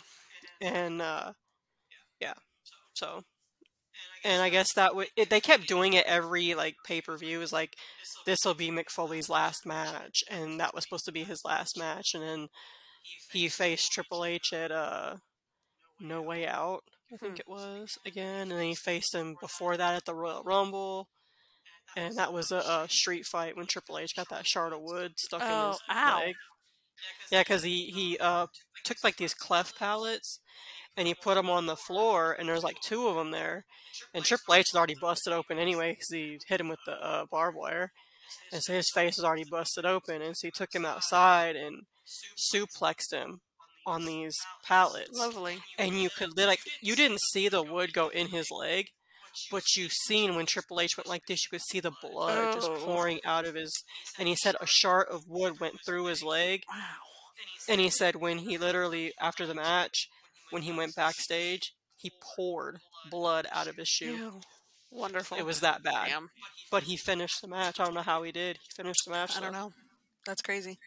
And 0.62 1.02
uh, 1.02 1.34
yeah, 2.20 2.34
so 2.93 3.22
and 4.24 4.41
I 4.41 4.50
guess 4.50 4.74
that 4.74 4.96
would 4.96 5.08
it, 5.15 5.30
they 5.30 5.39
kept 5.39 5.67
doing 5.67 5.93
it 5.93 6.06
every 6.06 6.54
like 6.56 6.76
pay 6.86 7.02
per 7.02 7.17
view. 7.17 7.41
Is 7.41 7.54
like 7.54 7.76
this 8.26 8.39
will 8.46 8.54
be 8.54 8.70
Mick 8.72 8.89
Foley's 8.89 9.30
last 9.30 9.65
match, 9.65 10.24
and 10.30 10.60
that 10.60 10.74
was 10.74 10.84
supposed 10.84 11.06
to 11.06 11.12
be 11.12 11.24
his 11.24 11.41
last 11.46 11.78
match, 11.78 12.10
and 12.13 12.24
then 12.24 12.48
he 13.32 13.48
faced 13.48 13.91
Triple 13.91 14.26
H 14.26 14.54
at 14.54 14.72
uh 14.72 15.15
No 16.00 16.22
Way 16.22 16.48
Out, 16.48 16.82
I 17.13 17.17
think 17.17 17.36
Hmm. 17.36 17.39
it 17.39 17.48
was 17.48 17.98
again, 18.06 18.43
and 18.43 18.60
then 18.60 18.67
he 18.67 18.76
faced 18.76 19.13
him 19.15 19.36
before 19.41 19.78
that 19.78 19.96
at 19.96 20.06
the 20.06 20.15
Royal 20.15 20.43
Rumble. 20.43 21.08
And 21.96 22.15
that 22.17 22.34
was 22.34 22.52
a, 22.52 22.58
a 22.58 22.88
street 22.89 23.26
fight 23.26 23.56
when 23.56 23.65
Triple 23.65 23.98
H 23.98 24.15
got 24.15 24.30
that 24.30 24.46
shard 24.46 24.74
of 24.74 24.82
wood 24.82 25.13
stuck 25.17 25.41
in 25.41 25.48
Oh, 25.48 25.67
his 25.70 25.80
ow. 25.89 26.20
leg. 26.20 26.36
Yeah, 27.31 27.41
because 27.41 27.63
he 27.63 27.86
he 27.88 28.17
uh 28.19 28.47
took 28.83 28.97
like 29.03 29.17
these 29.17 29.33
cleft 29.33 29.77
pallets 29.77 30.39
and 30.95 31.07
he 31.07 31.13
put 31.13 31.36
them 31.36 31.49
on 31.49 31.67
the 31.67 31.75
floor, 31.75 32.36
and 32.38 32.49
there's 32.49 32.63
like 32.63 32.77
two 32.81 33.07
of 33.07 33.15
them 33.15 33.31
there. 33.31 33.65
And 34.13 34.25
Triple 34.25 34.55
H 34.55 34.67
was 34.71 34.77
already 34.77 34.95
busted 34.99 35.31
open 35.31 35.60
anyway 35.60 35.91
because 35.91 36.10
he 36.10 36.39
hit 36.48 36.60
him 36.60 36.69
with 36.69 36.79
the 36.85 36.93
uh, 36.93 37.25
barbed 37.29 37.58
wire, 37.58 37.91
and 38.52 38.63
so 38.63 38.73
his 38.73 38.89
face 38.93 39.17
was 39.17 39.23
already 39.23 39.45
busted 39.50 39.85
open. 39.85 40.21
And 40.21 40.35
so 40.35 40.48
he 40.48 40.52
took 40.52 40.73
him 40.73 40.85
outside 40.85 41.56
and 41.56 41.83
suplexed 42.37 43.12
him 43.12 43.41
on 43.85 44.06
these 44.06 44.35
pallets. 44.65 45.17
Lovely. 45.17 45.60
And 45.77 45.93
you 45.93 46.10
could 46.10 46.35
li- 46.35 46.45
like 46.45 46.60
you 46.81 46.95
didn't 46.95 47.21
see 47.21 47.48
the 47.48 47.63
wood 47.63 47.93
go 47.93 48.10
in 48.10 48.27
his 48.27 48.48
leg, 48.52 48.87
but 49.52 49.63
you've 49.75 49.92
seen 49.94 50.35
when 50.35 50.46
Triple 50.46 50.79
H 50.81 50.98
went 50.98 51.08
like 51.08 51.25
this, 51.27 51.44
you 51.46 51.50
could 51.58 51.65
see 51.65 51.79
the 51.79 51.92
blood 52.02 52.54
just 52.54 52.69
Oh. 52.69 52.77
pouring 52.77 53.19
out 53.25 53.46
of 53.46 53.56
his. 53.56 53.71
And 54.17 54.27
he 54.27 54.35
said 54.35 54.56
a 54.60 54.65
shard 54.65 55.08
of 55.10 55.27
wood 55.27 55.60
went 55.60 55.75
through 55.85 56.06
his 56.06 56.23
leg, 56.23 56.63
Wow. 56.69 56.96
and 57.69 57.79
he 57.81 57.90
said 57.90 58.15
when 58.15 58.40
he 58.40 58.58
literally 58.58 59.13
after 59.19 59.46
the 59.46 59.54
match, 59.56 60.08
when 60.50 60.63
he 60.63 60.71
went 60.71 60.96
backstage, 60.96 61.73
he 61.98 62.12
poured 62.35 62.79
blood 63.10 63.48
out 63.52 63.67
of 63.67 63.75
his 63.77 63.88
shoe. 63.88 64.15
Ew. 64.15 64.42
Wonderful. 64.90 65.38
It 65.38 65.46
was 65.46 65.60
that 65.60 65.83
bad. 65.83 66.08
Damn. 66.10 66.29
But 66.71 66.83
he 66.83 66.96
finished 66.96 67.42
the 67.42 67.48
match. 67.48 67.79
I 67.79 67.85
don't 67.85 67.94
know 67.94 68.02
how 68.02 68.23
he 68.23 68.31
did. 68.31 68.58
He 68.58 68.69
finished 68.75 69.02
the 69.06 69.12
match. 69.12 69.35
I 69.35 69.42
don't 69.42 69.52
know. 69.52 69.73
That's 70.25 70.42
crazy. 70.42 70.79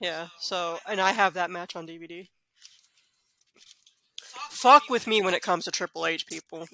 Yeah. 0.00 0.28
So, 0.40 0.78
and 0.86 1.00
I 1.00 1.12
have 1.12 1.34
that 1.34 1.50
match 1.50 1.74
on 1.74 1.86
DVD. 1.86 2.28
Fuck 4.50 4.88
with 4.90 5.06
me 5.06 5.22
when 5.22 5.34
it 5.34 5.42
comes 5.42 5.64
to 5.64 5.70
Triple 5.70 6.06
H, 6.06 6.26
people. 6.26 6.66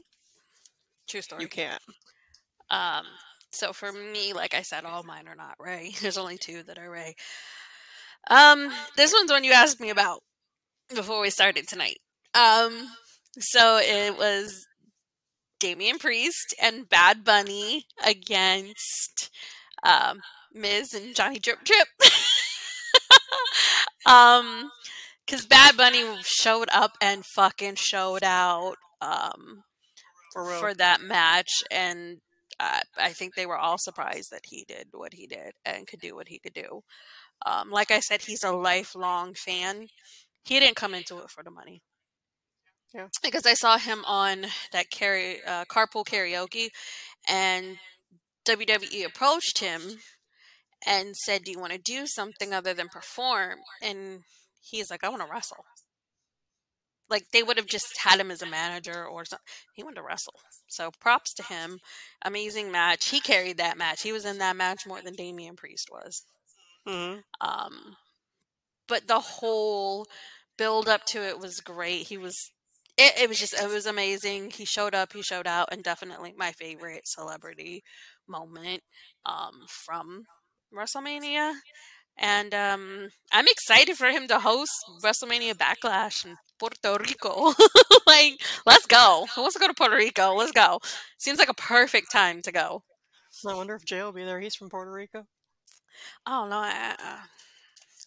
True 1.09 1.23
story. 1.23 1.43
You 1.43 1.49
can't. 1.49 1.83
Um, 2.71 3.05
so 3.53 3.73
for 3.73 3.93
me, 3.93 4.33
like 4.33 4.55
I 4.55 4.63
said, 4.63 4.85
all 4.85 5.03
mine 5.03 5.29
are 5.29 5.35
not 5.37 5.57
Rey. 5.59 5.95
There's 6.01 6.19
only 6.19 6.39
two 6.39 6.63
that 6.65 6.79
are 6.79 6.91
Rey. 6.91 7.15
Um, 8.31 8.73
this 8.97 9.13
one's 9.13 9.31
one 9.31 9.45
you 9.45 9.53
asked 9.53 9.81
me 9.81 9.91
about. 9.91 10.21
before 10.95 11.21
we 11.21 11.31
started 11.31 11.69
tonight. 11.69 11.99
Um, 12.35 12.89
so 13.39 13.79
it 13.83 14.17
was 14.17 14.67
Damian 15.61 15.99
Priest 15.99 16.55
and 16.61 16.89
Bad 16.89 17.25
Bunny 17.25 17.87
against 18.05 19.31
um, 19.83 20.21
Miz 20.53 20.95
and 20.95 21.15
Johnny 21.15 21.39
Drip 21.39 21.65
Drip. 21.65 21.89
um, 24.07 24.71
because 25.27 25.47
Bad 25.47 25.77
Bunny 25.77 26.05
showed 26.23 26.69
up 26.73 26.93
and 27.01 27.25
fucking 27.25 27.77
showed 27.77 28.23
out 28.23 28.77
um 29.01 29.65
For 30.35 30.45
for 30.59 30.75
that 30.75 31.01
match, 31.01 31.63
and 31.71 32.19
uh, 32.61 32.81
I 32.99 33.13
think 33.13 33.35
they 33.35 33.47
were 33.47 33.57
all 33.57 33.79
surprised 33.79 34.31
that 34.33 34.45
he 34.45 34.65
did 34.67 34.89
what 34.93 35.15
he 35.15 35.27
did 35.27 35.53
and 35.65 35.87
could 35.87 36.01
do 36.01 36.15
what 36.15 36.29
he 36.29 36.39
could 36.39 36.55
do. 36.55 36.83
Um, 37.47 37.71
like 37.71 37.91
I 37.91 38.01
said, 38.01 38.23
he's 38.23 38.45
a 38.45 38.53
lifelong 38.53 39.35
fan. 39.35 39.89
He 40.45 40.61
didn't 40.61 40.77
come 40.77 40.95
into 40.95 41.19
it 41.19 41.31
for 41.31 41.43
the 41.43 41.51
money. 41.51 41.83
Yeah. 42.93 43.09
Because 43.23 43.47
I 43.47 43.55
saw 43.55 43.77
him 43.79 44.05
on 44.07 44.47
that 44.73 44.91
carry, 44.91 45.43
uh, 45.45 45.65
carpool 45.65 46.05
karaoke, 46.05 46.69
and 47.29 47.79
WWE 48.47 49.05
approached 49.05 49.59
him 49.59 49.99
and 50.87 51.17
said, 51.17 51.45
"Do 51.45 51.51
you 51.51 51.59
want 51.59 51.73
to 51.73 51.79
do 51.79 52.07
something 52.07 52.53
other 52.53 52.75
than 52.75 52.89
perform?" 52.89 53.59
And 53.83 54.23
he's 54.61 54.91
like, 54.91 55.03
"I 55.03 55.09
want 55.09 55.23
to 55.23 55.29
wrestle." 55.29 55.65
Like 57.11 57.25
they 57.33 57.43
would 57.43 57.57
have 57.57 57.67
just 57.67 57.99
had 57.99 58.21
him 58.21 58.31
as 58.31 58.43
a 58.43 58.47
manager 58.47 59.05
or 59.07 59.25
something. 59.25 59.45
He 59.75 59.83
wanted 59.83 59.97
to 59.97 60.03
wrestle. 60.03 60.35
So 60.69 60.91
props 61.01 61.35
to 61.35 61.43
him. 61.43 61.79
Amazing 62.25 62.71
match. 62.73 63.09
He 63.11 63.21
carried 63.21 63.59
that 63.59 63.79
match. 63.79 64.03
He 64.03 64.13
was 64.13 64.25
in 64.25 64.39
that 64.39 64.57
match 64.57 64.87
more 64.87 65.03
than 65.03 65.15
Damian 65.15 65.57
Priest 65.57 65.89
was. 65.93 66.23
hmm 66.87 67.17
Um, 67.41 67.97
but 68.89 69.07
the 69.07 69.21
whole 69.21 70.07
build 70.57 70.89
up 70.89 71.05
to 71.07 71.23
it 71.23 71.39
was 71.39 71.61
great. 71.61 72.07
He 72.07 72.19
was. 72.19 72.37
It, 72.97 73.15
it 73.23 73.29
was 73.29 73.41
just 73.41 73.55
it 73.55 73.69
was 73.69 73.87
amazing. 73.87 74.51
He 74.53 74.65
showed 74.65 74.95
up, 74.95 75.13
he 75.13 75.23
showed 75.23 75.47
out, 75.49 75.69
and 75.73 75.83
definitely 75.83 76.33
my 76.37 76.53
favorite 76.53 77.09
celebrity 77.09 77.83
moment 78.29 78.83
um, 79.27 79.65
from 79.69 80.25
WrestleMania. 80.73 81.55
And 82.19 82.55
um, 82.55 83.09
I'm 83.33 83.47
excited 83.49 83.97
for 83.97 84.07
him 84.09 84.29
to 84.29 84.39
host 84.41 84.73
WrestleMania 85.03 85.55
Backlash 85.55 86.25
in 86.25 86.37
Puerto 86.83 87.03
Rico. 87.03 87.53
like, 88.07 88.41
let's 88.67 88.87
go. 88.87 89.27
Who 89.35 89.43
wants 89.43 89.55
to 89.55 89.61
go 89.61 89.67
to 89.69 89.75
Puerto 89.75 89.97
Rico? 89.97 90.35
Let's 90.35 90.53
go. 90.53 90.81
Seems 91.19 91.39
like 91.39 91.49
a 91.49 91.55
perfect 91.55 92.11
time 92.11 92.43
to 92.43 92.53
go. 92.53 92.83
I 93.47 93.55
wonder 93.55 93.75
if 93.75 93.85
Jay 93.85 94.03
will 94.03 94.13
be 94.13 94.25
there. 94.25 94.41
He's 94.41 94.55
from 94.55 94.71
Puerto 94.71 94.91
Rico. 94.91 95.27
Oh 96.27 96.47
no, 96.49 96.57
I, 96.59 96.95
uh, 96.99 97.19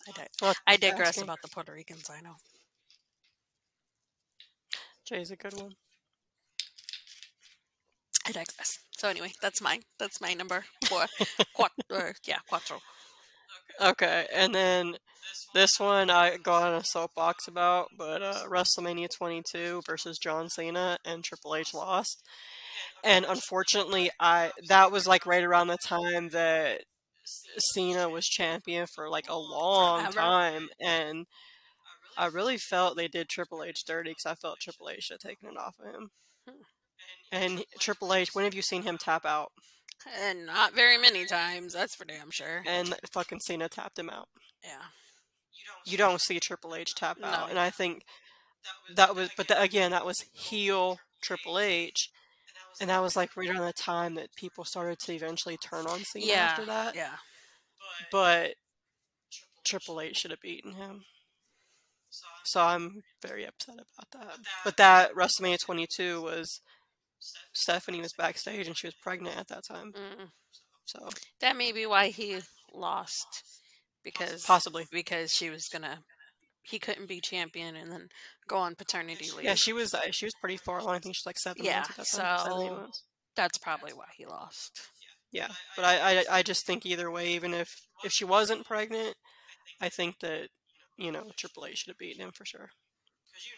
I, 0.08 0.12
di- 0.16 0.28
Well, 0.41 0.53
I 0.66 0.78
digress 0.78 1.10
asking. 1.10 1.24
about 1.24 1.41
the 1.41 1.49
Puerto 1.49 1.74
Ricans. 1.74 2.10
I 2.10 2.22
know. 2.22 2.36
Jay's 5.05 5.32
a 5.32 5.36
good 5.36 5.53
one. 5.60 5.74
I 8.26 8.32
digress. 8.32 8.80
So 8.97 9.08
anyway, 9.08 9.32
that's 9.41 9.62
mine. 9.62 9.82
That's 9.99 10.20
my 10.20 10.34
number 10.34 10.66
four. 10.86 11.05
Quat- 11.53 11.72
yeah, 12.26 12.39
cuatro. 12.51 12.80
Okay, 13.82 14.28
and 14.34 14.53
then 14.55 14.97
this 15.53 15.80
one 15.80 16.09
I 16.09 16.38
got 16.38 16.63
on 16.63 16.80
a 16.80 16.84
soapbox 16.84 17.47
about, 17.47 17.89
but 17.97 18.21
uh, 18.21 18.43
WrestleMania 18.47 19.07
22 19.15 19.82
versus 19.86 20.17
John 20.17 20.49
Cena 20.49 20.97
and 21.05 21.23
Triple 21.23 21.55
H 21.55 21.73
lost, 21.73 22.23
and 23.03 23.25
unfortunately, 23.25 24.09
I 24.19 24.51
that 24.67 24.91
was 24.91 25.07
like 25.07 25.25
right 25.25 25.43
around 25.43 25.67
the 25.67 25.78
time 25.78 26.30
that 26.30 26.82
Cena 27.73 28.09
was 28.09 28.25
champion 28.25 28.88
for 28.88 29.09
like 29.09 29.30
a 29.30 29.38
long 29.38 30.01
Forever. 30.01 30.19
time, 30.19 30.69
and 30.80 31.25
I 32.17 32.28
really 32.28 32.57
felt 32.57 32.97
they 32.97 33.07
did 33.07 33.30
Triple 33.30 33.63
H 33.63 33.84
dirty 33.86 34.11
because 34.11 34.25
I 34.25 34.36
felt 34.36 34.59
Triple 34.59 34.89
H 34.89 35.03
should 35.03 35.19
have 35.21 35.30
taken 35.30 35.49
it 35.49 35.57
off 35.57 35.75
of 35.80 35.93
him. 35.93 36.09
Hmm. 36.47 36.61
And 37.32 37.65
Triple 37.80 38.13
H, 38.13 38.34
when 38.34 38.45
have 38.45 38.53
you 38.53 38.61
seen 38.61 38.84
him 38.84 38.97
tap 38.97 39.25
out? 39.25 39.51
And 40.22 40.45
not 40.45 40.74
very 40.74 40.98
many 40.98 41.26
times. 41.26 41.74
That's 41.74 41.95
for 41.95 42.06
damn 42.06 42.32
sure. 42.32 42.64
And 42.66 42.93
fucking 43.12 43.39
Cena 43.41 43.68
tapped 43.70 43.98
him 44.00 44.10
out. 44.10 44.28
Yeah. 44.64 44.84
you 45.86 45.98
don't 45.98 46.22
see 46.22 46.39
Triple 46.39 46.76
H 46.76 46.93
tap 46.95 47.18
out, 47.24 47.41
No. 47.41 47.50
and 47.50 47.60
I 47.60 47.70
think 47.70 48.04
that 48.95 49.16
was, 49.16 49.30
but 49.38 49.48
that, 49.48 49.62
again, 49.62 49.91
that 49.91 50.06
was 50.06 50.24
heel 50.34 51.00
Triple 51.22 51.60
H, 51.60 52.10
and 52.82 52.89
that 52.89 53.02
was 53.02 53.16
like 53.16 53.36
right 53.38 53.50
around 53.50 53.66
the 53.66 53.74
time 53.74 54.16
that 54.16 54.36
people 54.36 54.66
started 54.66 55.00
to 55.00 55.14
eventually 55.14 55.58
turn 55.58 55.88
on 55.88 56.04
Cena 56.04 56.26
Yeah. 56.26 56.36
after 56.45 56.66
that. 56.66 56.95
Yeah. 56.95 57.16
But 58.12 58.56
Triple 59.66 60.02
H 60.02 60.18
should 60.18 60.32
have 60.32 60.41
beaten 60.41 60.74
him, 60.74 61.06
so 62.43 62.62
I'm 62.62 63.04
very 63.22 63.45
upset 63.45 63.76
about 63.76 64.12
that. 64.12 64.39
But 64.64 64.78
that 64.78 65.14
WrestleMania 65.14 65.60
22 65.64 66.22
was 66.22 66.62
Stephanie 67.53 68.01
was 68.01 68.13
backstage 68.13 68.68
and 68.68 68.78
she 68.78 68.88
was 68.88 68.95
pregnant 68.95 69.38
at 69.38 69.47
that 69.47 69.63
time, 69.65 69.91
Mm. 69.93 70.30
so 70.86 71.09
That 71.41 71.55
may 71.57 71.72
be 71.72 71.86
why 71.86 72.07
he 72.09 72.39
lost 72.74 73.43
because 74.03 74.45
possibly. 74.45 74.86
because 74.91 75.34
she 75.34 75.49
was 75.49 75.68
gonna 75.68 76.03
he 76.63 76.80
couldn't 76.80 77.07
be 77.07 77.22
champion 77.22 77.76
and 77.78 77.91
then 77.91 78.09
go 78.47 78.57
on 78.57 78.76
paternity 78.76 79.32
leave. 79.32 79.45
Yeah, 79.45 79.55
she 79.55 79.72
was 79.74 79.93
uh, 79.93 80.11
she 80.11 80.26
was 80.26 80.34
pretty 80.41 80.57
far 80.57 80.80
along. 80.80 80.95
I 80.95 80.99
think 80.99 81.15
she's 81.15 81.26
like 81.26 81.39
seven 81.39 81.63
Yeah, 81.63 81.78
months 81.78 81.89
at 81.91 81.95
that 81.97 82.07
time. 82.18 82.45
so- 82.51 82.91
That's 83.36 83.57
probably 83.57 83.93
why 83.93 84.07
he 84.18 84.26
lost. 84.26 84.82
Yeah, 85.32 85.49
but 85.76 85.86
I, 85.86 86.20
I 86.22 86.26
I 86.39 86.43
just 86.43 86.65
think 86.65 86.86
either 86.86 87.09
way, 87.11 87.30
even 87.34 87.53
if 87.53 87.74
if 88.03 88.11
she 88.11 88.26
wasn't 88.26 88.65
pregnant, 88.65 89.15
I 89.82 89.89
think 89.89 90.20
that 90.20 90.49
you 90.97 91.11
know 91.11 91.32
Triple 91.38 91.65
H 91.65 91.80
should 91.80 91.89
have 91.91 91.97
beaten 91.97 92.22
him 92.24 92.32
for 92.34 92.45
sure. 92.45 92.70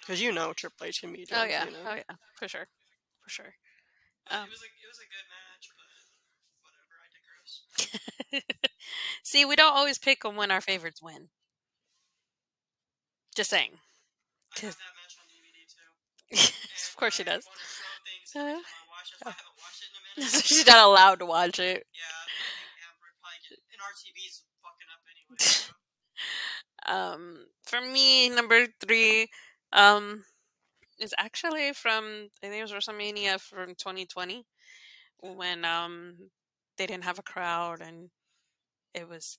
Because 0.02 0.22
you 0.22 0.32
know 0.32 0.52
Triple 0.54 0.86
H 0.88 1.02
can 1.02 1.14
beat 1.14 1.30
Oh 1.32 1.44
yeah. 1.44 1.66
Cena. 1.66 1.78
Oh 1.88 1.94
yeah. 1.96 2.16
For 2.38 2.48
sure. 2.48 2.68
For 3.30 3.46
sure. 3.46 3.54
Um, 4.32 4.46
it 4.46 4.50
was 4.50 4.66
a 4.66 4.70
it 4.74 4.90
was 4.90 4.98
a 4.98 5.06
good 5.06 5.28
match, 5.30 5.70
but 5.78 5.86
whatever. 6.66 6.98
I 6.98 7.08
digress. 7.14 8.74
See, 9.24 9.46
we 9.46 9.56
don't 9.56 9.76
always 9.76 10.00
pick 10.00 10.26
on 10.26 10.36
when 10.36 10.50
our 10.50 10.62
favorites 10.62 11.00
win. 11.00 11.30
Just 13.36 13.52
saying. 13.52 13.70
I 14.58 14.66
have 14.66 14.74
that 14.74 14.94
match 14.98 15.14
on 15.22 15.30
DVD 15.30 16.42
too. 16.42 16.54
of 16.90 16.98
course 16.98 17.14
she 17.14 17.24
does. 17.24 17.46
Uh, 18.36 18.40
oh. 18.42 18.62
watch 18.90 19.14
it. 19.14 19.22
I 19.22 19.30
haven't 19.30 19.46
watched 19.62 19.84
it 19.84 19.94
in 19.94 20.26
a 20.26 20.26
minute. 20.26 20.46
She's 20.46 20.66
not 20.66 20.88
allowed 20.88 21.20
to 21.20 21.28
watch 21.28 21.60
it. 21.60 21.86
Yeah, 21.94 22.18
we're 22.98 23.14
probably 23.22 23.38
get, 23.46 23.60
and 23.70 23.82
our 23.86 23.94
TV's 23.94 24.42
fucking 24.66 24.90
up 24.90 25.06
anyway. 25.06 25.70
Um, 26.88 27.46
for 27.64 27.80
me, 27.80 28.30
number 28.32 28.66
three, 28.82 29.30
um, 29.72 30.24
is 31.00 31.14
actually 31.18 31.74
from 31.74 32.30
I 32.44 32.48
think 32.48 32.60
it 32.60 32.62
was 32.62 32.72
WrestleMania 32.72 33.40
from 33.40 33.76
2020 33.76 34.46
when 35.22 35.66
um 35.66 36.16
they 36.78 36.86
didn't 36.86 37.04
have 37.04 37.20
a 37.20 37.24
crowd 37.24 37.82
and 37.82 38.10
it 38.94 39.08
was 39.08 39.38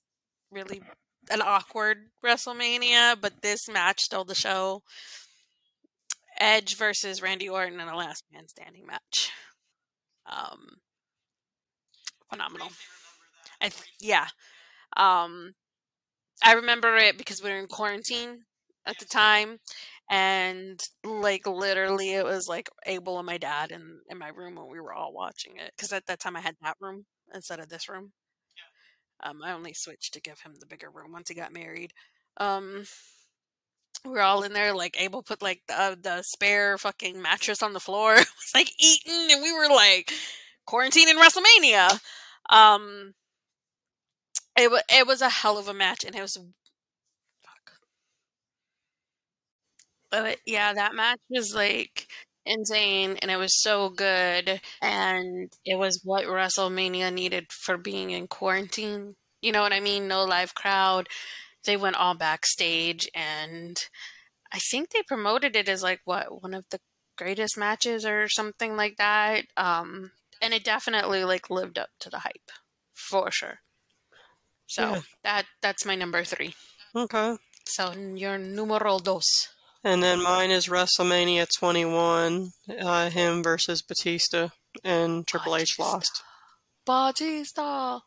really 0.51 0.81
an 1.29 1.41
awkward 1.41 2.09
WrestleMania, 2.23 3.19
but 3.19 3.41
this 3.41 3.69
match 3.69 4.01
stole 4.01 4.23
the 4.23 4.35
show. 4.35 4.81
Edge 6.39 6.75
versus 6.75 7.21
Randy 7.21 7.49
Orton 7.49 7.79
in 7.79 7.87
a 7.87 7.95
last 7.95 8.23
man 8.33 8.47
standing 8.47 8.85
match. 8.85 9.31
Um, 10.25 10.77
phenomenal. 12.31 12.69
I 13.61 13.69
th- 13.69 13.91
yeah. 13.99 14.27
Um, 14.97 15.53
I 16.43 16.53
remember 16.53 16.95
it 16.97 17.17
because 17.17 17.43
we 17.43 17.51
were 17.51 17.59
in 17.59 17.67
quarantine 17.67 18.45
at 18.87 18.97
the 18.97 19.05
time, 19.05 19.59
and 20.11 20.79
like 21.05 21.47
literally, 21.47 22.11
it 22.13 22.25
was 22.25 22.47
like 22.49 22.69
Abel 22.85 23.17
and 23.17 23.25
my 23.25 23.37
dad 23.37 23.71
in 23.71 24.01
in 24.09 24.19
my 24.19 24.27
room 24.29 24.55
when 24.55 24.69
we 24.69 24.81
were 24.81 24.93
all 24.93 25.13
watching 25.13 25.53
it. 25.57 25.71
Because 25.75 25.93
at 25.93 26.05
that 26.07 26.19
time, 26.19 26.35
I 26.35 26.41
had 26.41 26.57
that 26.61 26.77
room 26.81 27.05
instead 27.33 27.59
of 27.61 27.69
this 27.69 27.89
room. 27.89 28.11
yeah. 29.23 29.29
Um, 29.29 29.41
I 29.43 29.53
only 29.53 29.73
switched 29.73 30.13
to 30.13 30.21
give 30.21 30.39
him 30.41 30.55
the 30.59 30.67
bigger 30.67 30.89
room 30.91 31.13
once 31.13 31.29
he 31.29 31.35
got 31.35 31.53
married. 31.53 31.93
Um, 32.37 32.83
we 34.05 34.17
are 34.17 34.21
all 34.21 34.43
in 34.43 34.53
there, 34.53 34.73
like 34.75 35.01
Abel 35.01 35.23
put 35.23 35.41
like 35.41 35.61
the 35.67 35.97
the 36.01 36.21
spare 36.23 36.77
fucking 36.77 37.21
mattress 37.21 37.63
on 37.63 37.73
the 37.73 37.79
floor, 37.79 38.13
it 38.15 38.19
was 38.19 38.51
like 38.53 38.71
eating, 38.79 39.29
and 39.31 39.41
we 39.41 39.53
were 39.53 39.69
like 39.73 40.11
quarantining 40.67 41.15
WrestleMania. 41.15 41.99
Um, 42.49 43.13
it 44.57 44.69
was 44.71 44.81
it 44.89 45.07
was 45.07 45.21
a 45.21 45.29
hell 45.29 45.57
of 45.57 45.67
a 45.67 45.73
match, 45.73 46.03
and 46.03 46.15
it 46.15 46.21
was 46.21 46.37
But 50.11 50.39
yeah, 50.45 50.73
that 50.73 50.95
match 50.95 51.19
was 51.29 51.53
like 51.55 52.07
insane, 52.45 53.17
and 53.21 53.31
it 53.31 53.37
was 53.37 53.61
so 53.61 53.89
good, 53.89 54.61
and 54.81 55.51
it 55.65 55.75
was 55.75 56.01
what 56.03 56.25
WrestleMania 56.25 57.13
needed 57.13 57.51
for 57.51 57.77
being 57.77 58.11
in 58.11 58.27
quarantine. 58.27 59.15
You 59.41 59.51
know 59.51 59.61
what 59.61 59.73
I 59.73 59.79
mean? 59.79 60.07
No 60.07 60.23
live 60.25 60.53
crowd. 60.53 61.07
They 61.65 61.77
went 61.77 61.95
all 61.95 62.15
backstage, 62.15 63.09
and 63.15 63.77
I 64.51 64.59
think 64.59 64.89
they 64.89 65.03
promoted 65.03 65.55
it 65.55 65.69
as 65.69 65.83
like 65.83 66.01
what 66.05 66.41
one 66.43 66.53
of 66.53 66.65
the 66.71 66.79
greatest 67.17 67.57
matches 67.57 68.05
or 68.05 68.27
something 68.29 68.75
like 68.75 68.97
that. 68.97 69.45
Um, 69.57 70.11
and 70.41 70.53
it 70.53 70.63
definitely 70.63 71.23
like 71.23 71.49
lived 71.49 71.77
up 71.79 71.89
to 72.01 72.09
the 72.09 72.19
hype 72.19 72.51
for 72.93 73.31
sure. 73.31 73.59
So 74.67 74.81
Yeah. 74.95 75.01
that 75.23 75.45
that's 75.61 75.85
my 75.85 75.95
number 75.95 76.23
three. 76.23 76.55
Okay. 76.95 77.37
So 77.67 77.93
your 77.93 78.37
numero 78.37 78.99
dos. 78.99 79.50
And 79.83 80.03
then 80.03 80.21
mine 80.21 80.51
is 80.51 80.67
WrestleMania 80.67 81.47
21, 81.57 82.51
uh, 82.79 83.09
him 83.09 83.41
versus 83.41 83.81
Batista, 83.81 84.49
and 84.83 85.25
Triple 85.25 85.55
H 85.55 85.75
Batista. 85.77 85.83
lost. 85.83 86.23
Batista. 86.85 87.99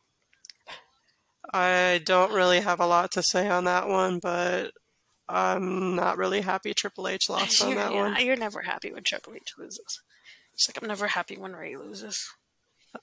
I 1.53 2.01
don't 2.05 2.33
really 2.33 2.61
have 2.61 2.81
a 2.81 2.87
lot 2.87 3.11
to 3.13 3.23
say 3.23 3.49
on 3.49 3.65
that 3.65 3.89
one, 3.89 4.21
but 4.23 4.71
I'm 5.29 5.95
not 5.97 6.17
really 6.17 6.41
happy 6.43 6.75
Triple 6.75 7.09
H 7.09 7.25
lost 7.29 7.63
on 7.63 7.75
that 7.75 7.93
yeah, 7.93 8.01
one. 8.01 8.25
you're 8.27 8.37
never 8.37 8.63
happy 8.63 8.93
when 8.93 9.03
Triple 9.03 9.35
H 9.35 9.53
loses. 9.59 10.01
It's 10.53 10.69
like 10.69 10.81
I'm 10.81 10.89
never 10.89 11.09
happy 11.09 11.37
when 11.37 11.55
Rey 11.55 11.77
loses. 11.77 12.25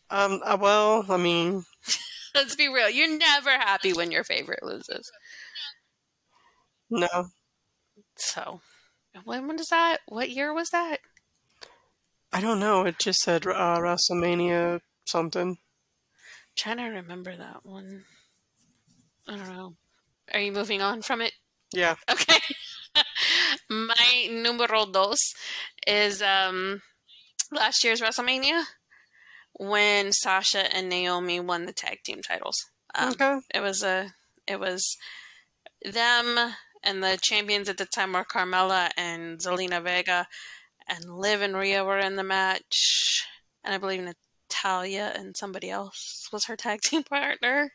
Um, 0.10 0.40
uh, 0.46 0.58
well, 0.60 1.06
I 1.10 1.18
mean, 1.18 1.64
Let's 2.36 2.56
be 2.56 2.70
real. 2.70 2.90
You're 2.90 3.18
never 3.18 3.50
happy 3.50 3.92
when 3.94 4.12
your 4.12 4.24
favorite 4.24 4.64
loses. 4.64 5.12
no, 6.90 7.08
So, 8.22 8.62
when 9.26 9.48
was 9.48 9.68
that? 9.70 9.98
What 10.08 10.30
year 10.30 10.54
was 10.54 10.70
that? 10.70 10.98
I 12.32 12.40
don't 12.40 12.60
know. 12.60 12.86
It 12.86 12.98
just 13.00 13.22
said 13.22 13.46
uh, 13.46 13.80
WrestleMania 13.80 14.80
something. 15.06 15.58
trying 16.56 16.78
to 16.78 16.84
remember 16.86 17.36
that 17.36 17.66
one. 17.66 18.04
I 19.28 19.36
don't 19.36 19.56
know. 19.56 19.76
Are 20.34 20.40
you 20.40 20.52
moving 20.52 20.82
on 20.82 21.02
from 21.02 21.22
it? 21.22 21.34
Yeah, 21.74 21.96
Okay. 22.10 22.40
My 23.70 24.28
numero 24.30 24.86
dos 24.86 25.18
is 25.88 26.22
um 26.22 26.82
last 27.52 27.84
year's 27.84 28.02
WrestleMania 28.02 28.64
when 29.54 30.12
Sasha 30.12 30.74
and 30.76 30.90
Naomi 30.90 31.40
won 31.40 31.66
the 31.66 31.74
tag 31.74 32.00
team 32.04 32.22
titles. 32.22 32.56
Um, 32.96 33.12
okay. 33.12 33.40
It 33.54 33.62
was 33.62 33.84
a 33.84 34.14
it 34.48 34.60
was 34.60 34.98
them 35.84 36.54
and 36.84 37.04
the 37.04 37.18
champions 37.22 37.70
at 37.70 37.78
the 37.78 37.86
time 37.86 38.14
were 38.14 38.24
Carmella 38.26 38.90
and 38.98 39.40
Zelina 39.40 39.82
Vega 39.84 40.28
and 40.88 41.06
Liv 41.18 41.42
and 41.42 41.56
Rhea 41.56 41.84
were 41.84 42.00
in 42.00 42.16
the 42.16 42.24
match 42.24 43.26
and 43.64 43.74
I 43.74 43.78
believe 43.78 44.02
Natalya 44.02 45.14
and 45.16 45.38
somebody 45.38 45.70
else 45.70 46.28
was 46.32 46.46
her 46.46 46.56
tag 46.58 46.82
team 46.82 47.04
partner. 47.04 47.72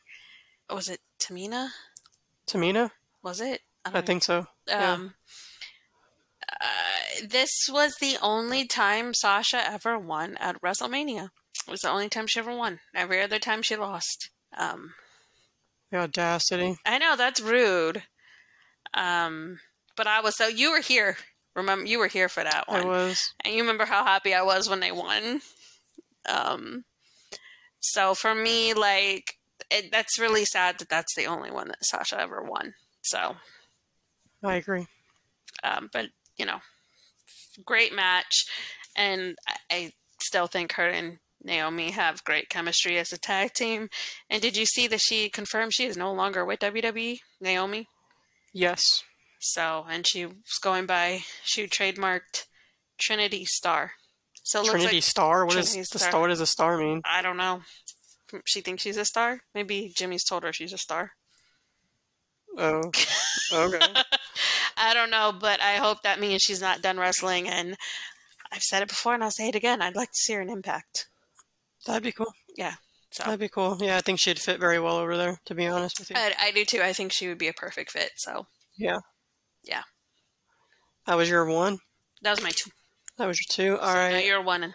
Was 0.70 0.88
it 0.88 1.00
Tamina? 1.18 1.68
Tamina, 2.46 2.90
Was 3.22 3.40
it? 3.40 3.60
I 3.84 3.90
don't 3.90 4.06
think 4.06 4.24
so. 4.24 4.46
yeah. 4.66 4.92
um, 4.92 5.14
uh, 6.60 7.26
this 7.28 7.68
was 7.70 7.94
the 8.00 8.16
only 8.20 8.66
time 8.66 9.14
Sasha 9.14 9.64
ever 9.68 9.98
won 9.98 10.36
at 10.38 10.60
WrestleMania. 10.60 11.30
It 11.66 11.70
was 11.70 11.80
the 11.80 11.90
only 11.90 12.08
time 12.08 12.26
she 12.26 12.38
ever 12.40 12.54
won. 12.54 12.80
Every 12.94 13.20
other 13.22 13.38
time 13.38 13.62
she 13.62 13.76
lost. 13.76 14.30
Um, 14.56 14.94
The 15.90 15.98
audacity. 15.98 16.76
I 16.84 16.98
know 16.98 17.16
that's 17.16 17.40
rude. 17.40 18.02
Um, 18.94 19.58
but 19.96 20.06
I 20.06 20.20
was 20.20 20.36
so 20.36 20.46
you 20.46 20.70
were 20.72 20.80
here. 20.80 21.16
Remember, 21.54 21.86
you 21.86 21.98
were 21.98 22.06
here 22.08 22.28
for 22.28 22.44
that 22.44 22.68
one. 22.68 22.82
I 22.82 22.84
was. 22.84 23.32
and 23.44 23.54
you 23.54 23.62
remember 23.62 23.86
how 23.86 24.04
happy 24.04 24.34
I 24.34 24.42
was 24.42 24.68
when 24.68 24.80
they 24.80 24.92
won. 24.92 25.40
Um, 26.28 26.84
so 27.80 28.14
for 28.14 28.34
me, 28.34 28.74
like 28.74 29.36
it, 29.70 29.90
that's 29.90 30.18
really 30.18 30.44
sad 30.44 30.78
that 30.78 30.88
that's 30.88 31.14
the 31.16 31.26
only 31.26 31.50
one 31.50 31.68
that 31.68 31.84
Sasha 31.84 32.20
ever 32.20 32.42
won. 32.42 32.74
So 33.02 33.36
I 34.42 34.56
agree. 34.56 34.86
Um, 35.64 35.88
but 35.92 36.06
you 36.36 36.44
know, 36.44 36.58
great 37.64 37.94
match, 37.94 38.44
and 38.96 39.36
I, 39.48 39.54
I 39.70 39.92
still 40.20 40.46
think 40.46 40.72
her 40.72 40.88
and 40.88 41.18
Naomi 41.42 41.92
have 41.92 42.24
great 42.24 42.48
chemistry 42.48 42.98
as 42.98 43.12
a 43.12 43.18
tag 43.18 43.52
team. 43.54 43.88
And 44.28 44.42
did 44.42 44.56
you 44.56 44.66
see 44.66 44.88
that 44.88 45.00
she 45.00 45.30
confirmed 45.30 45.72
she 45.74 45.86
is 45.86 45.96
no 45.96 46.12
longer 46.12 46.44
with 46.44 46.60
WWE, 46.60 47.18
Naomi? 47.40 47.88
Yes. 48.56 49.04
So, 49.38 49.84
and 49.88 50.06
she 50.06 50.24
was 50.24 50.58
going 50.62 50.86
by 50.86 51.20
she 51.44 51.66
trademarked 51.66 52.46
Trinity 52.96 53.44
Star. 53.44 53.92
So 54.42 54.64
Trinity 54.64 54.96
like 54.96 55.04
Star. 55.04 55.44
What 55.44 55.56
is 55.56 55.72
Trinity 55.72 55.88
the 55.92 55.98
Star. 55.98 56.08
star? 56.08 56.20
What 56.22 56.28
does 56.28 56.40
a 56.40 56.46
star 56.46 56.78
mean? 56.78 57.02
I 57.04 57.20
don't 57.20 57.36
know. 57.36 57.60
She 58.46 58.62
thinks 58.62 58.82
she's 58.82 58.96
a 58.96 59.04
star. 59.04 59.40
Maybe 59.54 59.92
Jimmy's 59.94 60.24
told 60.24 60.42
her 60.42 60.54
she's 60.54 60.72
a 60.72 60.78
star. 60.78 61.12
Oh, 62.56 62.90
okay. 63.52 63.78
I 64.78 64.94
don't 64.94 65.10
know, 65.10 65.34
but 65.38 65.60
I 65.60 65.74
hope 65.74 66.02
that 66.02 66.18
means 66.18 66.40
she's 66.40 66.62
not 66.62 66.80
done 66.80 66.98
wrestling. 66.98 67.48
And 67.48 67.76
I've 68.50 68.62
said 68.62 68.82
it 68.82 68.88
before, 68.88 69.12
and 69.12 69.22
I'll 69.22 69.30
say 69.30 69.48
it 69.48 69.54
again. 69.54 69.82
I'd 69.82 69.96
like 69.96 70.08
to 70.08 70.18
see 70.18 70.32
her 70.32 70.40
in 70.40 70.48
Impact. 70.48 71.08
That'd 71.86 72.02
be 72.02 72.12
cool. 72.12 72.32
So 73.16 73.24
That'd 73.24 73.40
be 73.40 73.48
cool. 73.48 73.78
Yeah, 73.80 73.96
I 73.96 74.02
think 74.02 74.18
she'd 74.20 74.38
fit 74.38 74.60
very 74.60 74.78
well 74.78 74.96
over 74.98 75.16
there. 75.16 75.38
To 75.46 75.54
be 75.54 75.66
honest 75.66 75.98
with 75.98 76.10
you. 76.10 76.16
I, 76.18 76.34
I 76.38 76.50
do 76.50 76.64
too. 76.66 76.82
I 76.82 76.92
think 76.92 77.12
she 77.12 77.28
would 77.28 77.38
be 77.38 77.48
a 77.48 77.52
perfect 77.54 77.90
fit. 77.92 78.10
So 78.16 78.46
Yeah. 78.76 78.98
Yeah. 79.64 79.82
That 81.06 81.16
was 81.16 81.30
your 81.30 81.44
one. 81.46 81.78
that 82.22 82.30
was 82.30 82.42
my 82.42 82.50
two. 82.50 82.70
That 83.16 83.26
was 83.26 83.40
your 83.40 83.46
two. 83.76 83.80
All 83.80 83.88
So 83.92 83.98
right. 83.98 84.24
you're 84.26 84.42
one. 84.42 84.64
And 84.64 84.74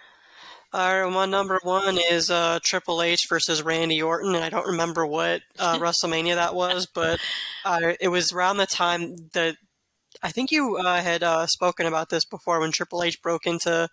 All 0.73 1.03
right. 1.03 1.13
My 1.13 1.25
number 1.27 1.59
one 1.61 1.99
is 2.09 2.31
uh, 2.31 2.57
Triple 2.63 3.03
H 3.03 3.27
versus 3.29 3.61
Randy 3.61 4.01
Orton, 4.01 4.33
and 4.33 4.43
I 4.43 4.49
don't 4.49 4.65
remember 4.67 5.05
what 5.05 5.41
uh, 5.59 5.77
WrestleMania 5.79 6.33
that 6.35 6.55
was, 6.55 6.87
but 6.87 7.19
uh, 7.63 7.93
it 7.99 8.07
was 8.07 8.31
around 8.31 8.57
the 8.57 8.65
time 8.65 9.17
that 9.33 9.55
I 10.23 10.31
think 10.31 10.49
you 10.51 10.77
uh, 10.77 11.01
had 11.01 11.21
uh, 11.21 11.45
spoken 11.45 11.85
about 11.85 12.09
this 12.09 12.25
before 12.25 12.59
when 12.59 12.71
Triple 12.71 13.03
H 13.03 13.21
broke 13.21 13.45
into, 13.45 13.87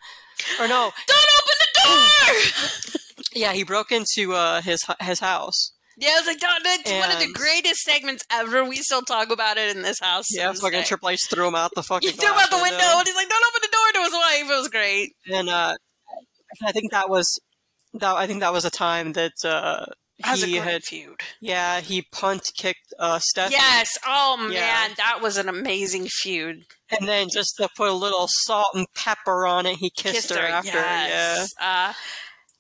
or 0.60 0.68
no, 0.68 0.90
don't 1.06 1.28
open 1.36 1.54
the 1.58 1.80
door. 1.84 2.94
yeah, 3.38 3.52
he 3.52 3.62
broke 3.64 3.92
into 3.92 4.34
uh, 4.34 4.60
his 4.62 4.84
his 5.00 5.20
house. 5.20 5.72
yeah, 5.96 6.10
I 6.14 6.20
was 6.20 6.26
like, 6.26 6.40
that's 6.40 6.92
one 6.92 7.10
of 7.10 7.18
the 7.20 7.32
greatest 7.32 7.80
segments 7.80 8.24
ever. 8.32 8.64
We 8.64 8.76
still 8.76 9.02
talk 9.02 9.30
about 9.30 9.56
it 9.56 9.74
in 9.76 9.82
this 9.82 9.98
house. 10.00 10.26
Yeah, 10.30 10.52
fucking. 10.52 10.84
Triple 10.84 11.08
H 11.10 11.26
threw 11.30 11.48
him 11.48 11.54
out 11.54 11.70
the 11.74 11.82
fucking. 11.90 12.08
You 12.08 12.14
threw 12.14 12.28
him 12.28 12.38
out 12.38 12.50
the 12.50 12.56
window, 12.62 12.98
and 12.98 13.06
he's 13.06 13.16
like, 13.16 13.28
"Don't 13.28 13.44
open 13.48 13.60
the 13.62 13.68
door 13.72 13.92
to 13.94 14.00
his 14.04 14.12
wife." 14.12 14.50
It 14.50 14.58
was 14.60 14.68
great. 14.68 15.12
and 15.32 15.48
uh, 15.48 15.74
I 16.64 16.72
think 16.72 16.92
that 16.92 17.08
was 17.08 17.40
that. 17.94 18.14
I 18.16 18.26
think 18.26 18.40
that 18.40 18.52
was 18.52 18.64
a 18.64 18.70
time 18.70 19.12
that 19.14 19.32
uh, 19.44 19.86
That 20.20 20.32
was 20.32 20.42
a 20.42 20.46
he 20.46 20.56
had. 20.56 20.82
feud. 20.82 21.20
Yeah, 21.40 21.80
he 21.80 22.02
punt 22.12 22.50
kicked 22.56 22.92
uh, 22.98 23.18
Stephanie. 23.20 23.56
Yes. 23.58 23.96
Oh 24.06 24.36
man, 24.38 24.52
Yeah. 24.52 24.88
that 24.96 25.20
was 25.22 25.36
an 25.36 25.48
amazing 25.48 26.06
feud. 26.08 26.64
And 26.90 27.06
then 27.06 27.28
just 27.32 27.54
to 27.58 27.68
put 27.76 27.88
a 27.90 27.92
little 27.92 28.26
salt 28.30 28.68
and 28.74 28.86
pepper 28.94 29.46
on 29.46 29.66
it, 29.66 29.76
he 29.76 29.90
kissed, 29.90 30.30
her, 30.34 30.38
after. 30.40 30.70
Yes. 30.70 31.52
Uh, 31.60 31.92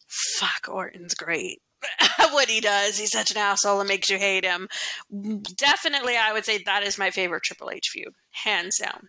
fuck, 0.08 0.68
Orton's 0.68 1.14
great. 1.14 1.60
what 2.30 2.48
he 2.48 2.60
does, 2.60 2.98
he's 2.98 3.12
such 3.12 3.30
an 3.30 3.36
asshole 3.36 3.80
and 3.80 3.88
makes 3.88 4.10
you 4.10 4.18
hate 4.18 4.44
him. 4.44 4.68
Definitely, 5.56 6.16
I 6.16 6.32
would 6.32 6.44
say 6.44 6.62
that 6.64 6.82
is 6.82 6.98
my 6.98 7.10
favorite 7.10 7.44
Triple 7.44 7.70
H 7.70 7.90
feud, 7.92 8.12
hands 8.44 8.78
down. 8.78 9.08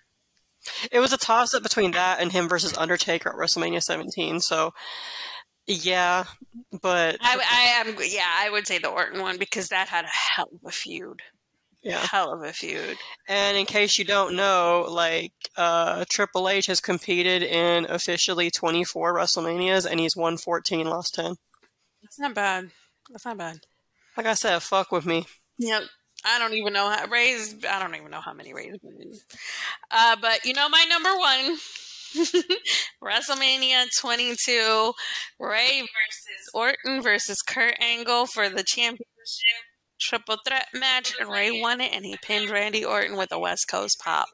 It 0.91 1.00
was 1.00 1.14
a 1.14 1.18
toss 1.18 1.54
up 1.54 1.64
between 1.64 1.91
that 1.91 2.20
and 2.20 2.32
him 2.32 2.47
versus 2.47 2.78
Undertaker 2.78 3.30
at 3.30 3.36
WrestleMania 3.36 3.82
17. 3.82 4.41
So, 4.41 4.72
yeah, 5.66 6.26
but 6.82 7.18
I, 7.22 7.38
I 7.38 7.80
am, 7.80 7.95
yeah, 8.06 8.30
I 8.39 8.50
would 8.50 8.68
say 8.68 8.78
the 8.78 8.89
Orton 8.89 9.22
one 9.22 9.38
because 9.38 9.70
that 9.70 9.88
had 9.88 10.06
a 10.06 10.10
hell 10.10 10.50
of 10.54 10.68
a 10.68 10.72
feud. 10.72 11.22
Yeah. 11.82 12.06
Hell 12.06 12.34
of 12.34 12.44
a 12.44 12.52
feud. 12.52 12.98
And 13.28 13.58
in 13.58 13.66
case 13.66 13.98
you 13.98 14.04
don't 14.04 14.36
know, 14.36 14.86
like 14.90 15.32
uh, 15.56 16.04
Triple 16.10 16.50
H 16.50 16.66
has 16.68 16.82
competed 16.82 17.42
in 17.42 17.86
officially 17.90 18.52
24 18.52 19.16
WrestleManias, 19.16 19.90
and 19.90 20.00
he's 20.00 20.16
won 20.16 20.38
14, 20.38 20.88
lost 20.88 21.16
10. 21.16 21.36
That's 22.02 22.20
not 22.20 22.36
bad. 22.36 22.72
That's 23.10 23.26
not 23.26 23.38
bad. 23.38 23.60
Like 24.18 24.26
I 24.26 24.34
said, 24.34 24.62
fuck 24.62 24.92
with 24.92 25.06
me. 25.06 25.26
Yep. 25.58 25.84
I 26.26 26.38
don't 26.38 26.54
even 26.54 26.74
know 26.74 26.90
how 26.90 27.08
Rey's. 27.08 27.56
I 27.70 27.80
don't 27.80 27.96
even 27.96 28.12
know 28.12 28.20
how 28.20 28.34
many 28.34 28.54
Rey's. 28.54 28.76
Uh, 29.90 30.18
but 30.22 30.44
you 30.44 30.54
know 30.54 30.68
my 30.68 30.86
number 30.90 31.16
one, 31.18 31.58
WrestleMania 33.02 33.86
22, 33.98 34.94
Rey 35.40 35.80
versus 35.80 36.50
Orton 36.54 37.02
versus 37.02 37.38
Kurt 37.48 37.76
Angle 37.80 38.26
for 38.26 38.50
the 38.50 38.66
championship 38.68 39.64
triple 40.00 40.38
threat 40.47 40.68
match, 40.74 41.14
and 41.20 41.30
Rey 41.30 41.60
won 41.62 41.82
it, 41.82 41.91
and 41.93 42.06
he 42.06 42.18
pinned 42.22 42.50
Randy 42.50 42.86
Orton 42.86 43.18
with 43.18 43.32
a 43.32 43.39
West 43.39 43.68
Coast 43.70 44.00
pop. 44.04 44.28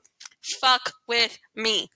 Fuck 0.61 0.93
with 1.07 1.37
me. 1.55 1.87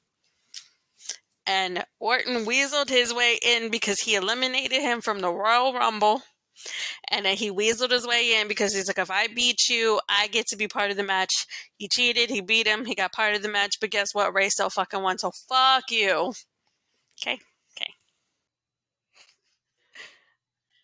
And 1.46 1.84
Orton 2.00 2.46
weaseled 2.46 2.90
his 2.90 3.14
way 3.14 3.40
in 3.44 3.72
because 3.72 4.00
he 4.00 4.16
eliminated 4.16 4.82
him 4.82 5.02
from 5.02 5.20
the 5.20 5.32
Royal 5.32 5.74
Rumble. 5.74 6.22
And 7.10 7.26
then 7.26 7.38
he 7.38 7.52
weaseled 7.52 7.92
his 7.92 8.06
way 8.06 8.40
in 8.40 8.48
because 8.48 8.74
he's 8.74 8.88
like, 8.88 9.00
if 9.00 9.10
I 9.10 9.28
beat 9.28 9.70
you, 9.70 10.00
I 10.10 10.28
get 10.28 10.46
to 10.48 10.58
be 10.58 10.68
part 10.68 10.92
of 10.92 10.98
the 10.98 11.04
match. 11.04 11.32
He 11.78 11.88
cheated, 11.88 12.30
he 12.30 12.42
beat 12.42 12.68
him, 12.68 12.86
he 12.86 12.96
got 12.96 13.14
part 13.14 13.34
of 13.36 13.42
the 13.42 13.50
match, 13.50 13.76
but 13.80 13.92
guess 13.92 14.10
what? 14.14 14.34
Rey 14.34 14.50
still 14.50 14.70
fucking 14.70 15.02
won, 15.02 15.18
so 15.18 15.32
fuck 15.48 15.90
you. 15.90 16.34
Okay, 17.20 17.40
okay. 17.78 17.94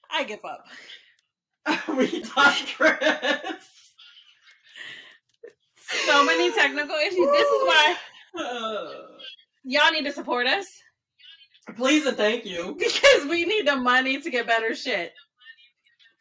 I 0.09 0.23
give 0.23 0.43
up. 0.45 0.65
we 1.97 2.21
digress. 2.21 3.69
So 6.05 6.25
many 6.25 6.51
technical 6.51 6.95
issues. 6.95 7.31
This 7.31 7.47
is 7.47 7.63
why 7.63 7.95
y'all 9.63 9.91
need 9.91 10.05
to 10.05 10.11
support 10.11 10.47
us 10.47 10.65
please 11.73 12.05
and 12.05 12.17
thank 12.17 12.45
you. 12.45 12.75
because 12.79 13.25
we 13.29 13.45
need 13.45 13.67
the 13.67 13.75
money 13.75 14.21
to 14.21 14.29
get 14.29 14.47
better 14.47 14.75
shit. 14.75 15.13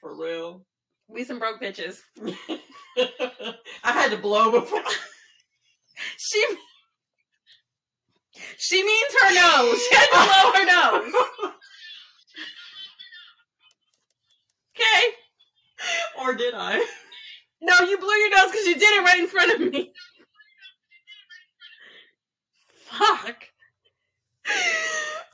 For 0.01 0.17
real. 0.17 0.65
We 1.09 1.25
some 1.25 1.39
broke 1.39 1.61
bitches. 1.61 1.99
I 2.97 3.93
had 3.93 4.11
to 4.11 4.17
blow 4.17 4.51
before. 4.51 4.83
She 6.17 6.45
She 8.59 8.83
means 8.83 9.15
her 9.21 9.35
nose. 9.35 9.83
She 9.83 9.95
had 9.95 10.07
to 10.07 10.13
blow 10.13 10.53
her 10.53 10.65
nose. 10.65 11.15
Okay. 14.77 15.15
Or 16.25 16.35
did 16.35 16.55
I? 16.55 16.85
No, 17.67 17.81
you 17.87 17.97
blew 17.97 18.13
your 18.13 18.31
nose 18.31 18.51
because 18.51 18.67
you 18.67 18.75
did 18.75 18.83
it 18.83 19.05
right 19.05 19.21
in 19.21 19.27
front 19.27 19.53
of 19.55 19.73
me. 19.73 19.91
Fuck. 22.81 23.45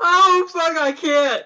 Oh 0.01 0.49
fuck! 0.53 0.77
I 0.77 0.93
can't. 0.93 1.45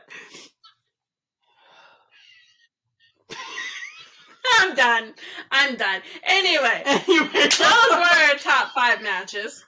I'm 4.59 4.74
done. 4.74 5.14
I'm 5.51 5.76
done. 5.76 6.03
Anyway, 6.24 6.82
Anyway, 6.84 7.28
those 7.32 7.90
were 7.90 7.97
our 7.97 8.34
top 8.38 8.72
five 8.74 9.01
matches 9.03 9.64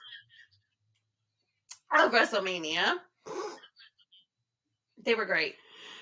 of 1.97 2.11
WrestleMania. 2.11 2.97
They 5.03 5.15
were 5.15 5.25
great. 5.25 5.55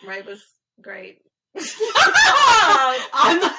Right 0.05 0.25
was 0.25 0.43
great. 0.81 1.19
oh, 1.57 3.07
I'm 3.13 3.39
not. 3.39 3.55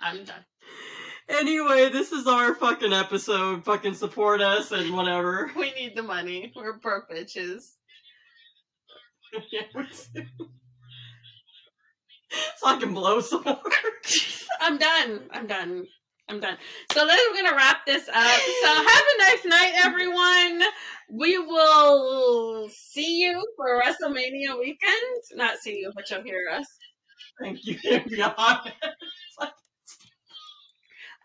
I'm 0.00 0.24
done. 0.24 0.44
Anyway, 1.28 1.90
this 1.90 2.12
is 2.12 2.26
our 2.26 2.54
fucking 2.54 2.92
episode. 2.92 3.64
Fucking 3.64 3.94
support 3.94 4.40
us 4.40 4.72
and 4.72 4.94
whatever. 4.96 5.50
We 5.56 5.72
need 5.72 5.94
the 5.94 6.02
money. 6.02 6.52
We're 6.56 6.78
broke 6.78 7.10
bitches. 7.10 7.72
Yeah, 9.52 9.62
we 9.74 9.82
do. 9.82 10.22
so 12.56 12.66
I 12.66 12.78
can 12.78 12.94
blow 12.94 13.20
some 13.20 13.42
more. 13.44 13.60
I'm 14.60 14.78
done. 14.78 15.20
I'm 15.30 15.46
done. 15.46 15.86
I'm 16.30 16.40
done. 16.40 16.56
So 16.92 17.06
then 17.06 17.18
we're 17.30 17.42
gonna 17.42 17.56
wrap 17.56 17.84
this 17.86 18.08
up. 18.08 18.40
So 18.62 18.68
have 18.68 18.86
a 18.86 19.18
nice 19.18 19.44
night, 19.44 19.72
everyone. 19.84 20.62
We 21.10 21.38
will 21.38 22.68
see 22.70 23.22
you 23.22 23.42
for 23.56 23.82
WrestleMania 23.82 24.58
weekend. 24.58 25.22
Not 25.34 25.58
see 25.58 25.78
you, 25.78 25.92
but 25.94 26.10
you'll 26.10 26.22
hear 26.22 26.44
us. 26.52 26.66
Thank 27.40 27.66
you. 27.66 27.78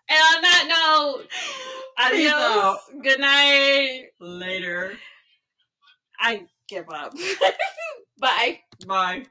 And 0.09 0.19
on 0.35 0.41
that 0.41 0.67
note, 0.69 1.27
adios. 1.99 2.77
Good 3.03 3.19
night. 3.19 4.07
Later. 4.19 4.93
I 6.19 6.43
give 6.67 6.89
up. 6.89 7.13
Bye. 8.19 8.59
Bye. 8.87 9.25